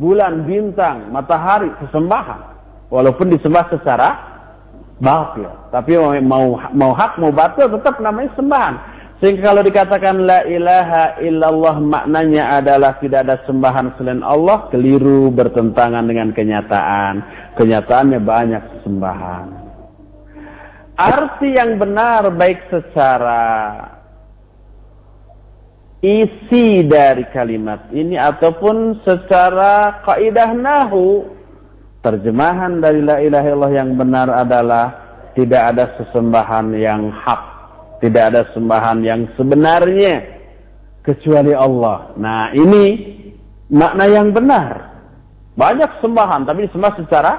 bulan, 0.00 0.48
bintang, 0.48 1.12
matahari, 1.12 1.68
sesembahan. 1.84 2.56
Walaupun 2.88 3.30
disembah 3.30 3.68
secara 3.70 4.08
batil. 4.98 5.46
Tapi 5.70 5.94
mau 6.24 6.56
mau 6.72 6.92
hak, 6.96 7.20
mau 7.20 7.30
batil 7.30 7.68
tetap 7.76 8.00
namanya 8.00 8.32
sembahan. 8.34 8.74
Sehingga 9.20 9.52
kalau 9.52 9.60
dikatakan 9.60 10.16
la 10.24 10.48
ilaha 10.48 11.20
illallah 11.20 11.76
maknanya 11.76 12.56
adalah 12.56 12.96
tidak 13.04 13.28
ada 13.28 13.36
sembahan 13.44 13.92
selain 14.00 14.24
Allah, 14.24 14.72
keliru 14.72 15.28
bertentangan 15.28 16.08
dengan 16.08 16.32
kenyataan. 16.32 17.14
Kenyataannya 17.52 18.20
banyak 18.24 18.64
sembahan. 18.80 19.46
Arti 20.96 21.52
yang 21.52 21.76
benar 21.76 22.32
baik 22.32 22.72
secara 22.72 23.44
isi 26.00 26.88
dari 26.88 27.28
kalimat 27.28 27.92
ini 27.92 28.16
ataupun 28.16 29.04
secara 29.04 30.00
kaidah 30.00 30.56
nahu 30.56 31.28
terjemahan 32.00 32.80
dari 32.80 33.04
la 33.04 33.20
ilaha 33.20 33.46
illallah 33.52 33.74
yang 33.76 33.90
benar 34.00 34.28
adalah 34.32 34.86
tidak 35.36 35.76
ada 35.76 35.84
sesembahan 36.00 36.72
yang 36.80 37.12
hak 37.12 37.49
tidak 38.00 38.22
ada 38.32 38.42
sembahan 38.56 39.04
yang 39.04 39.28
sebenarnya 39.36 40.24
kecuali 41.04 41.52
Allah. 41.52 42.12
Nah 42.16 42.52
ini 42.56 42.84
makna 43.70 44.04
yang 44.08 44.32
benar. 44.32 44.72
Banyak 45.54 46.00
sembahan 46.00 46.48
tapi 46.48 46.66
disembah 46.66 46.92
secara 46.96 47.32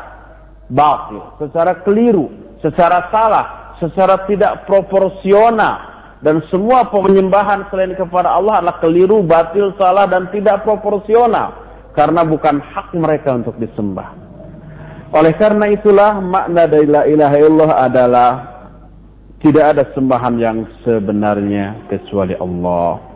batil 0.72 1.36
secara 1.42 1.82
keliru 1.84 2.30
secara 2.62 3.10
salah 3.10 3.62
secara 3.82 4.30
tidak 4.30 4.70
proporsional. 4.70 5.90
Dan 6.22 6.38
semua 6.54 6.86
penyembahan 6.86 7.66
selain 7.74 7.98
kepada 7.98 8.38
Allah 8.38 8.62
adalah 8.62 8.78
keliru, 8.78 9.26
batil, 9.26 9.74
salah 9.74 10.06
dan 10.06 10.30
tidak 10.30 10.62
proporsional. 10.62 11.58
Karena 11.98 12.22
bukan 12.22 12.62
hak 12.62 12.94
mereka 12.94 13.42
untuk 13.42 13.58
disembah. 13.58 14.14
Oleh 15.18 15.34
karena 15.36 15.66
itulah 15.74 16.22
makna 16.22 16.70
dari 16.70 16.86
la 16.86 17.10
ilaha 17.10 17.36
illallah 17.42 17.72
adalah 17.84 18.30
tidak 19.42 19.66
ada 19.78 19.84
sembahan 19.98 20.38
yang 20.38 20.70
sebenarnya 20.86 21.90
kecuali 21.90 22.38
Allah. 22.38 23.12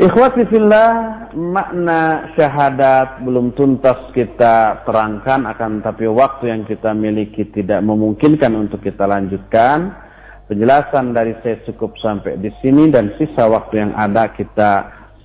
Ikhwati 0.00 0.48
fillah, 0.48 0.90
makna 1.36 2.32
syahadat 2.32 3.20
belum 3.26 3.52
tuntas 3.52 4.10
kita 4.16 4.86
terangkan 4.88 5.44
akan 5.44 5.84
tapi 5.84 6.08
waktu 6.08 6.50
yang 6.50 6.62
kita 6.64 6.94
miliki 6.96 7.46
tidak 7.52 7.84
memungkinkan 7.84 8.54
untuk 8.56 8.82
kita 8.82 9.06
lanjutkan. 9.06 9.92
Penjelasan 10.50 11.14
dari 11.14 11.36
saya 11.46 11.62
cukup 11.68 11.94
sampai 12.02 12.34
di 12.42 12.50
sini 12.58 12.90
dan 12.90 13.14
sisa 13.14 13.46
waktu 13.46 13.86
yang 13.86 13.92
ada 13.94 14.34
kita 14.34 14.72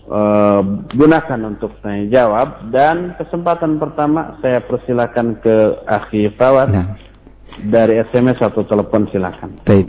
uh, 0.09 0.61
gunakan 0.93 1.39
untuk 1.49 1.73
tanya 1.81 2.05
jawab 2.09 2.69
dan 2.69 3.17
kesempatan 3.17 3.81
pertama 3.81 4.37
saya 4.41 4.61
persilakan 4.61 5.41
ke 5.41 5.55
Akhi 5.89 6.29
Fawad 6.37 6.69
nah. 6.69 6.87
Dari 7.63 8.03
SMS 8.11 8.43
atau 8.43 8.67
telepon 8.67 9.07
silakan. 9.11 9.63
Baik. 9.63 9.87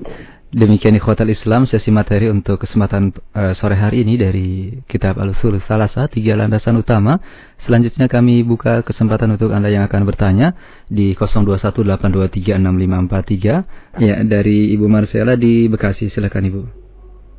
Demikian 0.57 0.95
ikhwatal 0.95 1.27
Islam 1.27 1.67
sesi 1.67 1.91
materi 1.91 2.31
untuk 2.31 2.63
kesempatan 2.63 3.11
uh, 3.35 3.53
sore 3.53 3.75
hari 3.75 4.07
ini 4.07 4.15
dari 4.15 4.79
kitab 4.87 5.19
Al-Usul 5.19 5.59
Salasa 5.59 6.07
tiga 6.07 6.39
landasan 6.39 6.79
utama. 6.79 7.19
Selanjutnya 7.59 8.07
kami 8.07 8.47
buka 8.47 8.87
kesempatan 8.87 9.35
untuk 9.35 9.51
Anda 9.51 9.75
yang 9.75 9.83
akan 9.85 10.07
bertanya 10.07 10.55
di 10.87 11.19
0218236543 11.19 14.01
ya 14.01 14.23
dari 14.23 14.71
Ibu 14.79 14.87
Marcella 14.87 15.35
di 15.35 15.67
Bekasi. 15.67 16.07
Silakan 16.07 16.47
Ibu. 16.47 16.63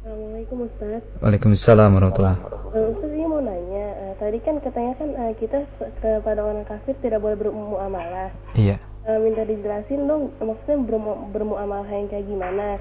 Assalamualaikum 0.04 0.68
Ustaz. 0.68 1.02
Waalaikumsalam 1.24 1.90
warahmatullahi 1.96 2.38
wabarakatuh. 2.44 2.76
Uh, 2.76 2.92
Ustaz 2.92 3.12
ini 3.16 3.26
mau 3.26 3.40
nanya, 3.40 3.88
uh, 4.04 4.14
tadi 4.20 4.38
kan 4.44 4.60
katanya 4.60 4.94
kan 5.00 5.10
uh, 5.16 5.34
kita 5.40 5.64
kepada 6.04 6.44
orang 6.44 6.68
kafir 6.68 6.94
tidak 7.00 7.24
boleh 7.24 7.40
bermuamalah. 7.40 8.36
Iya. 8.52 8.84
Uh, 9.08 9.24
minta 9.24 9.48
dijelasin 9.48 10.04
dong 10.04 10.36
maksudnya 10.36 10.84
bermu 10.84 11.32
bermuamalah 11.32 11.88
yang 11.88 12.12
kayak 12.12 12.28
gimana 12.28 12.76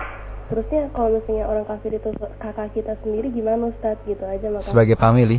terusnya 0.50 0.90
kalau 0.90 1.22
misalnya 1.22 1.46
orang 1.46 1.62
kafir 1.70 1.94
itu 1.94 2.10
kakak 2.42 2.74
kita 2.74 2.98
sendiri 3.02 3.30
gimana 3.30 3.70
Ustaz 3.70 3.94
gitu 4.10 4.26
aja 4.26 4.46
makanya. 4.50 4.66
Sebagai 4.66 4.96
family? 4.98 5.38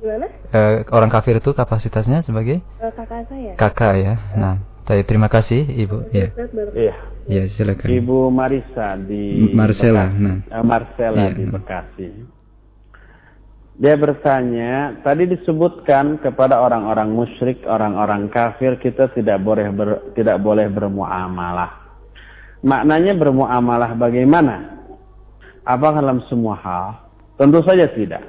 Gimana? 0.00 0.28
Uh, 0.52 0.84
orang 0.92 1.08
kafir 1.08 1.40
itu 1.40 1.56
kapasitasnya 1.56 2.20
sebagai? 2.20 2.60
Uh, 2.80 2.92
kakak 2.92 3.32
saya. 3.32 3.52
Kakak 3.56 3.94
ya. 3.96 4.14
Nah, 4.36 4.60
saya 4.88 5.02
terima 5.04 5.28
kasih 5.28 5.64
Ibu. 5.64 6.12
Ya. 6.12 6.32
Iya. 6.72 6.94
Ya, 7.28 7.42
silakan. 7.52 7.88
Ibu 7.88 8.32
Marisa 8.32 8.96
di 9.00 9.52
Marcella. 9.52 10.08
Bekasi. 10.08 10.24
Nah. 10.24 10.64
Marcella 10.64 11.20
ya. 11.28 11.32
di 11.32 11.44
Bekasi. 11.48 12.08
Dia 13.80 13.96
bertanya, 13.96 15.00
tadi 15.00 15.24
disebutkan 15.24 16.20
kepada 16.20 16.60
orang-orang 16.60 17.16
musyrik, 17.16 17.64
orang-orang 17.64 18.28
kafir 18.28 18.76
kita 18.76 19.08
tidak 19.16 19.40
boleh 19.40 19.72
ber, 19.72 20.12
tidak 20.12 20.36
boleh 20.44 20.68
bermuamalah. 20.68 21.80
Maknanya 22.60 23.16
bermuamalah 23.16 23.96
bagaimana? 23.96 24.84
Apakah 25.64 26.04
dalam 26.04 26.20
semua 26.28 26.60
hal? 26.60 27.08
Tentu 27.40 27.64
saja 27.64 27.88
tidak. 27.96 28.20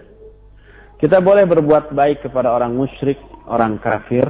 Kita 1.03 1.19
boleh 1.19 1.43
berbuat 1.43 1.91
baik 1.91 2.23
kepada 2.23 2.55
orang 2.55 2.71
musyrik 2.71 3.19
orang 3.43 3.75
kafir 3.83 4.23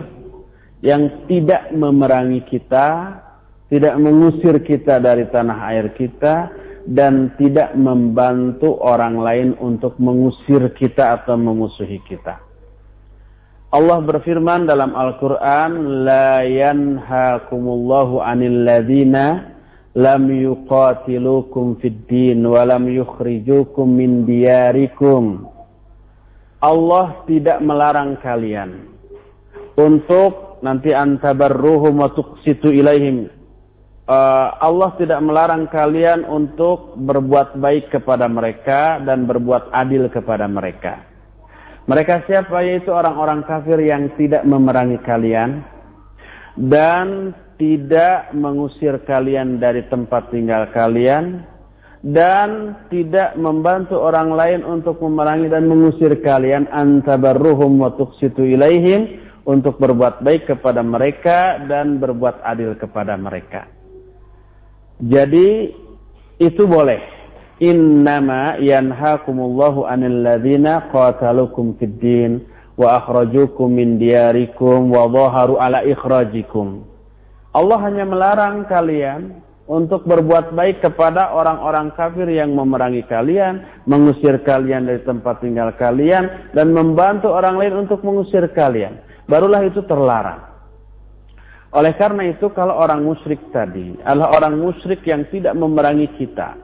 yang 0.81 1.29
tidak 1.29 1.69
memerangi 1.69 2.41
kita, 2.49 3.13
tidak 3.69 3.93
mengusir 4.01 4.57
kita 4.65 4.97
dari 4.97 5.29
tanah 5.29 5.69
air 5.69 5.93
kita, 5.93 6.49
dan 6.87 7.33
tidak 7.37 7.73
membantu 7.77 8.77
orang 8.81 9.21
lain 9.21 9.49
untuk 9.61 9.97
mengusir 10.01 10.73
kita 10.73 11.21
atau 11.21 11.37
memusuhi 11.37 12.01
kita. 12.05 12.41
Allah 13.71 14.03
berfirman 14.03 14.67
dalam 14.67 14.91
Al-Quran, 14.91 16.03
La 16.03 16.43
yanhakumullahu 16.43 18.19
anil 18.19 18.67
ladhina 18.67 19.55
lam 19.95 20.27
yuqatilukum 20.27 21.79
fid 21.79 22.03
din 22.07 22.43
wa 22.43 22.67
lam 22.67 22.91
yukhrijukum 22.91 23.87
min 23.87 24.27
diyarikum. 24.27 25.47
Allah 26.61 27.23
tidak 27.25 27.63
melarang 27.63 28.19
kalian 28.19 28.91
untuk 29.79 30.59
nanti 30.61 30.91
antabarruhum 30.91 32.03
wa 32.03 32.11
tuqsitu 32.11 32.75
ilaihim. 32.75 33.31
Uh, 34.09 34.57
Allah 34.59 34.97
tidak 34.97 35.21
melarang 35.21 35.69
kalian 35.69 36.25
untuk 36.25 36.97
berbuat 36.97 37.61
baik 37.61 37.93
kepada 37.93 38.25
mereka 38.25 38.97
dan 39.05 39.29
berbuat 39.29 39.69
adil 39.71 40.09
kepada 40.09 40.49
mereka. 40.49 41.05
Mereka 41.85 42.25
siapa? 42.25 42.65
Yaitu 42.65 42.89
orang-orang 42.89 43.45
kafir 43.45 43.77
yang 43.77 44.09
tidak 44.17 44.41
memerangi 44.45 44.97
kalian 45.05 45.61
dan 46.57 47.37
tidak 47.61 48.33
mengusir 48.33 48.97
kalian 49.05 49.61
dari 49.61 49.85
tempat 49.85 50.33
tinggal 50.33 50.65
kalian 50.73 51.45
dan 52.01 52.73
tidak 52.89 53.37
membantu 53.37 54.01
orang 54.01 54.33
lain 54.33 54.61
untuk 54.65 54.97
memerangi 54.97 55.45
dan 55.53 55.69
mengusir 55.69 56.17
kalian 56.25 56.65
antabarruhum 56.73 57.77
wa 57.77 57.93
tuqsitu 57.93 58.57
ilaihim 58.57 59.21
untuk 59.45 59.77
berbuat 59.77 60.25
baik 60.25 60.49
kepada 60.49 60.81
mereka 60.81 61.61
dan 61.69 62.01
berbuat 62.01 62.41
adil 62.41 62.73
kepada 62.77 63.13
mereka. 63.17 63.80
Jadi 65.01 65.73
itu 66.37 66.63
boleh 66.69 67.01
innama 67.57 68.57
yanhakumullahu 68.61 69.89
anil 69.89 70.21
ladzina 70.21 70.89
qatalukum 70.93 71.77
fid 71.81 71.97
din 71.97 72.31
wa 72.77 73.01
akhrajukum 73.01 73.69
min 73.69 73.97
diyarikum 73.97 74.93
wa 74.93 75.09
dhaharu 75.09 75.57
ala 75.57 75.81
ikhrajikum. 75.85 76.85
Allah 77.51 77.79
hanya 77.83 78.05
melarang 78.05 78.65
kalian 78.69 79.41
untuk 79.71 80.03
berbuat 80.03 80.51
baik 80.51 80.83
kepada 80.83 81.31
orang-orang 81.31 81.95
kafir 81.95 82.27
yang 82.27 82.51
memerangi 82.51 83.07
kalian, 83.07 83.63
mengusir 83.87 84.41
kalian 84.43 84.83
dari 84.83 84.99
tempat 85.07 85.39
tinggal 85.39 85.71
kalian, 85.79 86.51
dan 86.51 86.75
membantu 86.75 87.31
orang 87.31 87.55
lain 87.55 87.87
untuk 87.87 88.03
mengusir 88.03 88.51
kalian. 88.51 88.99
Barulah 89.31 89.63
itu 89.63 89.79
terlarang. 89.87 90.50
Oleh 91.71 91.95
karena 91.95 92.27
itu, 92.27 92.51
kalau 92.51 92.75
orang 92.75 93.07
musyrik 93.07 93.39
tadi 93.55 93.95
adalah 94.03 94.35
orang 94.35 94.59
musyrik 94.59 95.03
yang 95.07 95.23
tidak 95.31 95.55
memerangi 95.55 96.11
kita, 96.19 96.59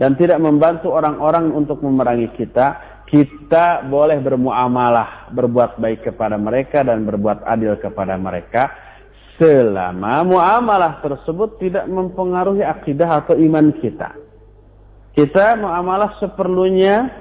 dan 0.00 0.16
tidak 0.16 0.40
membantu 0.40 0.96
orang-orang 0.96 1.52
untuk 1.52 1.84
memerangi 1.84 2.32
kita, 2.32 2.80
kita 3.04 3.84
boleh 3.92 4.16
bermuamalah, 4.24 5.28
berbuat 5.36 5.76
baik 5.76 6.08
kepada 6.08 6.40
mereka 6.40 6.80
dan 6.80 7.04
berbuat 7.04 7.44
adil 7.44 7.76
kepada 7.76 8.16
mereka 8.16 8.72
selama 9.36 10.24
muamalah 10.24 11.04
tersebut 11.04 11.60
tidak 11.60 11.84
mempengaruhi 11.84 12.64
akidah 12.64 13.20
atau 13.24 13.36
iman 13.36 13.76
kita. 13.76 14.16
Kita 15.12 15.60
muamalah 15.60 16.16
seperlunya 16.16 17.12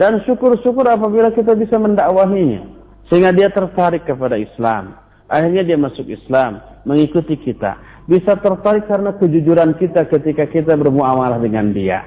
dan 0.00 0.24
syukur-syukur 0.24 0.88
apabila 0.88 1.28
kita 1.34 1.52
bisa 1.52 1.76
mendakwahinya 1.76 2.72
sehingga 3.12 3.36
dia 3.36 3.52
tertarik 3.52 4.08
kepada 4.08 4.40
Islam. 4.40 4.96
Akhirnya 5.28 5.66
dia 5.66 5.76
masuk 5.76 6.08
Islam, 6.08 6.62
mengikuti 6.84 7.36
kita. 7.40 7.80
Bisa 8.04 8.36
tertarik 8.36 8.84
karena 8.84 9.16
kejujuran 9.16 9.80
kita 9.80 10.04
ketika 10.12 10.44
kita 10.48 10.76
bermuamalah 10.76 11.40
dengan 11.40 11.72
dia. 11.72 12.04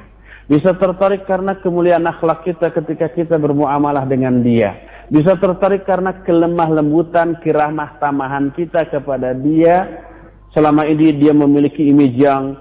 Bisa 0.48 0.72
tertarik 0.80 1.28
karena 1.28 1.60
kemuliaan 1.60 2.08
akhlak 2.08 2.48
kita 2.48 2.72
ketika 2.72 3.12
kita 3.12 3.36
bermuamalah 3.36 4.08
dengan 4.08 4.40
dia. 4.40 4.80
Bisa 5.12 5.36
tertarik 5.36 5.84
karena 5.84 6.24
kelemah 6.24 6.72
lembutan, 6.72 7.36
kiramah 7.44 8.00
tamahan 8.00 8.56
kita 8.56 8.88
kepada 8.88 9.36
dia. 9.36 10.08
Selama 10.56 10.88
ini 10.88 11.20
dia 11.20 11.36
memiliki 11.36 11.84
image 11.92 12.16
yang 12.16 12.56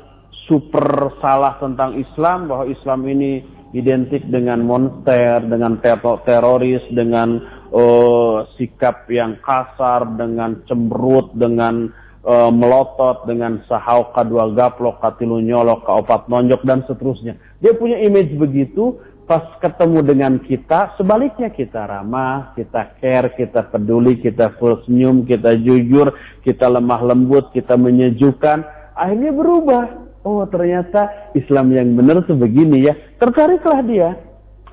super 0.50 1.14
salah 1.22 1.62
tentang 1.62 1.94
Islam. 1.94 2.50
Bahwa 2.50 2.66
Islam 2.66 3.06
ini 3.06 3.46
identik 3.70 4.26
dengan 4.34 4.66
monster, 4.66 5.46
dengan 5.46 5.78
teroris, 6.26 6.82
dengan 6.90 7.38
uh, 7.70 8.46
sikap 8.58 9.06
yang 9.10 9.38
kasar, 9.44 10.10
dengan 10.18 10.58
cemberut, 10.66 11.34
dengan 11.38 11.86
uh, 12.27 12.51
melotot 12.51 13.24
dengan 13.24 13.62
sahau 13.70 14.11
kadua 14.11 14.51
gaplok 14.53 14.99
katilu 14.99 15.39
nyolok 15.39 15.87
kaopat 15.87 16.27
nonjok 16.27 16.61
dan 16.66 16.83
seterusnya. 16.85 17.39
Dia 17.62 17.72
punya 17.79 18.03
image 18.03 18.35
begitu 18.35 18.99
pas 19.27 19.43
ketemu 19.59 20.07
dengan 20.07 20.39
kita 20.39 20.95
sebaliknya 20.95 21.51
kita 21.51 21.83
ramah 21.83 22.55
kita 22.55 22.95
care 23.03 23.35
kita 23.35 23.66
peduli 23.74 24.22
kita 24.22 24.55
full 24.55 24.79
senyum 24.87 25.27
kita 25.27 25.59
jujur 25.59 26.14
kita 26.47 26.70
lemah 26.70 27.03
lembut 27.03 27.51
kita 27.51 27.74
menyejukkan 27.79 28.66
akhirnya 28.99 29.31
berubah. 29.31 29.85
Oh 30.27 30.43
ternyata 30.51 31.31
Islam 31.39 31.70
yang 31.70 31.95
benar 31.95 32.27
sebegini 32.27 32.83
ya. 32.91 32.99
Tertariklah 33.22 33.81
dia. 33.87 34.11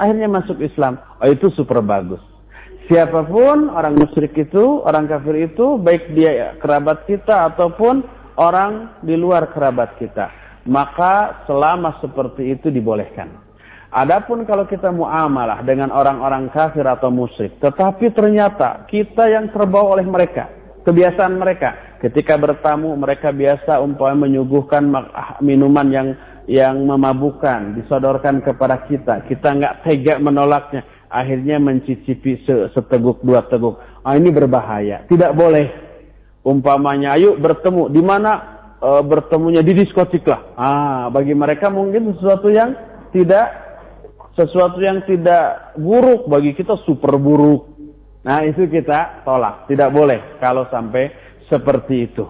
Akhirnya 0.02 0.26
masuk 0.26 0.58
Islam. 0.58 0.98
Oh 1.22 1.30
itu 1.30 1.54
super 1.54 1.78
bagus 1.86 2.33
Siapa 2.94 3.26
pun 3.26 3.74
orang 3.74 3.98
musyrik 3.98 4.38
itu, 4.38 4.86
orang 4.86 5.10
kafir 5.10 5.50
itu, 5.50 5.82
baik 5.82 6.14
dia 6.14 6.54
kerabat 6.62 7.10
kita 7.10 7.50
ataupun 7.50 8.06
orang 8.38 9.02
di 9.02 9.18
luar 9.18 9.50
kerabat 9.50 9.98
kita. 9.98 10.30
Maka 10.70 11.42
selama 11.50 11.98
seperti 12.06 12.54
itu 12.54 12.70
dibolehkan. 12.70 13.34
Adapun 13.90 14.46
kalau 14.46 14.70
kita 14.70 14.94
muamalah 14.94 15.66
dengan 15.66 15.90
orang-orang 15.90 16.54
kafir 16.54 16.86
atau 16.86 17.10
musyrik, 17.10 17.58
tetapi 17.58 18.14
ternyata 18.14 18.86
kita 18.86 19.26
yang 19.26 19.50
terbawa 19.50 19.98
oleh 19.98 20.06
mereka, 20.06 20.54
kebiasaan 20.86 21.42
mereka, 21.42 21.98
ketika 21.98 22.38
bertamu 22.38 22.94
mereka 22.94 23.34
biasa 23.34 23.82
umpamanya 23.82 24.38
menyuguhkan 24.38 24.86
minuman 25.42 25.88
yang 25.90 26.08
yang 26.46 26.86
memabukkan, 26.86 27.74
disodorkan 27.74 28.46
kepada 28.46 28.86
kita, 28.86 29.26
kita 29.26 29.50
nggak 29.50 29.82
tega 29.82 30.22
menolaknya, 30.22 30.86
akhirnya 31.14 31.62
mencicipi 31.62 32.42
seteguk 32.74 33.22
dua 33.22 33.46
teguk. 33.46 33.78
Ah, 34.02 34.18
ini 34.18 34.34
berbahaya. 34.34 35.06
Tidak 35.06 35.38
boleh. 35.38 35.70
Umpamanya, 36.44 37.16
ayo 37.16 37.38
bertemu. 37.38 37.94
Di 37.94 38.02
mana 38.02 38.32
e, 38.82 38.90
bertemunya 39.06 39.62
di 39.62 39.78
diskotik 39.78 40.26
lah. 40.26 40.42
Ah, 40.58 41.04
bagi 41.14 41.38
mereka 41.38 41.70
mungkin 41.70 42.18
sesuatu 42.18 42.50
yang 42.50 42.74
tidak 43.14 43.48
sesuatu 44.34 44.82
yang 44.82 45.06
tidak 45.06 45.78
buruk 45.78 46.26
bagi 46.26 46.58
kita 46.58 46.82
super 46.84 47.16
buruk. 47.22 47.70
Nah, 48.26 48.42
itu 48.44 48.66
kita 48.68 49.24
tolak. 49.24 49.70
Tidak 49.70 49.90
boleh 49.94 50.42
kalau 50.42 50.66
sampai 50.74 51.14
seperti 51.48 52.12
itu. 52.12 52.26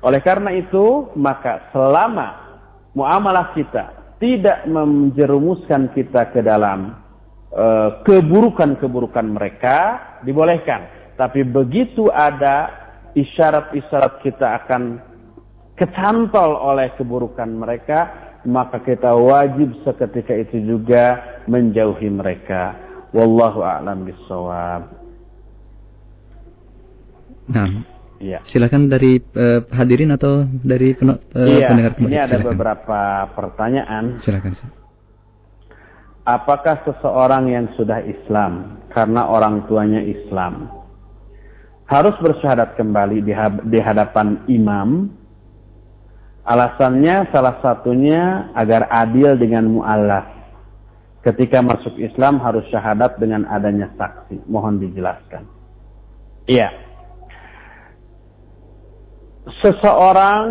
Oleh 0.00 0.24
karena 0.24 0.54
itu, 0.56 1.12
maka 1.18 1.68
selama 1.74 2.56
muamalah 2.96 3.52
kita 3.52 4.16
tidak 4.20 4.68
menjerumuskan 4.68 5.92
kita 5.96 6.32
ke 6.32 6.40
dalam 6.44 6.96
keburukan-keburukan 8.06 9.26
mereka 9.26 9.76
dibolehkan. 10.22 10.86
Tapi 11.18 11.44
begitu 11.44 12.08
ada 12.08 12.70
isyarat-isyarat 13.12 14.22
kita 14.22 14.46
akan 14.64 15.02
kecantol 15.74 16.56
oleh 16.56 16.92
keburukan 16.94 17.48
mereka, 17.50 18.30
maka 18.44 18.80
kita 18.80 19.12
wajib 19.16 19.74
seketika 19.84 20.36
itu 20.36 20.62
juga 20.64 21.20
menjauhi 21.48 22.08
mereka. 22.08 22.76
Wallahu 23.10 23.66
a'lam 23.66 24.06
bishawab. 24.06 24.86
Nah, 27.50 27.66
ya. 28.22 28.38
silakan 28.46 28.86
dari 28.86 29.18
uh, 29.18 29.66
hadirin 29.74 30.14
atau 30.14 30.46
dari 30.46 30.94
pen, 30.94 31.10
uh, 31.10 31.18
iya, 31.34 31.66
pendengar 31.66 31.92
kembali. 31.98 32.12
Ini 32.14 32.20
ada 32.22 32.36
silakan. 32.38 32.48
beberapa 32.54 33.00
pertanyaan. 33.34 34.04
Silakan. 34.22 34.79
Apakah 36.30 36.86
seseorang 36.86 37.50
yang 37.50 37.66
sudah 37.74 38.06
Islam 38.06 38.78
karena 38.94 39.26
orang 39.26 39.66
tuanya 39.66 39.98
Islam 39.98 40.70
harus 41.90 42.14
bersyahadat 42.22 42.78
kembali 42.78 43.18
di 43.66 43.78
hadapan 43.82 44.38
imam? 44.46 45.10
Alasannya 46.46 47.34
salah 47.34 47.58
satunya 47.58 48.54
agar 48.54 48.86
adil 48.94 49.34
dengan 49.42 49.74
mu'alaf. 49.74 50.30
Ketika 51.26 51.66
masuk 51.66 51.98
Islam 51.98 52.38
harus 52.38 52.62
syahadat 52.70 53.18
dengan 53.18 53.44
adanya 53.50 53.90
saksi. 53.98 54.46
Mohon 54.46 54.86
dijelaskan. 54.86 55.44
Iya. 56.46 56.70
Seseorang 59.60 60.46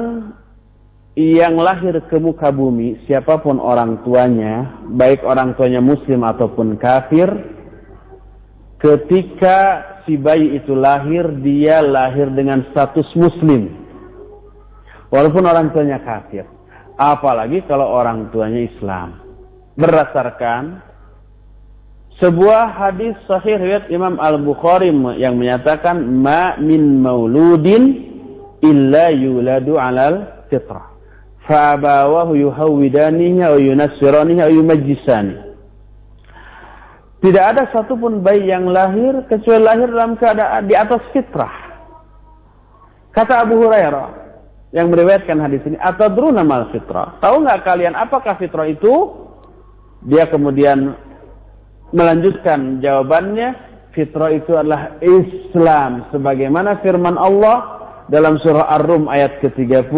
yang 1.19 1.59
lahir 1.59 1.99
ke 2.07 2.15
muka 2.15 2.47
bumi, 2.47 3.03
siapa 3.03 3.43
pun 3.43 3.59
orang 3.59 3.99
tuanya, 4.07 4.79
baik 4.87 5.19
orang 5.27 5.51
tuanya 5.59 5.83
muslim 5.83 6.23
ataupun 6.23 6.79
kafir, 6.79 7.27
ketika 8.79 9.83
si 10.07 10.15
bayi 10.15 10.55
itu 10.55 10.71
lahir, 10.71 11.27
dia 11.43 11.83
lahir 11.83 12.31
dengan 12.31 12.63
status 12.71 13.11
muslim. 13.19 13.67
Walaupun 15.11 15.43
orang 15.43 15.75
tuanya 15.75 15.99
kafir. 15.99 16.47
Apalagi 16.95 17.67
kalau 17.67 17.91
orang 17.91 18.31
tuanya 18.31 18.63
Islam. 18.63 19.19
Berdasarkan 19.75 20.83
sebuah 22.19 22.75
hadis 22.75 23.15
sahih 23.27 23.55
riwayat 23.59 23.87
Imam 23.91 24.19
Al-Bukhari 24.19 24.91
yang 25.19 25.39
menyatakan 25.39 25.99
ma 26.03 26.59
min 26.59 26.99
mauludin 26.99 27.83
illa 28.63 29.11
yuladu 29.11 29.79
alal 29.79 30.47
fitrah. 30.51 30.98
Fa'abawahu 31.49 32.37
yuhawidanihi 32.37 33.41
au 33.41 33.57
yunassiranihi 33.57 34.45
au 34.45 34.51
yumajjisani. 34.53 35.49
Tidak 37.19 37.43
ada 37.43 37.65
satupun 37.73 38.21
bayi 38.21 38.47
yang 38.47 38.69
lahir 38.69 39.25
kecuali 39.25 39.59
lahir 39.59 39.89
dalam 39.89 40.13
keadaan 40.15 40.69
di 40.69 40.77
atas 40.77 41.01
fitrah. 41.11 41.51
Kata 43.11 43.43
Abu 43.43 43.59
Hurairah 43.59 44.07
yang 44.71 44.93
meriwayatkan 44.93 45.41
hadis 45.41 45.65
ini, 45.65 45.75
atadruna 45.81 46.45
mal 46.45 46.69
fitrah. 46.69 47.17
Tahu 47.17 47.43
nggak 47.43 47.65
kalian 47.65 47.97
apakah 47.97 48.37
fitrah 48.37 48.69
itu? 48.69 49.25
Dia 50.05 50.29
kemudian 50.31 50.95
melanjutkan 51.91 52.79
jawabannya, 52.79 53.57
fitrah 53.97 54.31
itu 54.31 54.53
adalah 54.55 54.95
Islam 55.01 56.07
sebagaimana 56.13 56.79
firman 56.85 57.17
Allah 57.17 57.81
dalam 58.07 58.39
surah 58.39 58.69
Ar-Rum 58.79 59.11
ayat 59.11 59.43
ke-30 59.43 59.89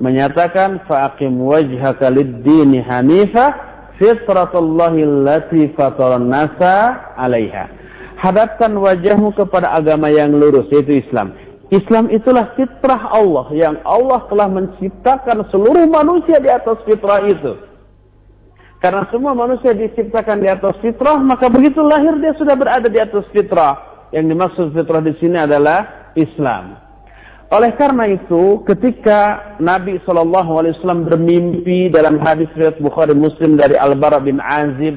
menyatakan 0.00 0.84
faqim 0.88 1.42
wajhaka 1.42 2.08
lid-dini 2.08 2.80
hanifah 2.80 3.52
fitratullahi 4.00 5.04
allati 5.04 5.68
nasa 6.24 6.74
'alaiha. 7.18 7.64
Hadapkan 8.16 8.72
wajahmu 8.78 9.34
kepada 9.34 9.74
agama 9.74 10.06
yang 10.06 10.32
lurus 10.32 10.70
yaitu 10.70 11.02
Islam. 11.02 11.34
Islam 11.72 12.12
itulah 12.12 12.52
fitrah 12.52 13.08
Allah 13.10 13.48
yang 13.56 13.80
Allah 13.88 14.28
telah 14.28 14.46
menciptakan 14.46 15.48
seluruh 15.48 15.88
manusia 15.88 16.36
di 16.36 16.52
atas 16.52 16.76
fitrah 16.84 17.24
itu. 17.24 17.56
Karena 18.82 19.06
semua 19.14 19.32
manusia 19.32 19.72
diciptakan 19.72 20.42
di 20.42 20.50
atas 20.50 20.74
fitrah, 20.82 21.16
maka 21.22 21.46
begitu 21.46 21.80
lahir 21.80 22.18
dia 22.18 22.34
sudah 22.34 22.58
berada 22.58 22.90
di 22.90 22.98
atas 22.98 23.24
fitrah. 23.30 24.06
Yang 24.10 24.24
dimaksud 24.36 24.66
fitrah 24.74 25.00
di 25.00 25.14
sini 25.22 25.38
adalah 25.38 26.12
Islam. 26.18 26.76
Oleh 27.52 27.76
karena 27.76 28.08
itu, 28.08 28.64
ketika 28.64 29.52
Nabi 29.60 30.00
SAW 30.08 31.04
bermimpi 31.04 31.92
dalam 31.92 32.16
hadis 32.16 32.48
riwayat 32.56 32.80
Bukhari 32.80 33.12
Muslim 33.12 33.60
dari 33.60 33.76
Al-Bara 33.76 34.24
bin 34.24 34.40
Azib, 34.40 34.96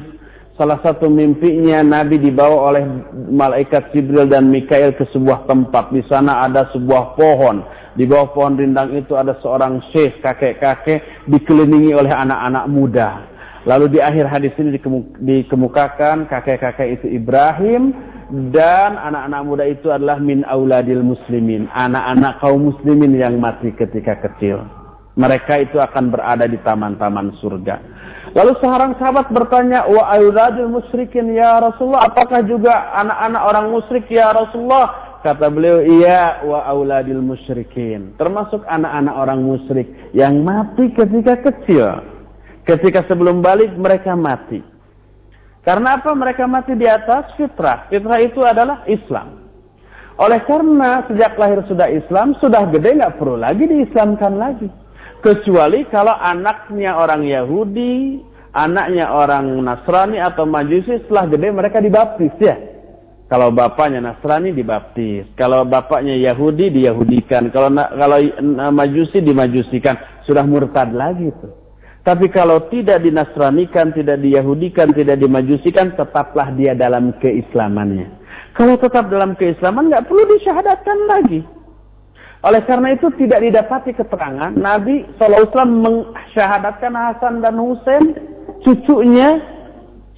salah 0.56 0.80
satu 0.80 1.12
mimpinya 1.12 1.84
Nabi 1.84 2.16
dibawa 2.16 2.72
oleh 2.72 2.88
malaikat 3.28 3.92
Jibril 3.92 4.32
dan 4.32 4.48
Mikail 4.48 4.96
ke 4.96 5.04
sebuah 5.12 5.52
tempat. 5.52 5.92
Di 5.92 6.00
sana 6.08 6.48
ada 6.48 6.72
sebuah 6.72 7.20
pohon. 7.20 7.60
Di 8.00 8.08
bawah 8.08 8.32
pohon 8.32 8.56
rindang 8.56 8.96
itu 8.96 9.20
ada 9.20 9.36
seorang 9.44 9.84
syekh 9.92 10.24
kakek-kakek 10.24 11.28
dikelilingi 11.28 11.92
oleh 11.92 12.12
anak-anak 12.16 12.72
muda. 12.72 13.10
Lalu 13.68 13.98
di 13.98 14.00
akhir 14.00 14.32
hadis 14.32 14.56
ini 14.56 14.80
dikemukakan 15.28 16.32
kakek-kakek 16.32 17.04
itu 17.04 17.20
Ibrahim, 17.20 18.15
dan 18.32 18.98
anak-anak 18.98 19.42
muda 19.46 19.66
itu 19.70 19.94
adalah 19.94 20.18
min 20.18 20.42
auladil 20.50 21.06
muslimin, 21.06 21.70
anak-anak 21.70 22.42
kaum 22.42 22.74
muslimin 22.74 23.14
yang 23.14 23.38
mati 23.38 23.70
ketika 23.78 24.18
kecil. 24.18 24.66
Mereka 25.16 25.70
itu 25.70 25.78
akan 25.80 26.12
berada 26.12 26.44
di 26.44 26.60
taman-taman 26.60 27.32
surga. 27.40 27.80
Lalu 28.36 28.52
seorang 28.60 29.00
sahabat 29.00 29.32
bertanya, 29.32 29.88
"Wa 29.88 30.12
auladil 30.20 30.68
musyrikin 30.68 31.32
ya 31.32 31.64
Rasulullah? 31.64 32.12
Apakah 32.12 32.44
juga 32.44 32.92
anak-anak 33.00 33.42
orang 33.48 33.66
musyrik 33.72 34.06
ya 34.12 34.36
Rasulullah?" 34.36 34.92
Kata 35.24 35.48
beliau, 35.48 35.80
"Iya, 35.80 36.44
wa 36.44 36.68
auladil 36.68 37.24
musyrikin." 37.24 38.20
Termasuk 38.20 38.68
anak-anak 38.68 39.16
orang 39.16 39.40
musyrik 39.40 39.88
yang 40.12 40.44
mati 40.44 40.92
ketika 40.92 41.40
kecil. 41.48 42.04
Ketika 42.68 43.08
sebelum 43.08 43.40
balik 43.40 43.72
mereka 43.80 44.20
mati. 44.20 44.75
Karena 45.66 45.98
apa? 45.98 46.14
Mereka 46.14 46.46
mati 46.46 46.78
di 46.78 46.86
atas 46.86 47.34
fitrah. 47.34 47.90
Fitrah 47.90 48.22
itu 48.22 48.46
adalah 48.46 48.86
Islam. 48.86 49.50
Oleh 50.16 50.46
karena 50.48 51.04
sejak 51.10 51.36
lahir 51.36 51.60
sudah 51.68 51.92
Islam, 51.92 52.38
sudah 52.40 52.70
gede 52.72 53.02
nggak 53.02 53.18
perlu 53.20 53.36
lagi 53.36 53.68
diislamkan 53.68 54.40
lagi. 54.40 54.70
Kecuali 55.20 55.84
kalau 55.90 56.14
anaknya 56.14 56.96
orang 56.96 57.26
Yahudi, 57.26 58.22
anaknya 58.54 59.12
orang 59.12 59.60
Nasrani 59.60 60.22
atau 60.22 60.46
Majusi, 60.48 61.04
setelah 61.04 61.28
gede 61.34 61.48
mereka 61.52 61.82
dibaptis 61.82 62.32
ya. 62.40 62.56
Kalau 63.26 63.50
bapaknya 63.50 64.06
Nasrani 64.06 64.54
dibaptis, 64.54 65.26
kalau 65.34 65.66
bapaknya 65.66 66.14
Yahudi 66.14 66.70
diyahudikan, 66.70 67.50
kalau 67.50 67.74
kalau 67.74 68.22
Majusi 68.70 69.18
dimajusikan, 69.20 69.98
sudah 70.30 70.46
murtad 70.46 70.94
lagi 70.94 71.34
tuh. 71.42 71.65
Tapi 72.06 72.30
kalau 72.30 72.70
tidak 72.70 73.02
dinasranikan, 73.02 73.90
tidak 73.90 74.22
diyahudikan, 74.22 74.94
tidak 74.94 75.18
dimajusikan, 75.18 75.98
tetaplah 75.98 76.54
dia 76.54 76.78
dalam 76.78 77.18
keislamannya. 77.18 78.06
Kalau 78.54 78.78
tetap 78.78 79.10
dalam 79.10 79.34
keislaman, 79.34 79.90
nggak 79.90 80.06
perlu 80.06 80.24
disyahadatkan 80.38 80.98
lagi. 81.10 81.42
Oleh 82.46 82.62
karena 82.70 82.94
itu 82.94 83.10
tidak 83.18 83.42
didapati 83.42 83.98
keterangan 83.98 84.54
Nabi 84.54 85.02
SAW 85.18 85.50
mensyahadatkan 85.66 86.94
Hasan 86.94 87.42
dan 87.42 87.58
Husain 87.58 88.14
cucunya 88.62 89.42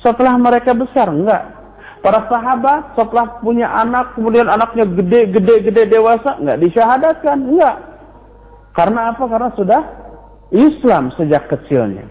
setelah 0.04 0.36
mereka 0.36 0.76
besar. 0.76 1.08
Enggak. 1.08 1.56
Para 2.04 2.28
sahabat 2.28 3.00
setelah 3.00 3.40
punya 3.40 3.72
anak, 3.72 4.12
kemudian 4.20 4.52
anaknya 4.52 4.84
gede, 4.92 5.40
gede, 5.40 5.72
gede, 5.72 5.84
dewasa, 5.88 6.36
enggak 6.36 6.60
disyahadatkan. 6.68 7.48
Enggak. 7.48 7.76
Karena 8.76 9.16
apa? 9.16 9.24
Karena 9.24 9.50
sudah 9.56 9.82
Islam 10.52 11.12
sejak 11.20 11.52
kecilnya. 11.52 12.08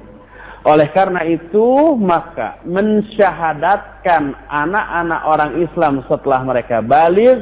Oleh 0.66 0.91
karena 0.91 1.22
itu, 1.22 1.95
maka 1.95 2.59
mensyahadatkan 2.66 4.34
anak-anak 4.51 5.20
orang 5.22 5.53
Islam 5.62 6.03
setelah 6.11 6.43
mereka 6.43 6.82
balik, 6.82 7.39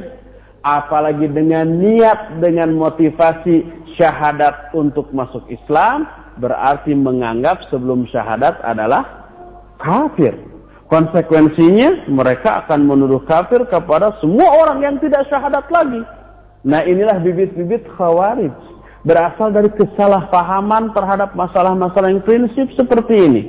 apalagi 0.61 1.33
dengan 1.33 1.81
niat, 1.81 2.37
dengan 2.45 2.77
motivasi 2.77 3.65
syahadat 3.97 4.77
untuk 4.77 5.09
masuk 5.17 5.41
Islam, 5.49 6.05
berarti 6.37 6.93
menganggap 6.93 7.65
sebelum 7.73 8.05
syahadat 8.13 8.61
adalah 8.61 9.25
kafir. 9.81 10.37
Konsekuensinya, 10.93 12.05
mereka 12.13 12.69
akan 12.69 12.85
menuduh 12.85 13.25
kafir 13.25 13.65
kepada 13.73 14.13
semua 14.21 14.53
orang 14.53 14.85
yang 14.85 14.97
tidak 15.01 15.25
syahadat 15.33 15.65
lagi. 15.73 16.05
Nah 16.65 16.85
inilah 16.85 17.25
bibit-bibit 17.25 17.89
khawarij 17.97 18.53
berasal 19.05 19.53
dari 19.53 19.69
kesalahpahaman 19.77 20.97
terhadap 20.97 21.37
masalah-masalah 21.37 22.11
yang 22.11 22.25
prinsip 22.25 22.73
seperti 22.75 23.15
ini. 23.15 23.43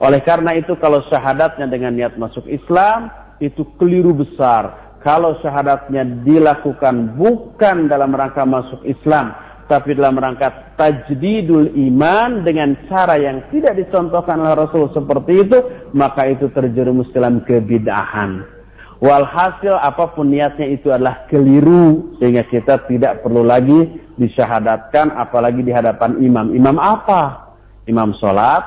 Oleh 0.00 0.24
karena 0.24 0.56
itu 0.56 0.72
kalau 0.80 1.04
syahadatnya 1.12 1.68
dengan 1.68 1.92
niat 1.92 2.16
masuk 2.16 2.48
Islam, 2.48 3.12
itu 3.44 3.68
keliru 3.76 4.16
besar. 4.16 4.96
Kalau 5.04 5.36
syahadatnya 5.40 6.24
dilakukan 6.24 7.16
bukan 7.16 7.88
dalam 7.88 8.12
rangka 8.12 8.44
masuk 8.48 8.80
Islam, 8.88 9.32
tapi 9.68 9.96
dalam 9.96 10.16
rangka 10.16 10.76
tajdidul 10.76 11.76
iman 11.76 12.44
dengan 12.44 12.76
cara 12.88 13.20
yang 13.20 13.44
tidak 13.52 13.76
dicontohkan 13.76 14.40
oleh 14.40 14.56
Rasul 14.56 14.88
seperti 14.96 15.46
itu, 15.46 15.58
maka 15.92 16.28
itu 16.28 16.48
terjerumus 16.52 17.08
dalam 17.12 17.44
kebidahan. 17.44 18.60
Walhasil 19.00 19.80
apa 19.80 20.12
pun 20.12 20.28
niatnya 20.28 20.68
itu 20.76 20.92
adalah 20.92 21.24
keliru 21.32 22.12
sehingga 22.20 22.44
kita 22.44 22.84
tidak 22.84 23.24
perlu 23.24 23.40
lagi 23.40 23.88
disyahadatkan 24.20 25.16
apalagi 25.16 25.64
di 25.64 25.72
hadapan 25.72 26.20
imam. 26.20 26.52
Imam 26.52 26.76
apa? 26.76 27.56
Imam 27.88 28.12
sholat 28.20 28.60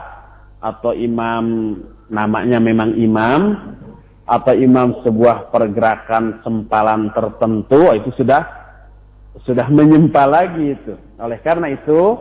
atau 0.57 0.97
imam 0.97 1.77
namanya 2.09 2.57
memang 2.57 2.97
imam 2.97 3.41
atau 4.25 4.55
imam 4.57 4.97
sebuah 5.05 5.53
pergerakan 5.53 6.41
sempalan 6.41 7.13
tertentu 7.13 7.93
itu 7.93 8.09
sudah 8.17 8.41
sudah 9.45 9.69
menyempal 9.69 10.33
lagi 10.33 10.73
itu. 10.73 10.97
Oleh 11.21 11.37
karena 11.45 11.69
itu 11.69 12.17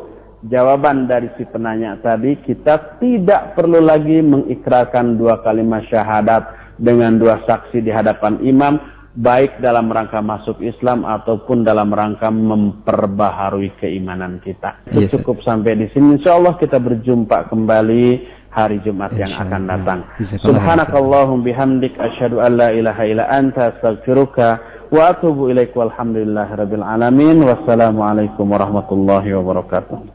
jawaban 0.51 1.07
dari 1.07 1.30
si 1.39 1.47
penanya 1.49 1.97
tadi 2.03 2.37
kita 2.43 2.99
tidak 2.99 3.55
perlu 3.55 3.78
lagi 3.78 4.18
mengikrarkan 4.20 5.16
dua 5.16 5.39
kalimat 5.41 5.87
syahadat 5.87 6.43
dengan 6.83 7.14
dua 7.16 7.39
saksi 7.47 7.78
di 7.78 7.95
hadapan 7.95 8.43
imam 8.43 8.74
baik 9.13 9.61
dalam 9.61 9.93
rangka 9.93 10.25
masuk 10.25 10.65
Islam 10.65 11.05
ataupun 11.05 11.65
dalam 11.69 11.93
rangka 11.93 12.33
memperbaharui 12.33 13.77
keimanan 13.77 14.41
kita. 14.41 14.81
Yes, 14.93 15.13
Cukup 15.13 15.45
sampai 15.45 15.77
di 15.77 15.87
sini. 15.93 16.17
Insya 16.21 16.41
Allah 16.41 16.57
kita 16.57 16.81
berjumpa 16.81 17.53
kembali 17.53 18.05
hari 18.53 18.81
Jumat 18.85 19.17
yang 19.17 19.33
akan 19.33 19.63
datang. 19.69 20.01
Subhanakallahum 20.45 21.41
bihamdik 21.45 21.97
asyhadu 21.97 22.41
an 22.41 22.61
la 22.61 22.69
ilaha 22.73 23.03
illa 23.09 23.25
anta 23.33 23.77
astaghfiruka 23.77 24.61
wa 24.93 25.13
atubu 25.13 25.49
ilaik 25.49 25.73
walhamdulillahirabbil 25.73 26.85
alamin. 26.85 27.41
Wassalamualaikum 27.45 28.45
warahmatullahi 28.49 29.33
wabarakatuh. 29.37 30.12